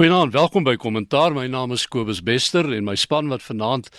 Goeienaand, 0.00 0.32
welkom 0.32 0.64
by 0.64 0.78
Kommentaar. 0.80 1.34
My 1.36 1.42
naam 1.44 1.74
is 1.76 1.82
Kobus 1.84 2.22
Bester 2.24 2.64
en 2.72 2.86
my 2.86 2.94
span 2.96 3.28
wat 3.28 3.42
vanaand 3.44 3.90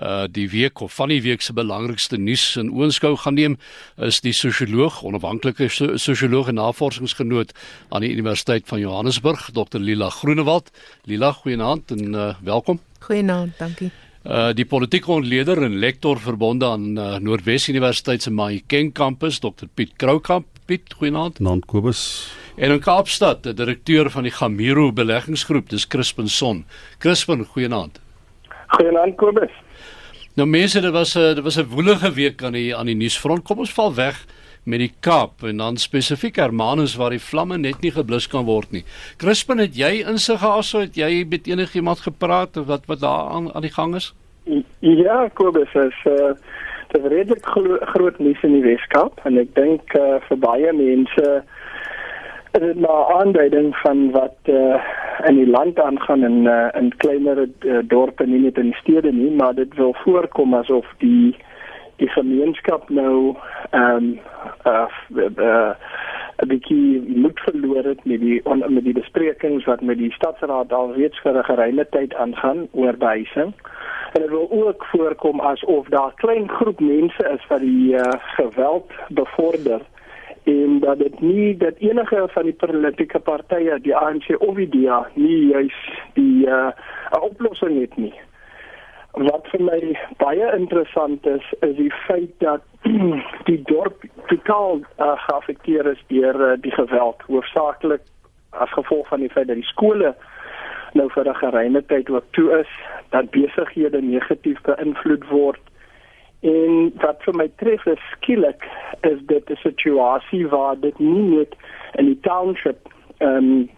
uh 0.00 0.22
die 0.24 0.46
week 0.48 0.80
of 0.80 0.94
van 0.96 1.10
die 1.12 1.20
week 1.20 1.42
se 1.44 1.52
belangrikste 1.52 2.16
nuus 2.16 2.56
in 2.56 2.70
oënskou 2.72 3.10
gaan 3.20 3.36
neem 3.36 3.58
is 4.08 4.22
die 4.24 4.32
sosioloog, 4.32 5.02
onafhanklike 5.04 5.68
sosioloog 6.00 6.48
en 6.48 6.56
navorsingsgenoot 6.56 7.52
aan 7.90 8.06
die 8.06 8.14
Universiteit 8.14 8.64
van 8.72 8.80
Johannesburg, 8.80 9.50
Dr 9.52 9.84
Lila 9.84 10.08
Groenewald. 10.08 10.72
Lila, 11.04 11.34
goeienaand 11.42 11.92
en 11.92 12.14
uh 12.14 12.30
welkom. 12.40 12.80
Goeienaand, 13.04 13.58
dankie. 13.60 13.90
Uh 14.24 14.54
die 14.56 14.64
politieke 14.64 15.12
ontleder 15.12 15.60
en 15.68 15.76
lektor 15.76 16.24
verbonde 16.24 16.72
aan 16.72 16.88
uh, 16.96 17.18
Noordwes 17.20 17.68
Universiteit 17.68 18.22
se 18.22 18.32
Mahikeng 18.32 18.94
kampus, 18.96 19.44
Dr 19.44 19.68
Piet 19.74 19.92
Kroukamp. 20.00 20.49
Piet, 20.70 20.92
goeienaand. 20.94 21.40
Naam 21.42 21.64
Kobus. 21.66 22.00
En 22.54 22.70
in 22.70 22.78
Kaapstad, 22.78 23.40
die 23.42 23.54
direkteur 23.58 24.06
van 24.14 24.22
die 24.22 24.30
Gamiro 24.30 24.92
beleggingsgroep, 24.94 25.66
dis 25.72 25.86
Crispin 25.90 26.28
Son. 26.30 26.60
Crispin, 27.02 27.42
goeienaand. 27.42 27.98
Goeienaand 28.76 29.16
Kobus. 29.18 29.56
Nou 30.38 30.46
mense, 30.46 30.80
dit 30.80 30.92
was 30.94 31.16
'n 31.16 31.34
dit 31.34 31.44
was 31.44 31.58
'n 31.58 31.66
woelige 31.74 32.12
week 32.12 32.42
aan 32.42 32.52
die 32.52 32.76
aan 32.76 32.86
die 32.86 32.94
nuusfront. 32.94 33.42
Kom 33.42 33.58
ons 33.58 33.72
val 33.72 33.94
weg 33.94 34.26
met 34.62 34.78
die 34.78 34.92
Kaap 35.00 35.42
en 35.42 35.56
dan 35.56 35.76
spesifiek 35.76 36.36
Hermanus 36.36 36.94
waar 36.94 37.10
die 37.10 37.26
vlamme 37.30 37.58
net 37.58 37.80
nie 37.80 37.90
geblus 37.90 38.28
kan 38.28 38.44
word 38.44 38.70
nie. 38.70 38.84
Crispin, 39.16 39.58
het 39.58 39.76
jy 39.76 40.04
insig 40.06 40.38
gehad 40.38 40.64
so 40.64 40.78
het 40.78 40.94
jy 40.94 41.26
met 41.28 41.46
enigiemand 41.46 41.98
gepraat 41.98 42.56
of 42.56 42.66
wat 42.66 42.86
wat 42.86 43.00
daar 43.00 43.30
aan 43.30 43.54
aan 43.54 43.62
die 43.62 43.74
gang 43.74 43.94
is? 43.94 44.14
Ja, 44.78 45.28
Kobus, 45.34 45.74
is 45.74 46.04
uh 46.04 46.34
is 46.94 47.10
redelik 47.10 47.44
gro 47.46 47.78
groot 47.80 48.18
nuus 48.18 48.42
in 48.42 48.52
die 48.52 48.62
Weskaap 48.62 49.20
en 49.24 49.38
ek 49.38 49.54
dink 49.54 49.94
uh, 49.94 50.20
vir 50.28 50.36
baie 50.36 50.72
mense 50.72 51.26
uh, 51.26 51.42
Dit 52.50 52.62
is 52.62 52.74
nou 52.74 53.12
aanduiding 53.20 53.76
van 53.76 54.10
wat 54.10 54.34
uh, 54.44 54.82
in 55.26 55.36
die 55.36 55.46
land 55.46 55.78
aangaan 55.80 56.24
in 56.24 56.44
uh, 56.44 56.68
in 56.74 56.96
kleiner 56.96 57.38
uh, 57.46 57.78
dorpe 57.86 58.26
nie 58.26 58.40
net 58.42 58.58
in 58.58 58.72
die 58.72 58.80
stede 58.80 59.12
nie, 59.12 59.30
maar 59.30 59.54
dit 59.54 59.74
wil 59.78 59.94
voorkom 60.02 60.54
asof 60.54 60.86
die 60.98 61.36
die 62.02 62.08
gemeenskap 62.08 62.88
nou 62.88 63.36
ehm 63.70 63.94
um, 63.96 64.18
uh, 64.66 64.88
uh, 65.36 65.70
'n 66.42 66.48
bietjie 66.48 67.02
moed 67.06 67.40
verloor 67.40 67.84
het 67.84 68.04
met 68.04 68.20
die 68.20 68.40
on, 68.44 68.64
met 68.66 68.84
die 68.84 68.98
besprekings 68.98 69.64
wat 69.64 69.80
met 69.80 69.98
die 69.98 70.12
stadsraad 70.12 70.72
al 70.72 70.94
reeds 70.94 71.20
vir 71.22 71.38
'n 71.38 71.44
geruime 71.44 71.86
tyd 71.90 72.14
aangaan 72.14 72.66
oor 72.72 72.96
behuising. 72.96 73.54
En 74.12 74.20
dit 74.20 74.30
wil 74.30 74.48
ook 74.50 74.84
voorkom 74.84 75.40
asof 75.40 75.86
daar 75.88 76.12
klein 76.14 76.48
groep 76.48 76.80
mense 76.80 77.30
is 77.38 77.46
wat 77.46 77.60
die 77.60 77.94
uh, 77.94 78.02
geweld 78.18 78.92
bevorder 79.08 79.80
en 80.42 80.78
dat 80.80 80.98
dit 80.98 81.20
nie 81.20 81.56
dat 81.56 81.74
enige 81.78 82.28
van 82.30 82.42
die 82.42 82.52
politieke 82.52 83.18
partye 83.18 83.80
die 83.80 83.96
ANC 83.96 84.34
of 84.38 84.54
die 84.54 84.68
DA 84.68 85.06
nie 85.14 85.46
juis 85.46 85.78
die 86.12 86.46
uh, 86.46 86.72
'n 87.10 87.20
oplossing 87.20 87.80
het 87.80 87.96
nie. 87.96 88.14
Wat 89.12 89.46
vir 89.52 89.62
my 89.62 89.98
baie 90.16 90.52
interessant 90.56 91.26
is 91.26 91.52
is 91.60 91.76
die 91.76 91.92
feit 92.06 92.32
dat 92.38 92.62
die 93.50 93.62
dorp 93.62 94.04
totaal 94.26 94.80
uh, 94.80 95.12
geaffekteer 95.26 95.86
is 95.86 96.02
deur 96.06 96.52
uh, 96.52 96.56
die 96.60 96.72
geweld 96.72 97.22
hoofsaaklik 97.26 98.02
as 98.50 98.72
gevolg 98.72 99.08
van 99.08 99.20
die 99.20 99.30
feit 99.30 99.46
dat 99.46 99.56
die 99.56 99.72
skole 99.72 100.14
nou 100.94 101.08
vir 101.10 101.28
'n 101.28 101.34
geruime 101.34 101.82
tyd 101.86 102.10
ook 102.10 102.24
toe 102.30 102.58
is 102.58 102.70
dat 103.10 103.30
besighede 103.30 104.02
negatief 104.02 104.60
beïnvloed 104.62 105.28
word 105.28 105.60
En 106.40 106.92
wat 107.02 107.20
vir 107.26 107.36
my 107.36 107.46
tref 107.60 107.84
is 107.86 108.04
skielik 108.16 108.64
is 109.04 109.18
dit 109.28 109.50
'n 109.50 109.56
situasie 109.60 110.48
waar 110.48 110.80
dit 110.80 110.98
nie 110.98 111.36
net 111.36 111.54
in 111.94 112.04
die 112.04 112.20
township 112.20 112.88
ehm 113.18 113.36
um, 113.36 113.70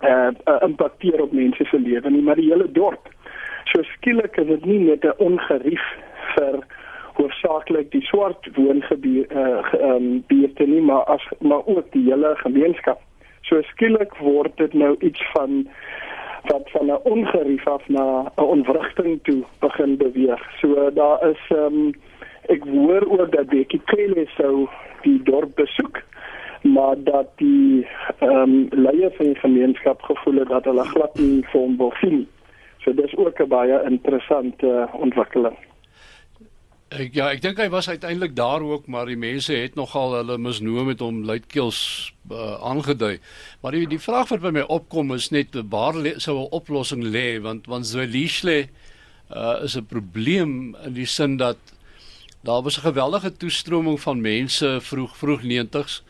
eh 0.00 0.30
uh, 0.46 0.62
impakteer 0.62 1.22
op 1.22 1.32
mense 1.32 1.64
se 1.64 1.78
lewe 1.78 2.10
nie, 2.10 2.22
maar 2.22 2.34
die 2.34 2.48
hele 2.48 2.72
dorp. 2.72 3.08
So 3.64 3.82
skielik 3.82 4.36
is 4.36 4.46
dit 4.46 4.64
nie 4.64 4.78
net 4.78 5.04
'n 5.04 5.12
ongerief 5.16 5.84
vir 6.34 6.64
hoofsaaklik 7.12 7.90
die 7.90 8.02
swart 8.02 8.48
woongebied 8.54 9.30
eh 9.30 9.38
uh, 9.38 9.72
ehm 9.72 10.24
um, 10.28 10.52
nie, 10.56 10.80
maar 10.80 11.04
as 11.04 11.28
maar 11.40 11.66
ook 11.66 11.92
die 11.92 12.04
hele 12.10 12.36
gemeenskap. 12.36 13.00
So 13.42 13.62
skielik 13.62 14.14
word 14.16 14.56
dit 14.56 14.72
nou 14.72 14.96
iets 14.98 15.22
van 15.32 15.68
wat 16.42 16.70
van 16.70 16.86
'n 16.86 17.00
ongerief 17.02 17.66
af 17.66 17.88
na 17.88 18.32
'n 18.36 18.42
ontwrigting 18.42 19.18
toe 19.22 19.42
begin 19.58 19.96
beweeg. 19.96 20.42
So 20.60 20.90
daar 20.94 21.28
is 21.30 21.42
ehm 21.48 21.64
um, 21.64 21.94
ek 22.46 22.62
hoor 22.64 23.20
ook 23.20 23.32
dat 23.32 23.46
Bekkie 23.46 23.82
Cele 23.84 24.26
sou 24.26 24.68
die 25.02 25.22
dorp 25.22 25.54
besoek 25.54 26.02
maar 26.62 26.96
dat 26.98 27.26
die 27.36 27.86
ehm 28.18 28.30
um, 28.30 28.66
leiers 28.70 29.16
van 29.16 29.26
die 29.26 29.34
gemeenskap 29.34 30.02
gevoel 30.02 30.34
het 30.34 30.48
dat 30.48 30.64
hulle 30.64 30.84
glad 30.84 31.18
nie 31.18 31.44
vir 31.44 31.60
hom 31.60 31.76
wil 31.76 31.92
sien. 32.00 32.28
So 32.78 32.94
dis 32.94 33.16
ook 33.16 33.40
'n 33.40 33.48
baie 33.48 33.82
interessante 33.84 34.88
ontwikkeling. 34.92 35.56
Ek 36.92 37.14
ja, 37.16 37.30
ek 37.32 37.40
dink 37.40 37.56
hy 37.56 37.70
was 37.72 37.88
uiteindelik 37.88 38.34
daar 38.36 38.60
ook, 38.60 38.84
maar 38.92 39.08
die 39.08 39.16
mense 39.16 39.54
het 39.56 39.78
nogal 39.78 40.12
hulle 40.18 40.36
misnoom 40.36 40.90
met 40.90 41.00
hom 41.00 41.22
luidkeels 41.24 41.78
uh, 42.28 42.58
aangedui. 42.68 43.14
Maar 43.62 43.78
die 43.78 43.86
die 43.94 44.00
vraag 44.02 44.28
wat 44.28 44.42
by 44.44 44.52
my 44.52 44.64
opkom 44.68 45.14
is 45.16 45.30
net 45.32 45.56
waar 45.72 45.96
sou 46.20 46.36
'n 46.42 46.52
oplossing 46.52 47.04
lê 47.14 47.40
want 47.40 47.66
want 47.66 47.88
Zwelishle 47.88 48.68
uh, 49.32 49.64
is 49.64 49.76
'n 49.76 49.86
probleem 49.88 50.76
in 50.84 50.92
die 50.92 51.06
sin 51.06 51.36
dat 51.36 51.56
daar 52.44 52.62
was 52.62 52.76
'n 52.76 52.88
geweldige 52.92 53.32
toestroming 53.36 54.00
van 54.00 54.20
mense 54.20 54.78
vroeg 54.80 55.16
vroeg 55.16 55.42
90s. 55.42 56.02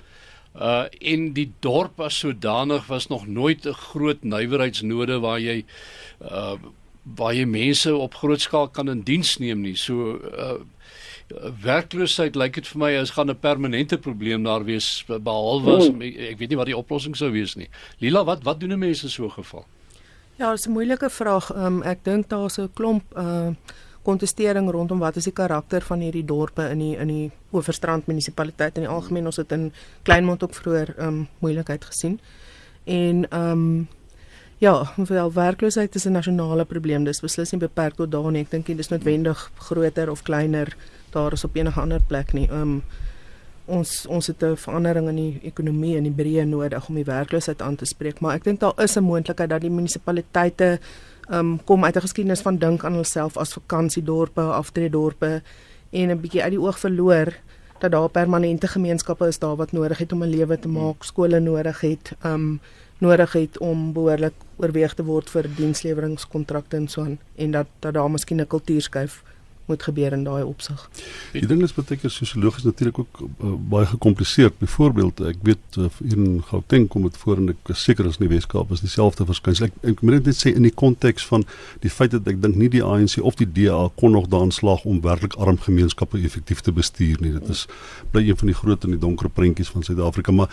Uh 0.57 0.85
in 0.99 1.33
die 1.33 1.53
dorp 1.61 2.01
as 2.01 2.19
sodanig 2.19 2.87
was 2.87 3.07
nog 3.07 3.27
nooit 3.27 3.67
'n 3.67 3.73
groot 3.73 4.23
nywerheidsnode 4.23 5.21
waar 5.21 5.41
jy 5.41 5.65
uh 6.21 6.59
waar 7.03 7.35
jy 7.35 7.45
mense 7.45 7.95
op 7.97 8.15
groot 8.15 8.41
skaal 8.41 8.69
kan 8.69 8.89
in 8.89 9.03
diens 9.03 9.39
neem 9.39 9.61
nie. 9.61 9.77
So 9.77 10.19
uh 10.19 10.61
werkloosheid 11.63 12.37
lyk 12.37 12.55
dit 12.55 12.67
vir 12.67 12.79
my 12.79 12.91
as 12.97 13.11
gaan 13.11 13.31
'n 13.31 13.39
permanente 13.39 13.99
probleem 13.99 14.43
daar 14.45 14.65
wees 14.65 15.05
behalwe 15.07 15.77
as, 15.77 15.87
hmm. 15.89 16.03
ek 16.03 16.39
weet 16.39 16.49
nie 16.49 16.57
wat 16.57 16.67
die 16.67 16.77
oplossing 16.77 17.17
sou 17.17 17.31
wees 17.31 17.55
nie. 17.57 17.69
Lila, 17.99 18.25
wat 18.25 18.43
wat 18.43 18.61
doen 18.61 18.79
mense 18.79 19.05
in 19.05 19.11
so 19.11 19.25
'n 19.25 19.31
geval? 19.31 19.65
Ja, 20.39 20.51
dit 20.51 20.59
is 20.59 20.67
'n 20.67 20.73
moeilike 20.73 21.11
vraag. 21.11 21.55
Um, 21.57 21.83
ek 21.83 22.05
dink 22.05 22.29
daar's 22.29 22.59
'n 22.59 22.71
klomp 22.75 23.03
uh 23.17 23.51
kontestering 24.03 24.71
rondom 24.71 24.99
wat 24.99 25.17
is 25.17 25.25
die 25.25 25.33
karakter 25.33 25.81
van 25.81 26.01
hierdie 26.01 26.25
dorpe 26.25 26.69
in 26.71 26.79
die 26.79 26.97
in 26.97 27.09
die 27.09 27.31
Oeverstrand 27.53 28.07
munisipaliteit 28.07 28.77
in 28.77 28.83
die 28.83 28.91
algemeen 28.91 29.27
ons 29.27 29.37
het 29.37 29.53
in 29.53 29.73
Kleinmond 30.03 30.43
ook 30.43 30.55
vroeër 30.55 30.95
um 30.99 31.29
moeilikheid 31.39 31.85
gesien. 31.85 32.21
En 32.85 33.27
um 33.37 33.89
Ja, 34.63 34.93
wel 34.97 35.33
werkloosheid 35.33 35.95
is 35.95 36.05
'n 36.05 36.13
nasionale 36.13 36.65
probleem. 36.65 37.05
Dis 37.05 37.21
beslis 37.21 37.51
nie 37.51 37.61
beperk 37.61 37.95
tot 37.95 38.11
daar 38.11 38.31
nie. 38.31 38.43
Ek 38.43 38.51
dink 38.51 38.67
dit 38.67 38.79
is 38.79 38.89
noodwendig 38.89 39.51
groter 39.57 40.11
of 40.11 40.23
kleiner 40.23 40.77
daar 41.13 41.33
is 41.33 41.45
op 41.45 41.57
enige 41.57 41.81
ander 41.81 42.01
plek 42.09 42.33
nie. 42.33 42.49
Um 42.51 42.83
ons 43.65 44.07
ons 44.07 44.27
het 44.27 44.43
'n 44.43 44.57
verandering 44.57 45.09
in 45.09 45.17
die 45.17 45.41
ekonomie 45.43 45.97
en 45.97 46.03
die 46.03 46.13
breë 46.13 46.45
nodig 46.45 46.89
om 46.89 46.95
die 46.95 47.05
werkloosheid 47.05 47.63
aan 47.63 47.77
te 47.77 47.85
spreek, 47.85 48.21
maar 48.21 48.35
ek 48.35 48.45
dink 48.45 48.61
daar 48.61 48.83
is 48.83 48.97
'n 48.97 49.03
moontlikheid 49.03 49.51
dat 49.51 49.61
die 49.61 49.71
munisipaliteite 49.71 50.81
um 51.31 51.65
kom 51.65 51.85
uit 51.85 51.97
'n 51.97 52.01
geskiedenis 52.01 52.41
van 52.41 52.59
dink 52.59 52.85
aan 52.85 52.95
hulself 52.95 53.37
as 53.37 53.53
vakansiedorpe, 53.53 54.41
aftreedorpe 54.41 55.43
en 55.91 56.11
'n 56.11 56.21
bietjie 56.21 56.43
uit 56.43 56.51
die 56.51 56.61
oog 56.61 56.79
verloor 56.79 57.33
dat 57.79 57.91
daar 57.91 58.09
permanente 58.09 58.67
gemeenskappe 58.67 59.27
is 59.27 59.39
daar 59.39 59.57
wat 59.57 59.73
nodig 59.73 59.99
het 59.99 60.13
om 60.13 60.23
'n 60.23 60.29
lewe 60.29 60.59
te 60.59 60.69
maak, 60.69 61.03
skole 61.05 61.41
nodig 61.41 61.81
het. 61.81 62.13
Um 62.25 62.61
nodig 63.03 63.33
het 63.33 63.59
om 63.59 63.93
behoorlik 63.93 64.35
oorweeg 64.57 64.95
te 64.95 65.05
word 65.05 65.31
vir 65.31 65.49
diensleweringskontrakte 65.57 66.77
en 66.77 66.89
so 66.89 67.03
aan 67.03 67.19
en 67.35 67.51
dat 67.51 67.67
dat 67.81 67.95
daar 67.95 68.11
miskien 68.11 68.41
'n 68.41 68.47
kultuurskuif 68.47 69.23
moet 69.67 69.83
gebeur 69.83 70.13
in 70.13 70.25
daai 70.25 70.43
opsig. 70.45 70.83
Die 71.33 71.47
ding 71.47 71.63
is 71.63 71.75
baie 71.77 71.97
keer 71.97 72.11
sosiologies 72.11 72.67
natuurlik 72.67 72.99
ook 72.99 73.23
uh, 73.23 73.53
baie 73.73 73.87
gekompliseerd. 73.87 74.59
Byvoorbeeld, 74.59 75.21
ek 75.33 75.43
weet 75.47 75.79
uh, 75.79 75.89
hier 76.01 76.19
in 76.19 76.43
Gauteng 76.49 76.89
kom 76.93 77.07
dit 77.07 77.17
voor 77.17 77.41
en 77.43 77.53
ek 77.55 77.73
seker 77.79 78.09
is 78.09 78.19
in 78.21 78.27
die 78.27 78.33
Weskaap 78.35 78.73
is 78.75 78.83
dieselfde 78.85 79.27
verskynsel. 79.29 79.69
Ek, 79.71 79.79
ek 79.95 80.03
moet 80.03 80.19
net 80.19 80.39
sê 80.39 80.55
in 80.55 80.67
die 80.67 80.75
konteks 80.75 81.27
van 81.31 81.47
die 81.85 81.93
feit 81.93 82.15
dat 82.15 82.29
ek 82.31 82.43
dink 82.43 82.59
nie 82.61 82.71
die 82.73 82.85
ANC 82.85 83.19
of 83.23 83.39
die 83.41 83.49
DA 83.49 83.85
kon 84.01 84.17
nog 84.17 84.29
daan 84.33 84.53
slag 84.55 84.87
om 84.89 85.03
werklik 85.05 85.37
arm 85.39 85.61
gemeenskappe 85.63 86.21
effektief 86.23 86.61
te 86.67 86.75
bestuur 86.75 87.23
nie. 87.23 87.35
Dit 87.39 87.53
is 87.53 87.67
bly 88.13 88.27
een 88.29 88.39
van 88.39 88.53
die 88.53 88.59
groot 88.59 88.85
en 88.85 88.97
die 88.97 89.03
donker 89.03 89.31
prentjies 89.33 89.73
van 89.73 89.87
Suid-Afrika, 89.87 90.35
maar 90.35 90.51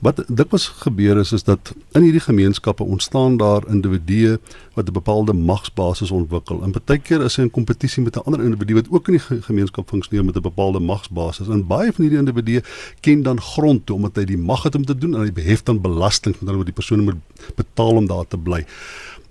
Wat 0.00 0.24
dikwels 0.28 0.66
gebeur 0.68 1.16
is 1.18 1.32
is 1.32 1.44
dat 1.44 1.72
in 1.92 2.02
hierdie 2.02 2.20
gemeenskappe 2.20 2.84
ontstaan 2.84 3.36
daar 3.36 3.68
individue 3.68 4.38
wat 4.74 4.88
'n 4.88 4.92
bepaalde 4.92 5.32
magsbasis 5.32 6.10
ontwikkel. 6.10 6.62
En 6.62 6.74
baie 6.84 6.98
keer 6.98 7.22
is 7.22 7.36
hy 7.36 7.42
in 7.42 7.50
kompetisie 7.50 8.02
met 8.02 8.16
'n 8.16 8.24
ander 8.24 8.42
individu 8.44 8.74
wat 8.74 8.90
ook 8.90 9.08
in 9.08 9.12
die 9.18 9.40
gemeenskap 9.40 9.88
funksioneer 9.88 10.24
met 10.24 10.36
'n 10.36 10.40
bepaalde 10.40 10.80
magsbasis. 10.80 11.48
En 11.48 11.66
baie 11.66 11.92
van 11.92 12.04
hierdie 12.04 12.18
individue 12.18 12.62
ken 13.00 13.22
dan 13.22 13.40
grond 13.40 13.86
toe 13.86 13.96
omdat 13.96 14.16
hy 14.16 14.24
die 14.24 14.38
mag 14.38 14.62
het 14.62 14.74
om 14.74 14.84
te 14.84 14.98
doen 14.98 15.14
en 15.14 15.20
hy 15.20 15.32
behef 15.32 15.62
dan 15.62 15.80
belasting 15.80 16.34
met 16.38 16.44
hulle 16.44 16.56
wat 16.56 16.66
die 16.66 16.74
persone 16.74 17.02
moet 17.02 17.54
betaal 17.54 17.96
om 17.96 18.06
daar 18.06 18.26
te 18.28 18.38
bly 18.38 18.66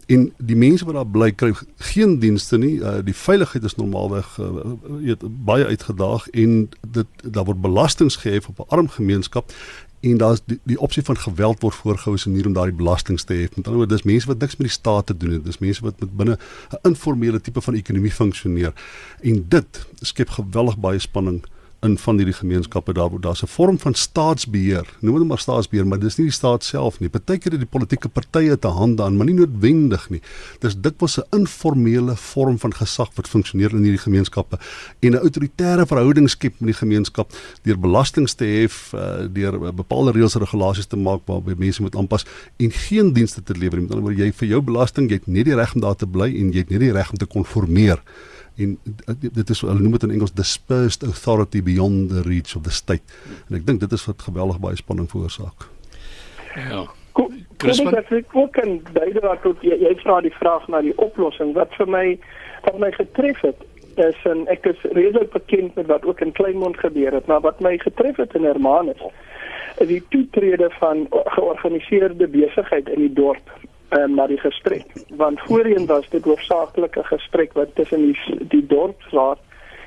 en 0.06 0.25
die 0.38 0.56
mense 0.56 0.85
wat 0.85 0.94
daar 0.94 1.07
bly 1.09 1.31
kry 1.33 1.51
geen 1.91 2.19
dienste 2.21 2.57
nie 2.61 2.75
uh, 2.77 3.00
die 3.06 3.15
veiligheid 3.18 3.63
is 3.65 3.75
normaalweg 3.79 4.27
uh, 4.41 4.50
weet 5.01 5.23
baie 5.47 5.65
uitgedaag 5.65 6.27
en 6.29 6.57
dit 6.97 7.23
daar 7.23 7.47
word 7.47 7.61
belastings 7.63 8.19
gehef 8.21 8.50
op 8.51 8.59
'n 8.59 8.69
arm 8.75 8.89
gemeenskap 8.97 9.53
en 10.12 10.18
daar's 10.18 10.42
die, 10.46 10.60
die 10.63 10.80
opsie 10.80 11.04
van 11.04 11.18
geweld 11.18 11.62
word 11.62 11.75
voorgehou 11.75 12.16
as 12.16 12.25
'n 12.25 12.30
manier 12.30 12.48
om 12.48 12.54
daardie 12.54 12.75
belastings 12.75 13.24
te 13.24 13.34
hef. 13.34 13.56
Met 13.56 13.66
ander 13.66 13.75
woorde, 13.75 13.96
dis 13.96 14.04
mense 14.04 14.28
wat 14.28 14.40
niks 14.40 14.56
met 14.57 14.68
die 14.68 14.78
staat 14.78 15.06
te 15.06 15.18
doen 15.18 15.31
het. 15.31 15.46
Dis 15.46 15.57
mense 15.57 15.81
wat 15.81 16.00
met 16.00 16.16
binne 16.18 16.38
'n 16.72 16.88
informele 16.88 17.42
tipe 17.42 17.62
van 17.62 17.74
ekonomie 17.74 18.12
funksioneer. 18.12 18.74
En 19.22 19.46
dit 19.48 19.86
skep 20.02 20.30
geweldig 20.30 20.78
baie 20.78 21.00
spanning 21.00 21.44
in 21.85 21.97
van 22.01 22.17
hierdie 22.19 22.35
gemeenskappe 22.35 22.93
daar 22.93 23.09
waar 23.09 23.21
daar's 23.21 23.43
'n 23.43 23.47
vorm 23.47 23.79
van 23.79 23.93
staatsbeheer. 23.93 24.85
Noem 24.99 25.19
dit 25.19 25.27
maar 25.27 25.39
staatsbeheer, 25.39 25.87
maar 25.87 25.99
dis 25.99 26.17
nie 26.17 26.27
die 26.27 26.33
staat 26.33 26.63
self 26.63 26.99
nie. 26.99 27.09
Partykeer 27.09 27.51
het 27.51 27.61
die 27.61 27.69
politieke 27.69 28.09
partye 28.09 28.59
te 28.59 28.67
hande 28.67 29.03
aan, 29.03 29.17
maar 29.17 29.25
nie 29.25 29.35
noodwendig 29.35 30.09
nie. 30.09 30.21
Dis 30.59 30.75
dikwels 30.81 31.17
'n 31.17 31.37
informele 31.37 32.15
vorm 32.15 32.59
van 32.59 32.73
gesag 32.73 33.09
wat 33.15 33.27
funksioneer 33.27 33.71
in 33.71 33.83
hierdie 33.83 34.05
gemeenskappe 34.07 34.57
en 34.99 35.11
'n 35.11 35.17
autoritaire 35.17 35.85
verhouding 35.85 36.29
skep 36.29 36.53
met 36.59 36.67
die 36.67 36.79
gemeenskap 36.87 37.33
deur 37.63 37.79
belastings 37.79 38.33
te 38.33 38.45
hef, 38.45 38.93
uh, 38.93 39.27
deur 39.33 39.73
bepaalde 39.73 40.11
reëls 40.11 40.35
en 40.35 40.41
regulasies 40.41 40.85
te 40.85 40.97
maak 40.97 41.21
waarby 41.25 41.53
mense 41.57 41.81
moet 41.81 41.95
aanpas 41.95 42.25
en 42.57 42.71
geen 42.71 43.13
dienste 43.13 43.43
te 43.43 43.53
lewer 43.53 43.77
nie. 43.77 43.81
Met 43.81 43.91
ander 43.91 44.03
woorde, 44.03 44.23
jy 44.23 44.31
vir 44.33 44.47
jou 44.47 44.61
belasting, 44.61 45.09
jy 45.09 45.15
het 45.15 45.27
nie 45.27 45.43
die 45.43 45.55
reg 45.55 45.75
om 45.75 45.81
daar 45.81 45.95
te 45.95 46.07
bly 46.07 46.27
en 46.27 46.51
jy 46.51 46.57
het 46.57 46.69
nie 46.69 46.79
die 46.79 46.91
reg 46.91 47.11
om 47.11 47.17
te 47.17 47.25
konformeer 47.25 48.01
en 48.57 48.78
dit 49.19 49.50
is 49.50 49.62
hulle 49.62 49.80
noem 49.80 49.98
dit 49.98 50.04
in 50.07 50.12
Engels 50.18 50.34
dispersed 50.34 51.04
authority 51.04 51.62
beyond 51.63 52.10
the 52.10 52.22
reach 52.22 52.56
of 52.56 52.63
the 52.63 52.72
state. 52.72 53.04
En 53.50 53.60
ek 53.60 53.66
dink 53.68 53.80
dit 53.84 53.92
is 53.92 54.06
wat 54.06 54.28
geweldig 54.28 54.60
baie 54.63 54.80
spanning 54.80 55.10
veroorsaak. 55.12 55.68
Ja. 56.56 56.86
Chris, 57.57 57.80
ek 57.80 58.12
ek 58.12 58.34
ook 58.36 58.52
kan 58.57 58.80
bydrae 58.96 59.38
tot 59.44 59.62
jy, 59.63 59.78
jy 59.80 59.94
vra 60.02 60.19
die 60.24 60.34
vraag 60.36 60.68
na 60.72 60.81
die 60.84 60.96
oplossing 61.00 61.54
wat 61.56 61.72
vir 61.80 61.88
my 61.88 62.06
wat 62.66 62.80
my 62.81 62.92
getref 62.96 63.40
het 63.46 63.62
is 64.04 64.18
en 64.28 64.44
ek 64.52 64.68
is 64.68 64.81
redelik 64.98 65.31
bekend 65.31 65.78
met 65.80 65.88
wat 65.88 66.04
ook 66.06 66.19
in 66.22 66.34
Kleinmond 66.36 66.78
gebeur 66.81 67.16
het, 67.16 67.28
maar 67.31 67.40
wat 67.46 67.62
my 67.63 67.78
getref 67.80 68.19
het 68.19 68.36
in 68.36 68.44
Hermanus 68.44 69.00
is 69.80 69.88
die 69.88 70.02
toetrede 70.12 70.69
van 70.80 71.07
georganiseerde 71.38 72.28
besigheid 72.28 72.90
in 72.92 73.07
die 73.07 73.13
dorp 73.13 73.52
um, 73.97 74.15
na 74.15 74.27
die 74.27 74.39
gesprek. 74.39 74.86
Want 75.15 75.39
voorheen 75.47 75.86
was 75.86 76.09
dit 76.09 76.24
hoofsaaklik 76.24 76.95
'n 76.97 77.03
gesprek 77.03 77.53
wat 77.53 77.75
tussen 77.75 78.01
die 78.06 78.47
die 78.47 78.65
dorpsraad 78.65 79.39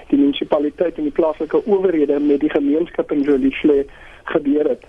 die 0.09 0.19
munisipaliteit 0.19 0.97
en 0.97 1.03
die 1.03 1.13
plaaslike 1.13 1.67
owerhede 1.67 2.21
met 2.21 2.41
die 2.41 2.51
gemeenskap 2.51 3.13
in 3.13 3.23
Jolisle 3.23 3.85
gebeur 4.25 4.69
het. 4.69 4.85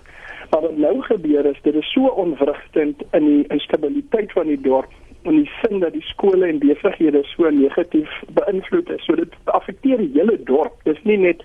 Maar 0.50 0.60
wat 0.60 0.76
nou 0.76 1.02
gebeur 1.02 1.44
is 1.44 1.60
dit 1.62 1.74
is 1.74 1.92
so 1.92 2.06
onwrigtend 2.06 3.02
in 3.10 3.26
die 3.26 3.44
instabiliteit 3.46 4.32
van 4.32 4.46
die 4.46 4.60
dorp 4.60 4.90
en 5.22 5.36
die 5.36 5.50
sin 5.60 5.80
dat 5.80 5.92
die 5.92 6.02
skole 6.02 6.46
en 6.46 6.58
besighede 6.58 7.20
so 7.22 7.50
negatief 7.50 8.22
beïnvloed 8.28 8.88
is. 8.90 9.04
So 9.04 9.14
dit 9.14 9.34
affekteer 9.44 9.96
die 9.96 10.10
hele 10.14 10.42
dorp. 10.44 10.80
Dis 10.84 11.02
nie 11.02 11.18
net 11.18 11.44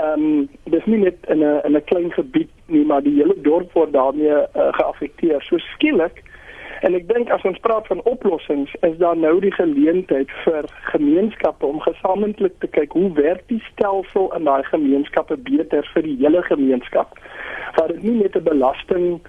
ehm 0.00 0.22
um, 0.22 0.48
dis 0.64 0.84
nie 0.86 0.98
net 0.98 1.18
in 1.28 1.42
'n 1.44 1.60
in 1.66 1.76
'n 1.76 1.84
klein 1.84 2.12
gebied 2.12 2.50
nie 2.66 2.84
maar 2.84 3.02
die 3.02 3.14
hele 3.14 3.34
dorp 3.36 3.72
word 3.72 3.92
daarmee 3.92 4.32
uh, 4.32 4.72
geaffekteer. 4.78 5.42
So 5.42 5.58
skielik 5.58 6.22
En 6.82 6.96
ek 6.98 7.04
dink 7.06 7.28
as 7.30 7.44
ons 7.46 7.60
praat 7.62 7.86
van 7.86 8.00
oplossings, 8.10 8.72
is 8.82 8.96
daar 8.98 9.16
nou 9.16 9.36
die 9.40 9.52
geleentheid 9.54 10.30
vir 10.42 10.66
gemeenskappe 10.90 11.66
om 11.66 11.78
gesamentlik 11.84 12.56
te 12.58 12.70
kyk 12.74 12.96
hoe 12.98 13.12
werk 13.18 13.44
die 13.52 13.60
stelsel 13.68 14.32
in 14.34 14.50
daai 14.50 14.64
gemeenskappe 14.66 15.38
beter 15.46 15.86
vir 15.94 16.08
die 16.08 16.16
hele 16.24 16.42
gemeenskap. 16.48 17.14
Dat 17.78 17.94
dit 17.94 18.02
nie 18.02 18.16
net 18.24 18.36
'n 18.36 18.42
belasting 18.50 19.22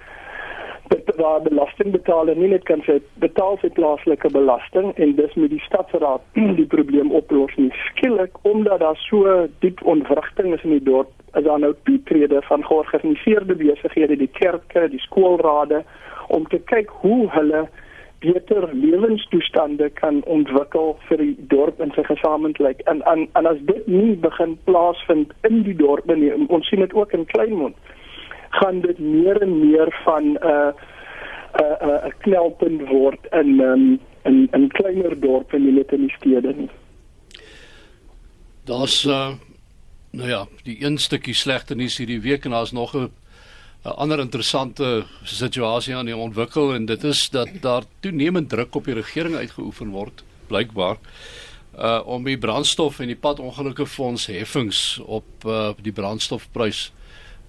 dat 0.88 1.16
daar 1.16 1.42
belasting 1.42 1.90
betaal 1.90 2.28
en 2.28 2.38
nie 2.38 2.48
net 2.48 2.62
kan 2.62 2.82
sê 2.82 2.98
betaal 3.22 3.56
vir 3.62 3.70
plaaslike 3.70 4.30
belasting 4.30 4.92
en 4.96 5.14
dis 5.16 5.34
met 5.34 5.50
die 5.50 5.62
stadsraad 5.64 6.20
die 6.60 6.66
probleem 6.66 7.12
oplos 7.12 7.54
nie 7.56 7.70
skielik 7.88 8.36
omdat 8.42 8.80
daar 8.80 8.96
so 8.96 9.46
diep 9.58 9.80
ontwrigting 9.82 10.54
is 10.54 10.62
in 10.62 10.70
die 10.76 10.86
dorp 10.90 11.10
is 11.38 11.44
daar 11.44 11.58
nou 11.58 11.74
toetrede 11.82 12.42
van 12.42 12.64
georganiseerde 12.64 13.54
besighede 13.54 14.16
die 14.16 14.32
kerke 14.40 14.88
die 14.88 15.00
skoolrade 15.00 15.84
om 16.34 16.46
te 16.50 16.60
kyk 16.70 16.92
hoe 17.02 17.30
hulle 17.36 17.64
beter 18.24 18.68
lewenstoestande 18.72 19.90
kan 20.00 20.22
ontwikkel 20.36 20.94
vir 21.08 21.20
die 21.20 21.34
dorp 21.52 21.80
en 21.84 21.92
sy 21.96 22.04
gesamentlik. 22.08 22.80
En 22.90 23.02
en 23.10 23.26
en 23.38 23.48
as 23.50 23.60
dit 23.68 23.86
nie 23.90 24.16
begin 24.26 24.56
plaasvind 24.68 25.34
in 25.48 25.62
die 25.68 25.76
dorp 25.76 26.08
nie, 26.10 26.32
ons 26.48 26.68
sien 26.68 26.82
dit 26.84 26.94
ook 26.96 27.12
in 27.12 27.26
Kleinmond, 27.32 27.76
gaan 28.60 28.80
dit 28.86 28.98
meer 28.98 29.42
en 29.42 29.54
meer 29.60 29.92
van 30.04 30.32
'n 30.32 30.38
uh, 30.54 30.72
'n 31.54 31.62
uh, 31.62 31.76
'n 31.80 31.90
uh, 31.90 32.06
'n 32.06 32.14
knelpunt 32.26 32.88
word 32.88 33.20
in 33.32 33.60
um, 33.60 34.00
in 34.24 34.48
in 34.52 34.68
kleiner 34.68 35.20
dorpe 35.20 35.58
nie 35.58 35.72
net 35.72 35.92
in 35.92 36.06
die 36.06 36.16
stede 36.16 36.54
nie. 36.56 36.70
Daar's 38.64 39.04
uh, 39.04 39.34
nou 40.10 40.28
ja, 40.28 40.46
die 40.62 40.84
een 40.84 40.98
stukkie 40.98 41.34
slegte 41.34 41.74
nuus 41.74 41.98
hierdie 41.98 42.20
week 42.20 42.44
en 42.44 42.50
daar's 42.50 42.72
nog 42.72 42.94
'n 42.96 43.10
'n 43.84 43.96
ander 44.00 44.18
interessante 44.18 45.04
situasie 45.24 45.94
aan 45.94 46.08
die 46.08 46.16
ontwikkel 46.16 46.74
en 46.74 46.86
dit 46.86 47.04
is 47.04 47.28
dat 47.30 47.48
daar 47.60 47.84
toenemend 48.00 48.48
druk 48.48 48.74
op 48.74 48.84
die 48.84 48.94
regering 48.94 49.36
uitgeoefen 49.36 49.90
word 49.92 50.24
blykbaar 50.48 50.96
uh 51.78 52.00
om 52.06 52.24
die 52.24 52.38
brandstof 52.38 53.00
en 53.00 53.10
die 53.12 53.18
padongelukke 53.18 53.86
fonds 53.86 54.26
heffings 54.26 55.00
op 55.04 55.44
uh 55.44 55.72
die 55.82 55.92
brandstofprys 55.92 56.92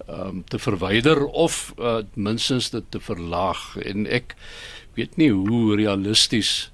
um 0.08 0.44
te 0.44 0.58
verwyder 0.58 1.24
of 1.26 1.72
uh 1.78 2.02
minstens 2.14 2.70
dit 2.70 2.84
te 2.90 3.00
verlaag. 3.00 3.76
En 3.76 4.06
ek 4.06 4.34
weet 4.94 5.16
nie 5.16 5.30
hoe 5.30 5.76
realisties 5.76 6.70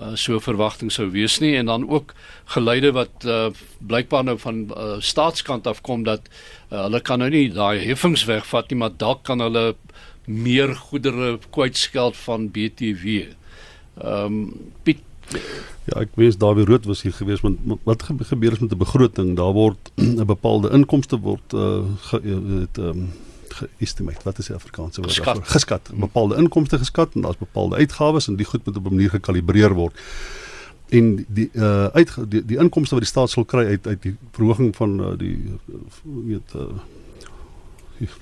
uh, 0.00 0.14
so 0.14 0.40
verwagting 0.40 0.92
sou 0.92 1.10
wees 1.10 1.38
nie 1.40 1.54
en 1.56 1.66
dan 1.66 1.88
ook 1.88 2.14
geleide 2.54 2.92
wat 2.92 3.26
uh, 3.26 3.50
blykbaar 3.78 4.24
nou 4.24 4.38
van 4.38 4.64
uh, 4.70 4.98
staatskant 5.00 5.66
af 5.66 5.82
kom 5.82 6.04
dat 6.08 6.28
uh, 6.70 6.82
hulle 6.84 7.00
kan 7.00 7.18
nou 7.18 7.30
nie 7.30 7.48
daai 7.52 7.84
heffings 7.84 8.24
wegvat 8.24 8.70
nie 8.70 8.78
maar 8.78 8.96
dalk 8.96 9.24
kan 9.28 9.40
hulle 9.40 9.74
meer 10.24 10.74
goedere 10.74 11.38
kwytskeld 11.50 12.16
van 12.16 12.50
BTW. 12.50 13.32
Ehm 14.00 14.24
um, 14.24 14.44
Piet 14.82 15.02
Ja, 15.84 16.02
ek 16.04 16.12
weet 16.14 16.38
daar 16.38 16.54
weer 16.54 16.68
rood 16.68 16.84
was 16.86 17.02
hier 17.02 17.14
gewees 17.16 17.40
want 17.42 17.58
wat 17.88 18.02
gebeur 18.06 18.52
is 18.52 18.58
met 18.58 18.72
'n 18.72 18.78
begroting? 18.78 19.36
Daar 19.36 19.52
word 19.52 19.90
'n 20.20 20.26
bepaalde 20.26 20.70
inkomste 20.70 21.18
word 21.18 21.52
uh 21.52 21.82
het 22.12 22.78
ehm 22.78 22.88
um, 22.88 23.12
geestimeer. 23.54 24.16
Wat 24.24 24.38
is 24.38 24.46
die 24.46 24.54
Afrikaanse 24.54 25.00
woord 25.00 25.16
daarvoor? 25.16 25.44
Geskat. 25.44 25.88
Hmm. 25.90 26.00
Bepaalde 26.00 26.36
inkomste 26.36 26.78
geskat 26.78 27.14
en 27.14 27.20
daar's 27.20 27.38
bepaalde 27.38 27.76
uitgawes 27.76 28.28
en 28.28 28.36
die 28.36 28.46
goed 28.46 28.64
moet 28.64 28.76
op 28.76 28.86
'n 28.86 28.94
manier 28.94 29.10
gekalibreer 29.10 29.74
word. 29.74 29.98
En 30.88 31.24
die 31.28 31.50
uh 31.52 31.86
uit 31.86 32.16
die, 32.28 32.44
die 32.44 32.58
inkomste 32.58 32.94
wat 32.94 33.04
die 33.04 33.12
staat 33.12 33.30
sal 33.30 33.44
kry 33.44 33.64
uit 33.64 33.86
uit 33.86 34.02
die 34.02 34.16
verhoging 34.32 34.76
van 34.76 35.00
uh, 35.00 35.18
die 35.18 35.58
weet 36.04 36.54
uh 36.56 36.68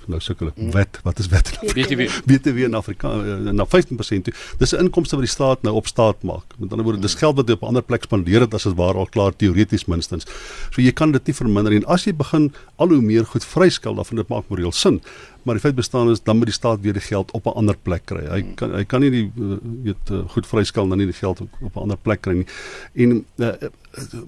nou 0.06 0.20
sukkel 0.20 0.50
ek. 0.52 0.60
Wet 0.74 1.00
wat 1.06 1.18
is 1.18 1.28
wet 1.32 1.52
BTW 1.60 2.08
BTW 2.28 2.66
in 2.68 2.74
Afrika 2.78 3.12
na 3.52 3.66
15% 3.66 4.26
toe. 4.28 4.34
Dis 4.58 4.74
'n 4.74 4.86
inkomste 4.86 5.16
wat 5.16 5.26
die 5.26 5.32
staat 5.32 5.62
nou 5.62 5.74
op 5.74 5.86
staat 5.86 6.22
maak. 6.22 6.44
Met 6.58 6.70
ander 6.70 6.84
woorde 6.84 7.00
dis 7.00 7.14
geld 7.14 7.36
wat 7.36 7.48
jy 7.48 7.54
op 7.54 7.62
'n 7.62 7.72
ander 7.74 7.82
plek 7.82 8.02
spandeer 8.04 8.40
het 8.40 8.54
as 8.54 8.68
dit 8.68 8.76
waar 8.76 8.94
al 8.94 9.06
klaar 9.06 9.36
teoreties 9.36 9.86
minstens. 9.86 10.26
So 10.70 10.82
jy 10.82 10.92
kan 10.92 11.12
dit 11.12 11.26
nie 11.26 11.34
verminder 11.34 11.72
en 11.72 11.84
as 11.86 12.04
jy 12.04 12.14
begin 12.14 12.52
al 12.76 12.88
hoe 12.88 13.00
meer 13.00 13.24
goed 13.24 13.44
vryskel 13.44 13.94
dan 13.94 14.04
van 14.04 14.16
dit 14.16 14.28
maak 14.28 14.48
moreel 14.48 14.72
sin 14.72 15.00
maar 15.42 15.54
die 15.54 15.62
feit 15.62 15.74
bestaan 15.74 16.10
is 16.10 16.22
dan 16.22 16.36
moet 16.36 16.50
die 16.50 16.54
staat 16.54 16.80
weer 16.80 16.92
die 16.92 17.02
geld 17.02 17.30
op 17.30 17.46
'n 17.46 17.56
ander 17.60 17.76
plek 17.76 18.04
kry. 18.04 18.24
Hy 18.28 18.42
kan 18.54 18.74
hy 18.74 18.84
kan 18.84 19.00
nie 19.00 19.10
die 19.10 19.32
eh, 19.36 19.56
weet 19.82 20.10
uh, 20.10 20.28
goed 20.28 20.46
vryskel 20.46 20.88
dan 20.88 20.98
nie 20.98 21.06
die 21.06 21.20
geld 21.20 21.40
op, 21.40 21.48
op 21.60 21.76
'n 21.76 21.80
ander 21.80 21.96
plek 21.96 22.20
kry 22.20 22.34
nie. 22.34 22.46
En 22.94 23.24
uh, 23.36 23.52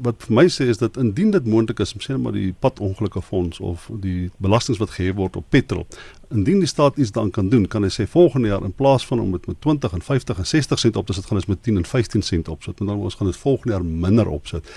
wat 0.02 0.14
vir 0.18 0.34
my 0.34 0.48
sê 0.48 0.66
is 0.68 0.78
dat 0.78 0.96
indien 0.96 1.30
dit 1.30 1.46
moontlik 1.46 1.80
is 1.80 1.94
om 1.94 2.00
sê 2.00 2.16
maar 2.18 2.32
die 2.32 2.54
padongelukke 2.58 3.22
fonds 3.22 3.60
of 3.60 3.90
die 4.00 4.30
belastings 4.36 4.80
wat 4.80 4.90
gehef 4.90 5.14
word 5.14 5.36
op 5.36 5.44
petrol, 5.48 5.86
indien 6.30 6.58
die 6.58 6.68
staat 6.68 6.96
iets 6.96 7.12
dan 7.12 7.30
kan 7.30 7.48
doen, 7.48 7.66
kan 7.68 7.82
hy 7.82 7.90
sê 7.90 8.06
volgende 8.06 8.48
jaar 8.48 8.64
in 8.64 8.72
plaas 8.72 9.06
van 9.06 9.20
om 9.20 9.32
dit 9.32 9.46
met 9.46 9.60
20 9.60 9.92
en 9.92 10.02
50 10.02 10.38
en 10.38 10.46
60 10.46 10.78
sent 10.78 10.96
op 10.96 11.06
te 11.06 11.12
sit, 11.12 11.26
gaan 11.26 11.36
ons 11.36 11.46
met 11.46 11.62
10 11.62 11.76
en 11.76 11.84
15 11.84 12.22
sent 12.22 12.48
opsit 12.48 12.80
en 12.80 12.86
dan 12.86 12.96
ons 12.96 13.14
gaan 13.14 13.26
dit 13.26 13.36
volgende 13.36 13.72
jaar 13.72 13.84
minder 13.84 14.28
opsit. 14.28 14.72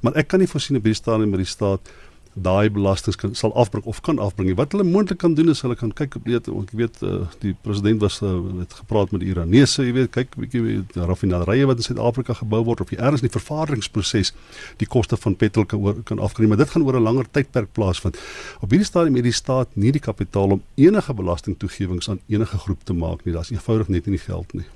Maar 0.00 0.14
ek 0.14 0.28
kan 0.28 0.42
nie 0.42 0.48
voorsien 0.48 0.76
op 0.76 0.84
die 0.84 0.94
stadium 0.94 1.30
met 1.30 1.44
die 1.44 1.48
staat 1.48 1.90
daai 2.36 2.68
belastings 2.70 3.16
kan 3.16 3.34
sal 3.34 3.54
afbring 3.56 3.84
of 3.88 4.00
kan 4.04 4.18
afbring. 4.20 4.52
Wat 4.58 4.72
hulle 4.72 4.84
moontlik 4.84 5.18
kan 5.22 5.34
doen 5.34 5.48
is 5.48 5.62
hulle 5.64 5.76
kan 5.76 5.92
kyk 5.96 6.18
weet 6.24 6.50
ek 6.52 6.72
weet 6.76 7.00
uh, 7.02 7.24
die 7.40 7.54
president 7.64 8.02
was 8.04 8.20
uh, 8.22 8.34
het 8.60 8.76
gepraat 8.82 9.14
met 9.14 9.24
die 9.24 9.30
Iranese, 9.32 9.86
jy 9.86 9.94
weet 9.96 10.12
kyk 10.12 10.36
bietjie 10.36 10.82
raffinaderye 10.94 11.68
wat 11.70 11.80
in 11.80 11.88
Suid-Afrika 11.88 12.36
gebou 12.42 12.62
word 12.68 12.84
of 12.84 12.92
die 12.92 13.00
erns 13.00 13.24
die 13.24 13.32
vervaardigingsproses 13.32 14.34
die 14.82 14.88
koste 14.88 15.16
van 15.16 15.36
petrol 15.40 15.64
kan 15.64 15.80
oor, 15.80 16.02
kan 16.04 16.20
afkry, 16.20 16.48
maar 16.50 16.60
dit 16.60 16.72
gaan 16.74 16.84
oor 16.84 17.00
'n 17.00 17.08
langer 17.08 17.30
tydperk 17.32 17.72
plaasvind. 17.72 18.20
Op 18.60 18.70
hierdie 18.70 18.88
stadium 18.88 19.16
het 19.16 19.24
die 19.24 19.32
staat 19.32 19.68
nie 19.74 19.92
die 19.92 20.00
kapitaal 20.00 20.58
om 20.58 20.62
enige 20.76 21.14
belastingtoegewings 21.14 22.08
aan 22.08 22.20
enige 22.28 22.58
groep 22.58 22.84
te 22.84 22.92
maak 22.92 23.24
nie. 23.24 23.34
Daar's 23.34 23.50
eenvoudig 23.50 23.88
net 23.88 24.06
nie 24.06 24.18
geld 24.18 24.52
nie. 24.52 24.66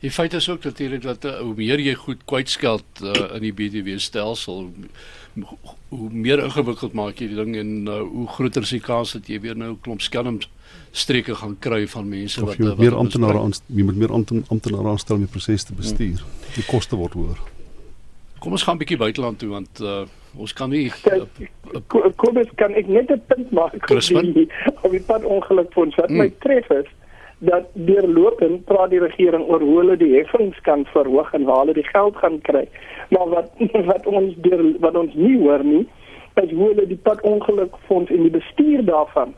Die 0.00 0.10
feit 0.10 0.32
is 0.32 0.48
ook 0.48 0.64
natuurlik 0.64 1.02
dat 1.02 1.24
uh, 1.24 1.38
hoe 1.38 1.54
meer 1.56 1.80
jy 1.80 1.94
goed 1.94 2.24
kwytskeld 2.28 2.84
uh, 3.02 3.12
in 3.38 3.46
die 3.46 3.52
BTW 3.52 3.96
stelsel 3.98 4.68
hoe 5.88 6.10
meer 6.10 6.42
ingewikkeld 6.44 6.92
maak 6.96 7.20
jy 7.20 7.28
die 7.32 7.38
ding 7.38 7.56
en 7.56 7.72
uh, 7.88 8.00
hoe 8.00 8.26
groter 8.36 8.64
is 8.64 8.72
die 8.76 8.80
kans 8.80 9.12
dat 9.16 9.28
jy 9.28 9.40
weer 9.40 9.56
nou 9.56 9.72
'n 9.72 9.80
klomp 9.80 10.00
skelms 10.00 10.48
streke 10.92 11.34
gaan 11.34 11.56
kry 11.60 11.86
van 11.88 12.08
mense 12.08 12.42
of 12.42 12.48
wat 12.48 12.60
jy 12.60 12.74
meer 12.78 12.96
amptenare 12.96 13.38
aan 13.38 13.52
jy 13.66 13.84
moet 13.84 13.96
meer 13.96 14.12
amptenare 14.12 14.88
aanstel 14.88 15.16
om 15.16 15.24
die 15.24 15.32
proses 15.32 15.64
te 15.64 15.74
bestuur. 15.74 16.20
Hmm. 16.20 16.54
Die 16.54 16.64
koste 16.64 16.96
word 16.96 17.12
hoër. 17.12 17.40
Kom 18.38 18.52
ons 18.52 18.62
gaan 18.62 18.76
'n 18.76 18.78
bietjie 18.78 19.00
buiteland 19.00 19.38
toe 19.38 19.48
want 19.48 19.80
uh, 19.80 20.04
ons 20.36 20.52
kan 20.52 20.70
nie 20.70 20.92
uh, 21.10 21.24
Kobus 22.16 22.48
kan 22.56 22.74
ek 22.74 22.86
net 22.88 23.10
'n 23.10 23.22
punt 23.26 23.50
maak 23.50 23.74
op 23.74 24.00
die 24.34 24.48
op 24.82 24.90
die 24.90 25.00
pad 25.00 25.24
ongeluk 25.24 25.72
fonds 25.72 25.96
wat 25.96 26.10
mm. 26.10 26.16
my 26.16 26.32
tref 26.40 26.70
is 26.70 26.88
dat 27.38 27.64
deurlopend 27.72 28.64
praat 28.64 28.90
die 28.90 29.00
regering 29.00 29.44
oor 29.48 29.60
hoe 29.60 29.78
hulle 29.78 29.96
die 29.96 30.14
heffings 30.14 30.60
kan 30.60 30.84
verhoog 30.92 31.32
en 31.32 31.44
waar 31.44 31.58
hulle 31.58 31.74
die 31.76 31.88
geld 31.88 32.16
gaan 32.16 32.40
kry. 32.40 32.68
Maar 33.08 33.28
wat 33.28 33.50
wat 33.92 34.06
ons 34.06 34.34
deur 34.36 34.64
wat 34.80 34.96
ons 34.96 35.14
nie 35.14 35.38
hoor 35.38 35.64
nie, 35.64 35.84
is 36.34 36.50
hoe 36.50 36.68
hulle 36.68 36.86
die 36.86 37.02
pad 37.02 37.20
ongeluk 37.20 37.76
fonds 37.86 38.10
en 38.10 38.22
die 38.22 38.32
bestuur 38.32 38.84
daarvan 38.84 39.34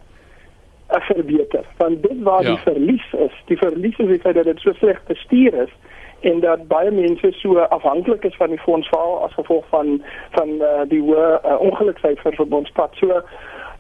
uh, 0.91 1.01
verbeter. 1.11 1.65
Want 1.77 2.03
dit 2.03 2.23
waar 2.23 2.43
ja. 2.43 2.49
die 2.49 2.59
verlies 2.59 3.13
is, 3.13 3.43
die 3.47 3.59
verlies 3.59 3.99
is 3.99 4.23
dat 4.23 4.45
dit 4.45 4.61
so 4.61 4.73
sleg 4.73 5.03
bestuur 5.07 5.55
is 5.55 5.75
en 6.21 6.41
dat 6.41 6.67
baie 6.67 6.91
mense 6.91 7.33
so 7.33 7.59
afhanklik 7.59 8.25
is 8.25 8.37
van 8.37 8.51
die 8.51 8.59
fonds 8.59 8.89
veral 8.89 9.25
as 9.25 9.35
gevolg 9.35 9.67
van 9.69 10.03
van 10.31 10.49
uh, 10.49 10.83
die 10.91 11.03
hoë 11.03 11.29
uh, 11.45 11.61
ongeluksyfers 11.61 12.39
op 12.39 12.53
ons 12.53 12.71
pad. 12.75 12.95
So 12.99 13.23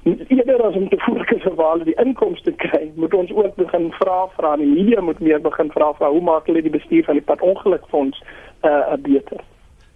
eerder 0.02 0.62
as 0.62 0.74
om 0.74 0.88
te 0.88 0.98
fokus 0.98 1.44
op 1.44 1.56
waar 1.56 1.70
hulle 1.70 1.84
die 1.84 2.00
inkomste 2.04 2.52
kry, 2.52 2.90
moet 2.94 3.14
ons 3.14 3.32
ook 3.32 3.54
begin 3.54 3.92
vra 3.92 4.26
vra 4.36 4.56
die 4.56 4.66
media 4.66 5.00
moet 5.00 5.20
meer 5.20 5.40
begin 5.40 5.70
vra 5.70 5.92
vra 5.92 6.10
hoe 6.10 6.20
maak 6.20 6.46
hulle 6.46 6.62
die 6.62 6.74
bestuur 6.74 7.04
van 7.04 7.18
die 7.18 7.24
pad 7.24 7.40
ongelukfonds 7.40 8.22
uh, 8.62 8.92
beter. 8.98 9.40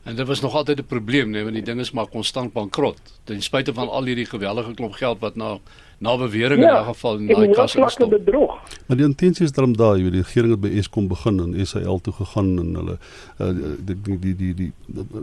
En 0.02 0.16
dit 0.16 0.26
was 0.26 0.40
nog 0.40 0.54
altyd 0.54 0.78
'n 0.78 0.86
probleem, 0.86 1.30
nee, 1.30 1.42
want 1.42 1.54
die 1.54 1.62
ding 1.64 1.80
is 1.80 1.90
maar 1.90 2.06
konstant 2.06 2.52
bankrot. 2.52 3.00
Ten 3.24 3.42
spyte 3.42 3.74
van 3.74 3.88
al 3.88 4.04
hierdie 4.04 4.26
gewellige 4.26 4.74
klomp 4.74 4.92
geld 4.92 5.20
wat 5.20 5.34
nou 5.36 5.60
na 5.98 6.16
bewering 6.16 6.62
ja, 6.62 6.78
in 6.78 6.82
'n 6.82 6.84
geval 6.84 7.16
in 7.16 7.26
daai 7.26 7.54
gestop. 7.54 8.10
bedrog. 8.10 8.58
Maar 8.86 8.96
die 8.96 9.06
intensie 9.06 9.44
is 9.44 9.52
daarom 9.52 9.76
daai, 9.76 10.10
die 10.10 10.10
regering 10.10 10.50
het 10.50 10.60
by 10.60 10.68
Eskom 10.68 11.08
begin 11.08 11.38
en 11.40 11.66
SAL 11.66 12.00
toe 12.00 12.12
gegaan 12.12 12.58
en 12.58 12.74
hulle 12.74 12.98
uh, 13.38 13.74
die 13.84 13.96
die 14.02 14.18
die 14.18 14.54
die 14.54 14.54
die, 14.54 14.72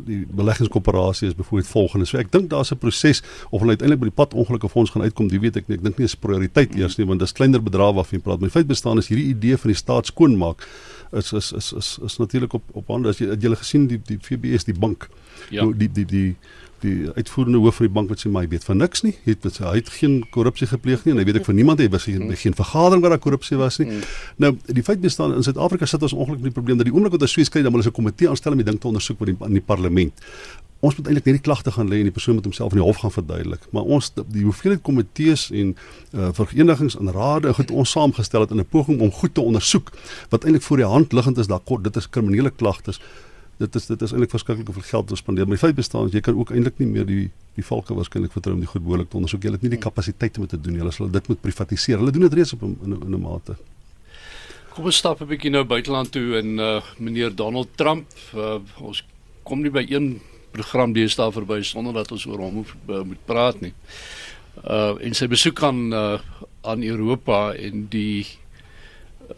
die 0.05 0.25
beleggingskoöperasie 0.29 1.27
is 1.27 1.36
byvoorbeeld 1.36 1.71
volgende. 1.71 2.05
So 2.05 2.17
ek 2.17 2.31
dink 2.31 2.50
daar's 2.50 2.71
'n 2.71 2.77
proses 2.77 3.21
of 3.50 3.59
hulle 3.59 3.75
uiteindelik 3.75 4.00
by 4.00 4.05
die 4.05 4.15
pad 4.24 4.33
ongelukkige 4.33 4.71
fonds 4.71 4.91
gaan 4.91 5.01
uitkom, 5.01 5.27
die 5.27 5.39
weet 5.39 5.55
ek 5.55 5.67
nie. 5.67 5.77
Ek 5.77 5.83
dink 5.83 5.98
nie 5.98 6.05
is 6.05 6.15
prioriteit 6.15 6.75
eers 6.75 6.98
nie, 6.98 7.07
want 7.07 7.19
dis 7.19 7.31
kleiner 7.31 7.63
bedrae 7.63 7.93
waarvan 7.93 8.19
jy 8.19 8.24
praat. 8.24 8.39
Maar 8.39 8.50
die 8.50 8.57
feit 8.59 8.67
bestaan 8.67 8.98
is 8.98 9.07
hierdie 9.07 9.27
idee 9.27 9.57
van 9.57 9.69
die 9.71 9.77
staat 9.77 10.05
skoonmaak 10.05 10.67
is 11.12 11.34
is 11.34 11.51
is 11.51 11.74
is, 11.74 11.98
is 12.04 12.18
natuurlik 12.18 12.54
op 12.54 12.63
op 12.72 12.88
hande 12.88 13.10
as 13.10 13.18
jy 13.18 13.30
het 13.30 13.44
jy 13.44 13.56
gesien 13.56 13.88
die 13.88 14.01
die 14.06 14.20
FBS 14.22 14.63
die 14.63 14.78
bank 14.78 15.10
ja. 15.50 15.66
die 15.66 15.92
die 15.92 16.06
die 16.06 16.36
die 16.84 17.10
uitvoerende 17.16 17.60
hoof 17.60 17.80
van 17.80 17.88
die 17.88 17.94
bank 17.94 18.12
wat 18.12 18.22
sê 18.22 18.32
maar 18.32 18.46
hy 18.46 18.51
weet 18.54 18.66
van 18.68 18.80
niks 18.80 19.04
nie. 19.04 19.13
Hy 19.25 19.36
het 19.36 19.60
hy 19.63 19.74
het 19.80 19.89
geen 19.94 20.20
korrupsie 20.34 20.68
gepleeg 20.70 21.04
nie 21.06 21.13
en 21.13 21.22
hy 21.22 21.25
weet 21.28 21.42
ek 21.42 21.48
van 21.50 21.58
niemand 21.60 21.82
het 21.84 21.92
was 21.94 22.06
geen, 22.08 22.22
mm. 22.24 22.38
geen 22.39 22.56
vergadering 22.56 23.04
waar 23.04 23.16
daar 23.16 23.24
korrupsie 23.24 23.60
was 23.60 23.80
nie. 23.82 23.89
Mm. 23.89 24.06
Nou 24.44 24.51
die 24.66 24.86
feit 24.86 25.01
bestaan 25.04 25.36
in 25.36 25.46
Suid-Afrika 25.46 25.89
sit 25.89 26.04
ons 26.06 26.16
ongelukkig 26.16 26.46
met 26.46 26.54
die 26.54 26.58
probleem 26.60 26.80
dat 26.80 26.89
die 26.89 26.96
oomblik 26.96 27.18
wat 27.18 27.25
ons 27.28 27.36
Swees 27.36 27.51
kry 27.51 27.63
dan 27.66 27.75
ons 27.75 27.88
'n 27.88 27.96
komitee 27.96 28.30
aanstel 28.30 28.56
om 28.56 28.62
die 28.63 28.68
ding 28.70 28.80
te 28.80 28.88
ondersoek 28.88 29.20
by 29.20 29.32
die 29.32 29.38
in 29.48 29.60
die 29.60 29.66
parlement. 29.66 30.13
Ons 30.79 30.95
moet 30.95 31.07
eintlik 31.07 31.25
net 31.25 31.36
die 31.39 31.43
klagte 31.43 31.71
gaan 31.75 31.89
lê 31.91 32.00
en 32.00 32.07
die 32.07 32.15
persoon 32.15 32.36
moet 32.36 32.45
homself 32.48 32.71
in 32.71 32.79
die 32.79 32.86
hof 32.86 33.01
gaan 33.01 33.12
verduidelik. 33.12 33.65
Maar 33.75 33.83
ons 33.83 34.13
die 34.15 34.43
hoeveelheid 34.43 34.81
komitees 34.81 35.50
en 35.51 35.74
uh, 36.13 36.29
verenigings 36.31 36.95
en 36.95 37.12
rade 37.12 37.51
het 37.57 37.71
ons 37.71 37.91
saamgestel 37.91 38.45
het 38.45 38.51
in 38.51 38.59
'n 38.63 38.69
poging 38.69 39.01
om 39.01 39.12
goed 39.12 39.33
te 39.33 39.41
ondersoek 39.41 39.91
wat 40.29 40.43
eintlik 40.43 40.63
voor 40.63 40.77
die 40.77 40.86
hand 40.86 41.13
liggend 41.13 41.38
is 41.38 41.48
daar 41.48 41.59
kort 41.59 41.83
dit 41.83 41.95
is 41.95 42.09
kriminele 42.09 42.50
klagtes 42.50 43.01
dit 43.59 43.75
is 43.75 43.88
dit 43.89 44.01
is 44.05 44.13
eintlik 44.15 44.31
verskriklik 44.31 44.69
hoeveel 44.71 44.88
geld 44.88 45.12
ons 45.12 45.19
spandeer. 45.19 45.48
Maar 45.48 45.59
die 45.59 45.65
feit 45.65 45.75
bestaan 45.75 46.07
is 46.07 46.15
jy 46.15 46.24
kan 46.24 46.38
ook 46.39 46.53
eintlik 46.55 46.79
nie 46.79 46.88
meer 46.88 47.07
die 47.07 47.25
die 47.57 47.65
valke 47.67 47.95
waarskynlik 47.98 48.31
vertrou 48.31 48.53
om 48.55 48.62
die 48.63 48.69
goed 48.71 48.86
behoorlik 48.86 49.09
te 49.12 49.17
ondersoek. 49.19 49.43
Jy 49.43 49.51
het 49.51 49.63
nie 49.65 49.74
die 49.74 49.81
kapasiteit 49.83 50.38
om 50.38 50.45
dit 50.45 50.53
te 50.53 50.59
doen 50.63 50.77
nie. 50.77 50.79
Hulle 50.79 50.93
sal 50.95 51.09
dit 51.12 51.27
moet 51.27 51.41
privatiseer. 51.43 52.00
Hulle 52.00 52.13
doen 52.15 52.24
dit 52.29 52.38
reeds 52.39 52.53
op 52.55 52.63
in 52.63 52.77
in 52.88 53.15
'n 53.15 53.19
mate. 53.19 53.57
Kom 54.74 54.86
ons 54.86 54.95
stap 54.95 55.21
'n 55.21 55.27
bietjie 55.27 55.51
nou 55.51 55.63
buiteland 55.65 56.12
toe 56.12 56.38
en 56.38 56.59
uh 56.59 56.81
meneer 56.98 57.36
Donald 57.36 57.67
Trump, 57.75 58.07
uh, 58.36 58.59
ons 58.79 59.03
kom 59.43 59.62
nie 59.62 59.71
by 59.71 59.86
een 59.89 60.21
program 60.51 60.94
deesdae 60.94 61.32
verby 61.32 61.62
sonder 61.63 61.94
dat 61.94 62.12
ons 62.12 62.25
oor 62.25 62.39
hom 62.39 62.62
moet, 62.62 62.74
uh, 62.89 63.03
moet 63.03 63.25
praat 63.25 63.62
nie. 63.62 63.74
Uh 64.63 64.96
en 65.06 65.13
sy 65.15 65.27
besoek 65.32 65.63
aan 65.63 65.94
uh 65.94 66.20
aan 66.68 66.84
Europa 66.84 67.53
en 67.56 67.88
die 67.89 68.27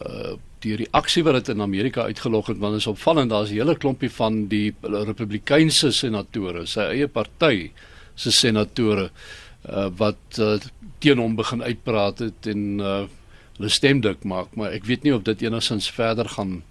uh 0.00 0.34
die 0.62 0.76
reaksie 0.78 1.24
wat 1.26 1.40
dit 1.40 1.52
in 1.54 1.62
Amerika 1.62 2.06
uitgelok 2.06 2.52
het 2.52 2.60
want 2.62 2.78
is 2.78 2.86
opvallend 2.86 3.30
daar's 3.30 3.50
'n 3.50 3.58
hele 3.58 3.76
klompie 3.76 4.10
van 4.10 4.46
die 4.48 4.74
Republikeinse 4.82 5.92
senatore 5.92 6.66
sy 6.66 6.80
eie 6.80 7.08
party 7.08 7.70
se 8.14 8.30
senatore 8.30 9.10
uh, 9.68 9.88
wat 9.96 10.38
uh, 10.38 10.58
teen 10.98 11.18
hom 11.18 11.36
begin 11.36 11.62
uitpraat 11.62 12.18
het 12.18 12.46
en 12.46 12.80
uh, 12.80 13.04
hulle 13.56 13.68
stem 13.68 14.00
dik 14.00 14.24
maak 14.24 14.54
maar 14.54 14.72
ek 14.72 14.84
weet 14.84 15.02
nie 15.02 15.14
of 15.14 15.22
dit 15.22 15.42
enigins 15.42 15.90
verder 15.90 16.28
gaan 16.28 16.62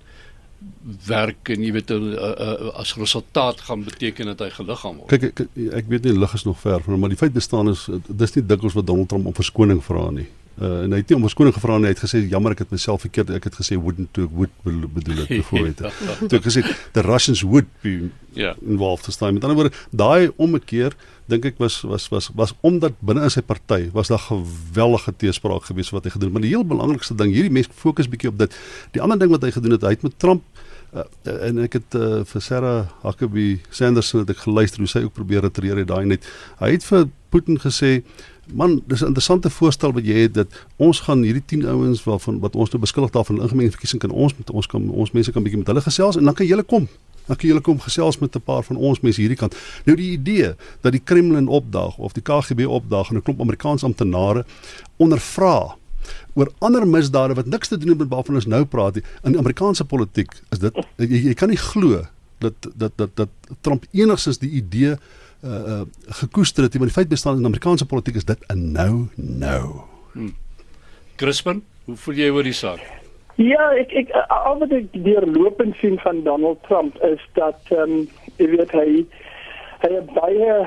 werk 1.07 1.49
en 1.53 1.63
jy 1.63 1.71
weet 1.73 1.91
uh, 1.93 1.99
uh, 2.01 2.73
as 2.81 2.93
resultaat 2.97 3.61
gaan 3.67 3.85
beteken 3.85 4.29
dat 4.33 4.43
hy 4.45 4.49
gelig 4.53 4.83
gaan 4.83 4.99
word. 4.99 5.09
Kyk 5.13 5.29
ek, 5.29 5.41
ek 5.81 5.89
weet 5.89 6.05
nie 6.05 6.17
lig 6.17 6.35
is 6.37 6.45
nog 6.45 6.59
ver 6.61 6.83
van 6.85 6.99
maar 6.99 7.13
die 7.13 7.19
feit 7.19 7.33
bestaan 7.33 7.71
is 7.71 7.87
dis 8.07 8.37
nie 8.37 8.45
dikwels 8.45 8.77
wat 8.77 8.87
Donald 8.89 9.09
Trump 9.09 9.29
om 9.29 9.37
verskoning 9.37 9.81
vra 9.85 10.09
nie. 10.13 10.27
Uh, 10.61 10.83
en 10.83 10.91
hy 10.91 10.99
het 10.99 11.09
nie 11.09 11.15
om 11.17 11.23
verskoning 11.25 11.55
gevra 11.55 11.77
nie, 11.79 11.87
hy 11.89 11.95
het 11.95 12.03
gesê 12.03 12.19
jammer 12.29 12.53
ek 12.53 12.65
het 12.65 12.73
myself 12.73 13.05
verkeerd, 13.05 13.31
ek 13.33 13.47
het 13.47 13.55
gesê 13.57 13.77
wouldn't 13.79 14.11
to 14.13 14.27
would 14.35 14.51
bedoel 14.67 15.23
dit 15.23 15.45
voor 15.47 15.63
het. 15.69 15.79
Toe 16.27 16.37
ek 16.37 16.45
gesê 16.45 16.61
the 16.93 17.01
Russians 17.07 17.41
would 17.47 17.69
be 17.81 18.11
ja 18.35 18.51
yeah. 18.51 18.59
involved 18.61 19.07
this 19.07 19.17
time. 19.17 19.39
Met 19.39 19.47
ander 19.47 19.57
woorde, 19.57 19.73
daai 19.89 20.29
ommekeer 20.35 20.93
dink 21.31 21.47
ek 21.49 21.61
was 21.61 21.81
was 21.87 22.07
was 22.11 22.29
was 22.37 22.53
omdat 22.67 22.97
binne 22.99 23.23
in 23.27 23.33
sy 23.33 23.43
party 23.45 23.89
was 23.95 24.11
daar 24.11 24.23
geweldige 24.27 25.13
teespraak 25.23 25.69
gewees 25.69 25.91
wat 25.95 26.07
hy 26.07 26.15
gedoen. 26.15 26.33
Maar 26.35 26.45
die 26.45 26.53
heel 26.53 26.67
belangrikste 26.67 27.15
ding, 27.19 27.33
hierdie 27.33 27.53
mense 27.53 27.71
fokus 27.75 28.09
bietjie 28.11 28.31
op 28.31 28.37
dit. 28.41 28.59
Die 28.95 29.01
ander 29.03 29.19
ding 29.19 29.31
wat 29.33 29.45
hy 29.47 29.53
gedoen 29.55 29.77
het, 29.77 29.87
hy 29.87 29.95
het 29.95 30.05
met 30.07 30.19
Trump 30.21 30.43
uh, 30.93 31.07
en 31.47 31.63
ek 31.65 31.79
het 31.79 31.97
uh, 31.99 32.21
vir 32.27 32.43
Sarah 32.43 32.91
Huckabee 33.05 33.61
Sanderson 33.69 34.25
het 34.25 34.35
ek 34.35 34.43
geluister 34.45 34.83
hoe 34.83 34.91
sy 34.91 35.05
ook 35.05 35.15
probeer 35.17 35.45
retireer 35.47 35.83
het 35.83 35.91
daai 35.91 36.05
net. 36.13 36.27
Hy 36.61 36.75
het 36.75 36.87
vir 36.87 37.09
Putin 37.31 37.59
gesê 37.63 38.01
Man, 38.51 38.81
dis 38.87 39.01
'n 39.01 39.05
interessante 39.05 39.49
voorstel 39.49 39.93
wat 39.93 40.05
jy 40.05 40.13
het 40.25 40.33
dat 40.33 40.47
ons 40.75 40.99
gaan 40.99 41.21
hierdie 41.23 41.45
10 41.45 41.67
ouens 41.67 42.03
waarvan 42.03 42.39
wat 42.39 42.55
ons 42.55 42.69
nou 42.69 42.81
beskuldig 42.81 43.11
daarvan 43.11 43.41
ingemengde 43.41 43.71
verkiesing 43.71 44.01
kan 44.01 44.11
ons 44.11 44.37
met 44.37 44.49
ons 44.49 44.67
kan 44.67 44.89
ons 44.89 45.11
mense 45.11 45.31
kan 45.31 45.43
bietjie 45.43 45.59
met 45.59 45.67
hulle 45.67 45.81
gesels 45.81 46.17
en 46.17 46.23
dan 46.23 46.33
kan 46.33 46.45
julle 46.45 46.63
kom. 46.63 46.87
Dan 47.25 47.35
kan 47.35 47.47
julle 47.49 47.61
kom 47.61 47.79
gesels 47.79 48.17
met 48.19 48.35
'n 48.35 48.41
paar 48.41 48.63
van 48.63 48.75
ons 48.75 48.99
mense 48.99 49.21
hierdie 49.21 49.37
kant. 49.37 49.55
Nou 49.85 49.97
die 49.97 50.11
idee 50.11 50.55
dat 50.81 50.91
die 50.91 51.01
Kremlin 51.03 51.47
opdaag 51.47 51.97
of 51.97 52.13
die 52.13 52.23
KGB 52.23 52.65
opdaag 52.65 53.09
en 53.09 53.15
'n 53.15 53.21
klomp 53.21 53.39
Amerikaanse 53.39 53.85
amptenare 53.85 54.45
ondervra 54.97 55.75
oor 56.33 56.51
ander 56.59 56.87
misdade 56.87 57.33
wat 57.33 57.45
niks 57.45 57.67
te 57.67 57.77
doen 57.77 57.89
het 57.89 57.97
met 57.97 58.07
waarvan 58.07 58.35
ons 58.35 58.45
nou 58.45 58.65
praat 58.65 58.95
in 58.95 59.31
die 59.31 59.37
Amerikaanse 59.37 59.85
politiek 59.85 60.31
is 60.49 60.59
dit 60.59 60.73
jy, 60.97 61.27
jy 61.27 61.33
kan 61.33 61.49
nie 61.49 61.57
glo 61.57 62.05
dat 62.41 62.53
dat 62.75 62.91
dat 62.95 63.15
dat 63.15 63.29
Trump 63.61 63.85
enigstens 63.91 64.37
die 64.41 64.49
idee 64.49 64.95
uh, 65.43 65.51
uh 65.51 65.81
gekoester 66.21 66.63
het, 66.63 66.73
maar 66.73 66.89
die 66.89 66.95
feit 66.95 67.09
bestaan 67.09 67.37
in 67.37 67.45
Amerikaanse 67.45 67.85
politiek 67.85 68.15
is 68.15 68.25
dit 68.25 68.39
'n 68.47 68.71
nou 68.71 69.07
nou. 69.15 69.81
Hmm. 70.13 70.35
Crispin, 71.15 71.63
hoe 71.85 71.97
voel 71.97 72.15
jy 72.15 72.29
oor 72.29 72.43
die 72.43 72.53
saak? 72.53 73.00
Ja, 73.41 73.71
ek 73.73 73.93
ek 73.97 74.11
al 74.29 74.59
wat 74.61 74.73
ek 74.75 74.91
deurlopend 75.05 75.77
sien 75.81 75.97
van 76.03 76.21
Donald 76.27 76.59
Trump 76.67 76.97
is 77.07 77.21
dat 77.37 77.71
ehm 77.73 78.01
um, 78.01 78.07
jy 78.37 78.49
weet 78.51 78.73
hy 78.77 78.89
hy 79.81 80.01
baie 80.13 80.57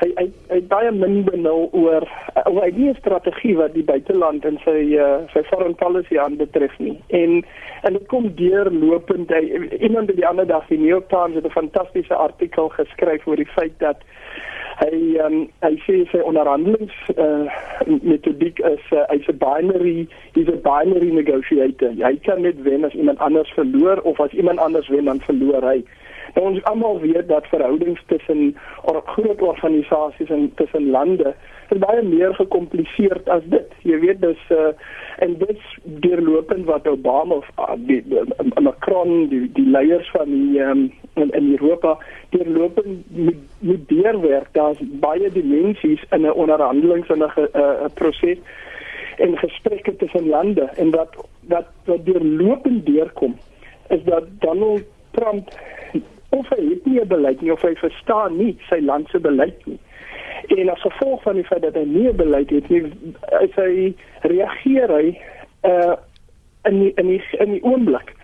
hy 0.00 0.08
hy, 0.18 0.24
hy 0.50 0.58
baie 0.72 0.90
min 0.96 1.20
benul 1.28 1.68
oor 1.78 2.06
oor 2.50 2.74
die 2.74 2.90
strategie 2.98 3.54
wat 3.60 3.76
die 3.76 3.86
buiteland 3.86 4.46
in 4.50 4.58
sy 4.64 4.80
uh, 4.98 5.22
sy 5.34 5.44
foreign 5.50 5.76
policy 5.78 6.18
aanbetref 6.18 6.74
nie. 6.82 6.96
En 7.20 7.38
en 7.86 7.98
dit 8.00 8.08
kom 8.10 8.26
deurlopend 8.40 9.30
hy 9.30 9.44
iemand 9.78 10.10
die 10.10 10.26
ander 10.26 10.48
dag 10.50 10.66
die 10.72 10.80
New 10.80 10.90
York 10.90 11.10
Times 11.14 11.38
het 11.38 11.46
'n 11.46 11.58
fantastiese 11.60 12.18
artikel 12.26 12.72
geskryf 12.74 13.28
oor 13.30 13.38
die 13.38 13.52
feit 13.54 13.78
dat 13.78 14.02
hy 14.80 15.18
um, 15.22 15.36
hy 15.62 15.74
sê 15.86 16.00
sy 16.10 16.20
onderhandelings 16.26 16.94
uh, 17.14 17.46
metodiek 18.02 18.58
is 18.70 18.86
uh, 18.92 19.04
hy's 19.12 19.28
'n 19.30 19.38
binary 19.38 20.08
he's 20.34 20.48
a 20.48 20.58
binary 20.58 21.10
negotiator. 21.14 21.94
Hy 21.94 22.16
kan 22.26 22.42
net 22.42 22.62
wen 22.66 22.84
as 22.84 22.94
iemand 22.94 23.18
anders 23.18 23.52
verloor 23.54 24.02
of 24.02 24.20
as 24.20 24.32
iemand 24.32 24.58
anders 24.58 24.88
wen 24.88 25.04
dan 25.10 25.20
verloor 25.20 25.62
hy. 25.62 25.84
Nou, 26.34 26.46
ons 26.50 26.64
almal 26.70 27.00
weet 27.00 27.28
dat 27.28 27.46
verhoudings 27.46 28.02
tussen 28.10 28.56
or 28.82 29.02
groot 29.06 29.42
organisasies 29.42 30.30
en 30.30 30.50
tussen 30.58 30.90
lande 30.90 31.34
is 31.70 31.78
baie 31.78 32.02
meer 32.02 32.34
gekompliseerd 32.34 33.28
as 33.28 33.42
dit. 33.44 33.70
Jy 33.82 33.98
weet 34.02 34.20
dis 34.20 34.40
uh, 34.50 34.72
en 35.24 35.38
dit 35.38 35.60
deurlopend 36.04 36.66
wat 36.66 36.88
Obama 36.88 37.34
of 37.34 37.48
uh, 37.58 37.74
die, 37.76 38.02
die, 38.08 38.22
Macron 38.60 39.28
die 39.28 39.52
die 39.56 39.66
leiers 39.66 40.10
van 40.10 40.30
die 40.30 40.60
um, 40.60 40.92
in, 41.14 41.30
in 41.30 41.50
Europa 41.56 41.98
deurlopend 42.34 43.04
moet 43.08 43.42
moet 43.60 43.88
deurwerk. 43.88 44.52
Daar's 44.52 44.82
baie 45.00 45.30
dimensies 45.30 46.02
in 46.10 46.26
'n 46.26 46.32
onderhandelings 46.32 47.08
en 47.08 47.22
'n 47.22 47.48
uh, 47.54 47.88
proses 47.94 48.38
en 49.16 49.38
gesprekke 49.38 49.96
tussen 49.96 50.28
lande 50.28 50.68
en 50.76 50.90
wat 50.90 51.14
wat 51.48 51.68
wat 51.84 52.04
deurlopend 52.04 52.86
deurkom 52.86 53.38
is 53.88 54.02
dat 54.04 54.24
Donald 54.38 54.82
Trump 55.10 55.48
of 56.28 56.48
hy 56.48 56.62
het 56.70 56.86
nie 56.86 57.00
'n 57.00 57.08
beleid 57.08 57.40
nie 57.40 57.52
of 57.52 57.62
hy 57.62 57.74
verstaan 57.74 58.36
nie 58.36 58.56
sy 58.68 58.80
land 58.80 59.08
se 59.08 59.20
beleid 59.20 59.66
nie 59.66 59.78
en 60.56 60.68
as 60.68 60.80
gevolg 60.80 61.22
van 61.22 61.34
die 61.34 61.44
feit 61.44 61.62
dat 61.62 61.74
hy 61.74 61.84
nie 61.84 62.12
beleid 62.12 62.50
het 62.50 62.68
nie 62.68 62.82
is 63.40 63.54
hy 63.56 63.94
reageer 64.22 64.90
hy 64.90 65.06
uh, 65.64 65.96
in 66.68 66.80
die, 66.80 66.92
in 66.96 67.06
die, 67.06 67.22
in 67.38 67.56
die 67.56 67.64
oomblik 67.64 68.14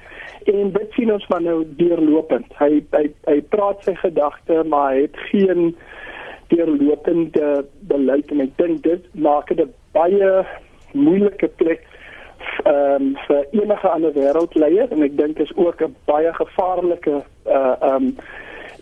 En 0.45 0.73
dit 0.73 0.93
sien 0.93 1.13
ons 1.13 1.27
maar 1.29 1.43
nou 1.43 1.65
deurlopend. 1.77 2.53
Hy 2.59 2.81
hy 2.95 3.05
hy 3.29 3.37
praat 3.53 3.85
sy 3.85 3.95
gedagte, 4.01 4.63
maar 4.73 4.95
hy 4.95 5.05
het 5.05 5.19
geen 5.29 5.75
deurlopende 6.51 7.65
beleid 7.91 8.33
en 8.35 8.43
ek 8.47 8.57
dink 8.59 8.83
dit 8.87 9.05
maak 9.15 9.53
dit 9.53 9.67
'n 9.67 9.75
baie 9.93 10.31
moeilike 10.93 11.49
plek 11.63 11.85
ehm 12.65 13.03
um, 13.03 13.17
vir 13.27 13.47
enige 13.53 13.89
ander 13.89 14.13
wêreldleier 14.17 14.91
en 14.91 15.03
ek 15.03 15.17
dink 15.17 15.39
is 15.39 15.53
ook 15.57 15.83
'n 15.83 15.95
baie 16.07 16.33
gevaarlike 16.35 17.23
uh 17.47 17.77
ehm 17.81 17.95
um, 17.95 18.17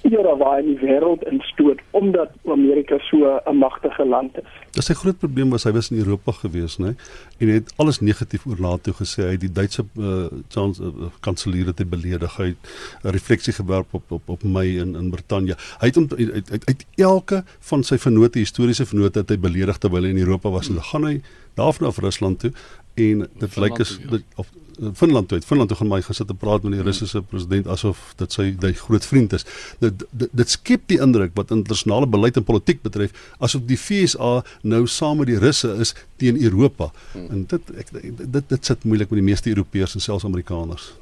era 0.03 0.37
waar 0.37 0.63
die 0.63 0.77
wêreld 0.81 1.23
instoot 1.31 1.81
omdat 1.91 2.31
Amerika 2.47 2.99
so 2.99 3.41
'n 3.47 3.57
magtige 3.57 4.07
land 4.07 4.37
is. 4.39 4.51
Dis 4.71 4.87
sy 4.87 4.95
groot 4.95 5.19
probleem 5.19 5.51
was 5.51 5.65
hy 5.65 5.73
was 5.73 5.91
in 5.91 5.99
Europa 5.99 6.33
gewees, 6.33 6.79
nê? 6.79 6.95
En 7.39 7.49
hy 7.49 7.55
het 7.55 7.73
alles 7.77 8.01
negatief 8.01 8.47
oor 8.47 8.61
NATO 8.61 8.93
gesê. 8.93 9.23
Hy 9.23 9.35
het 9.37 9.41
die 9.41 9.53
Duitse 9.53 9.85
uh, 9.97 10.27
chans 10.49 10.81
uh, 10.81 10.87
kanselier 11.21 11.67
het 11.67 11.91
beledig. 11.91 12.37
Hy 12.37 12.47
het 12.47 12.61
'n 13.05 13.09
refleksie 13.09 13.53
gewerp 13.53 13.95
op 13.95 14.11
op 14.11 14.29
op 14.29 14.43
my 14.43 14.67
in 14.67 14.95
in 14.97 15.11
Brittanje. 15.11 15.57
Hy 15.81 15.87
het 15.87 15.97
om 15.97 16.07
uit 16.17 16.51
uit, 16.51 16.65
uit 16.67 16.87
elke 16.97 17.45
van 17.61 17.83
sy 17.83 17.99
vennote, 17.99 18.39
historiese 18.39 18.87
vennote 18.87 19.19
het 19.19 19.31
hy 19.31 19.39
beledig 19.39 19.79
terwyl 19.79 20.03
hy 20.03 20.11
in 20.11 20.19
Europa 20.27 20.51
was. 20.51 20.69
En 20.69 20.75
dan 20.75 20.85
gaan 20.85 21.05
hy 21.05 21.21
daarvan 21.55 21.87
af 21.87 21.99
Rusland 21.99 22.39
toe 22.39 22.53
en 22.99 23.27
dit 23.39 23.57
lyk 23.57 23.79
is 23.85 23.99
ja. 24.03 24.11
dit, 24.17 24.25
of 24.37 24.51
Finland 24.95 25.29
toe. 25.29 25.41
Finland 25.43 25.69
toe 25.69 25.79
gaan 25.79 25.89
my 25.91 25.99
gesit 26.03 26.29
en 26.31 26.37
praat 26.37 26.63
met 26.63 26.77
die 26.77 26.83
Russiese 26.83 27.23
president 27.23 27.67
asof 27.67 28.13
dit 28.21 28.33
sy 28.33 28.47
die 28.63 28.73
groot 28.79 29.07
vriend 29.07 29.35
is. 29.35 29.45
Dit 29.83 30.05
dit, 30.11 30.29
dit 30.41 30.51
skep 30.51 30.87
die 30.93 31.01
indruk 31.03 31.35
wat 31.39 31.51
internasionale 31.55 32.07
beleid 32.07 32.39
en 32.39 32.47
politiek 32.47 32.83
betref 32.85 33.15
asof 33.43 33.65
die 33.67 33.79
FSA 33.79 34.45
nou 34.63 34.85
saam 34.87 35.19
met 35.23 35.33
die 35.33 35.41
Russe 35.43 35.73
is 35.83 35.95
teen 36.23 36.39
Europa. 36.43 36.93
Hmm. 37.13 37.27
En 37.35 37.45
dit 37.51 37.75
ek 37.83 37.93
dit 37.93 38.55
dit 38.55 38.73
sit 38.73 38.87
moeilik 38.87 39.11
met 39.11 39.23
die 39.23 39.29
meeste 39.31 39.51
Europeërs 39.55 39.99
en 39.99 40.05
selfs 40.05 40.29
Amerikaners. 40.29 40.93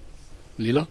Lila 0.57 0.87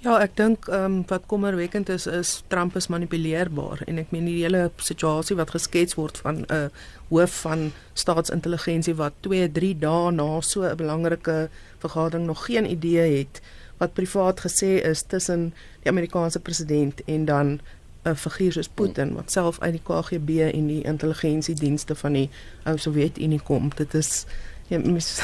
Ja, 0.00 0.14
ek 0.24 0.32
dink 0.38 0.64
ehm 0.72 0.84
um, 0.84 1.00
wat 1.10 1.26
kommerwekkend 1.28 1.90
is 1.92 2.06
is 2.08 2.28
Trump 2.48 2.76
is 2.78 2.86
manipuleerbaar 2.88 3.82
en 3.84 3.98
ek 4.00 4.14
meen 4.14 4.30
die 4.30 4.38
hele 4.38 4.70
situasie 4.80 5.36
wat 5.36 5.52
geskets 5.52 5.98
word 5.98 6.20
van 6.24 6.38
'n 6.40 6.46
uh, 6.56 6.68
hoof 7.10 7.34
van 7.44 7.66
staatsintelligensie 7.92 8.94
wat 8.96 9.18
2, 9.26 9.50
3 9.58 9.74
dae 9.82 10.10
na 10.16 10.40
so 10.40 10.64
'n 10.64 10.76
belangrike 10.80 11.50
vergadering 11.84 12.26
nog 12.26 12.44
geen 12.46 12.70
idee 12.70 13.18
het 13.18 13.42
wat 13.76 13.92
privaat 13.92 14.40
gesê 14.40 14.80
is 14.92 15.02
tussen 15.02 15.52
die 15.82 15.92
Amerikaanse 15.92 16.40
president 16.40 17.04
en 17.04 17.24
dan 17.24 17.60
'n 18.04 18.16
figuur 18.16 18.52
soos 18.52 18.68
Putin 18.68 19.14
wat 19.14 19.30
self 19.30 19.60
uit 19.60 19.72
die 19.72 19.84
KGB 19.84 20.30
en 20.52 20.66
die 20.66 20.82
intelligensiedienste 20.82 21.94
van 21.94 22.12
die 22.12 22.30
ou 22.64 22.78
Sowjetunie 22.78 23.40
kom. 23.44 23.68
Dit 23.76 23.94
is 23.94 24.24
ja, 24.70 24.78
mis 24.78 25.18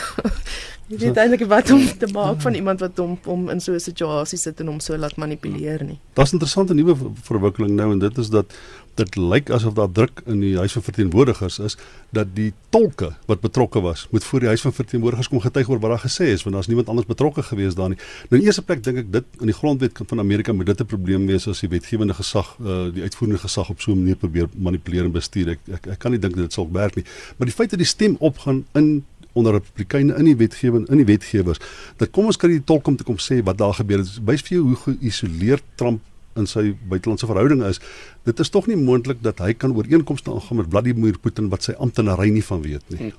Jy 0.86 1.00
weet 1.00 1.16
eintlik 1.18 1.48
wat 1.50 1.70
om 1.74 1.82
te 1.98 2.06
maak 2.14 2.38
van 2.44 2.54
iemand 2.54 2.82
wat 2.84 2.98
hom 3.02 3.16
om 3.26 3.48
in 3.50 3.60
so 3.60 3.74
'n 3.74 3.82
situasie 3.82 4.38
sit 4.38 4.60
en 4.60 4.66
hom 4.70 4.80
so 4.80 4.96
laat 4.96 5.16
manipuleer 5.16 5.82
nie. 5.84 5.98
Daar's 6.14 6.30
'n 6.30 6.38
interessante 6.38 6.74
nuwe 6.74 6.94
verwikkeling 7.22 7.74
nou 7.74 7.92
en 7.92 7.98
dit 7.98 8.18
is 8.18 8.30
dat 8.30 8.54
dit 8.94 9.16
lyk 9.16 9.50
asof 9.50 9.74
daar 9.74 9.92
druk 9.92 10.22
in 10.26 10.40
die 10.40 10.56
huis 10.56 10.72
van 10.72 10.82
verteenwoordigers 10.82 11.58
is 11.58 11.76
dat 12.10 12.26
die 12.34 12.52
tolke 12.68 13.10
wat 13.26 13.40
betrokke 13.40 13.80
was 13.80 14.06
moet 14.10 14.24
voor 14.24 14.40
die 14.40 14.48
huis 14.48 14.60
van 14.60 14.72
verteenwoordigers 14.72 15.28
kom 15.28 15.40
getuig 15.40 15.68
oor 15.68 15.80
wat 15.80 15.90
daar 15.90 16.04
gesê 16.08 16.30
is 16.32 16.42
want 16.42 16.54
daar's 16.54 16.66
niemand 16.66 16.88
anders 16.88 17.06
betrokke 17.06 17.42
gewees 17.42 17.74
daar 17.74 17.88
nie. 17.88 17.98
Nou 18.30 18.40
in 18.40 18.46
eerste 18.46 18.62
plek 18.62 18.84
dink 18.84 18.98
ek 18.98 19.12
dit 19.12 19.24
in 19.40 19.46
die 19.46 19.58
grondwet 19.58 20.00
van 20.06 20.18
Amerika 20.18 20.52
moet 20.52 20.66
dit 20.66 20.80
'n 20.80 20.86
probleem 20.86 21.26
wees 21.26 21.48
as 21.48 21.60
die 21.60 21.68
wetgewende 21.68 22.14
gesag 22.14 22.56
uh, 22.60 22.92
die 22.94 23.02
uitvoerende 23.02 23.40
gesag 23.40 23.70
op 23.70 23.80
so 23.80 23.92
'n 23.92 23.98
manier 23.98 24.16
probeer 24.16 24.48
manipuleer 24.54 25.04
en 25.04 25.12
bestuur. 25.12 25.48
Ek 25.48 25.58
ek, 25.72 25.86
ek 25.86 25.98
kan 25.98 26.10
nie 26.10 26.20
dink 26.20 26.36
dit 26.36 26.52
sal 26.52 26.68
werk 26.72 26.94
nie. 26.94 27.04
Maar 27.36 27.46
die 27.46 27.56
feit 27.56 27.70
dat 27.70 27.78
die 27.78 27.88
stem 27.88 28.16
opgaan 28.18 28.64
in 28.72 29.04
onder 29.36 29.56
republikeine 29.58 30.16
in 30.16 30.30
die 30.30 30.36
wetgewing 30.40 30.88
in 30.88 31.02
die 31.02 31.08
wetgewers. 31.08 31.60
Dat 32.00 32.10
kom 32.16 32.30
ons 32.32 32.40
kry 32.40 32.54
die 32.56 32.64
tolk 32.64 32.88
om 32.88 32.96
te 32.96 33.06
kom 33.06 33.20
sê 33.22 33.42
wat 33.44 33.60
daar 33.60 33.76
gebeur 33.76 34.02
het. 34.02 34.12
Wys 34.24 34.44
vir 34.46 34.58
jou 34.58 34.64
hoe 34.70 34.78
geïsoleerd 34.86 35.66
Trump 35.80 36.04
in 36.36 36.48
sy 36.48 36.70
buitelandse 36.90 37.28
verhoudinge 37.28 37.68
is. 37.72 37.80
Dit 38.28 38.40
is 38.42 38.52
tog 38.52 38.68
nie 38.70 38.78
moontlik 38.80 39.22
dat 39.24 39.40
hy 39.44 39.52
kan 39.56 39.74
ooreenkomste 39.76 40.32
aangaan 40.32 40.62
met 40.62 40.70
Vladimir 40.72 41.20
Putin 41.22 41.50
wat 41.52 41.68
sy 41.68 41.76
amptenary 41.80 42.28
nie 42.32 42.44
van 42.44 42.64
weet 42.64 42.92
nie. 42.92 43.12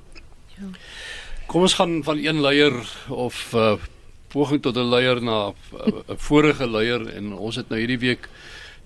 Ja. 0.57 0.71
kom 1.47 1.63
ons 1.63 1.77
gaan 1.77 2.01
van 2.03 2.17
een 2.19 2.41
leier 2.41 2.73
of 3.13 3.53
uh, 3.55 3.75
poging 4.33 4.61
tot 4.61 4.75
'n 4.75 4.89
leier 4.89 5.21
na 5.21 5.37
'n 5.47 5.53
uh, 5.87 6.17
vorige 6.27 6.67
leier 6.67 7.07
en 7.15 7.33
ons 7.33 7.55
het 7.55 7.69
nou 7.69 7.79
hierdie 7.79 7.99
week 7.99 8.29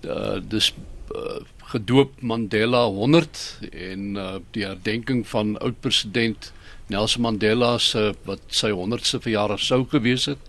uh, 0.05 0.37
dis 0.43 0.73
uh, 1.15 1.41
gedoop 1.73 2.21
Mandela 2.21 2.85
100 2.85 3.59
en 3.71 4.15
uh, 4.15 4.35
die 4.51 4.65
herdenking 4.65 5.27
van 5.27 5.57
oud 5.57 5.79
president 5.79 6.51
Nelson 6.91 7.23
Mandela 7.25 7.77
se 7.79 8.11
wat 8.27 8.43
sy 8.53 8.71
100ste 8.75 9.21
verjaardag 9.23 9.63
sou 9.63 9.83
gewees 9.91 10.27
het. 10.31 10.41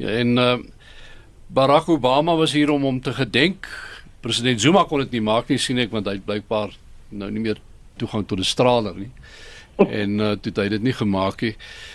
Ja, 0.00 0.08
en 0.08 0.38
uh, 0.40 0.56
Barack 1.52 1.90
Obama 1.92 2.36
was 2.36 2.54
hier 2.56 2.72
om 2.72 2.86
hom 2.88 3.00
te 3.00 3.12
gedenk. 3.12 3.68
President 4.24 4.60
Zuma 4.60 4.86
kon 4.88 5.02
dit 5.04 5.18
nie 5.18 5.24
maak 5.24 5.50
nie 5.52 5.60
sien 5.60 5.80
ek 5.82 5.92
want 5.92 6.08
hy 6.08 6.18
blykbaar 6.22 6.72
nou 7.12 7.28
nie 7.30 7.42
meer 7.44 7.60
toegang 8.00 8.24
tot 8.26 8.40
die 8.40 8.48
straler 8.48 8.96
nie. 8.96 9.10
En 9.82 10.18
uh, 10.20 10.32
toe 10.40 10.52
het 10.52 10.60
hy 10.64 10.68
dit 10.76 10.84
nie 10.84 10.96
gemaak 10.96 11.44
nie. 11.44 11.54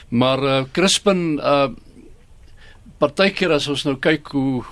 Maar 0.09 0.43
uh, 0.45 0.63
Crispin 0.73 1.41
uh 1.41 1.67
partykeer 2.97 3.51
as 3.53 3.67
ons 3.69 3.83
nou 3.85 3.93
kyk 4.01 4.31
hoe 4.33 4.63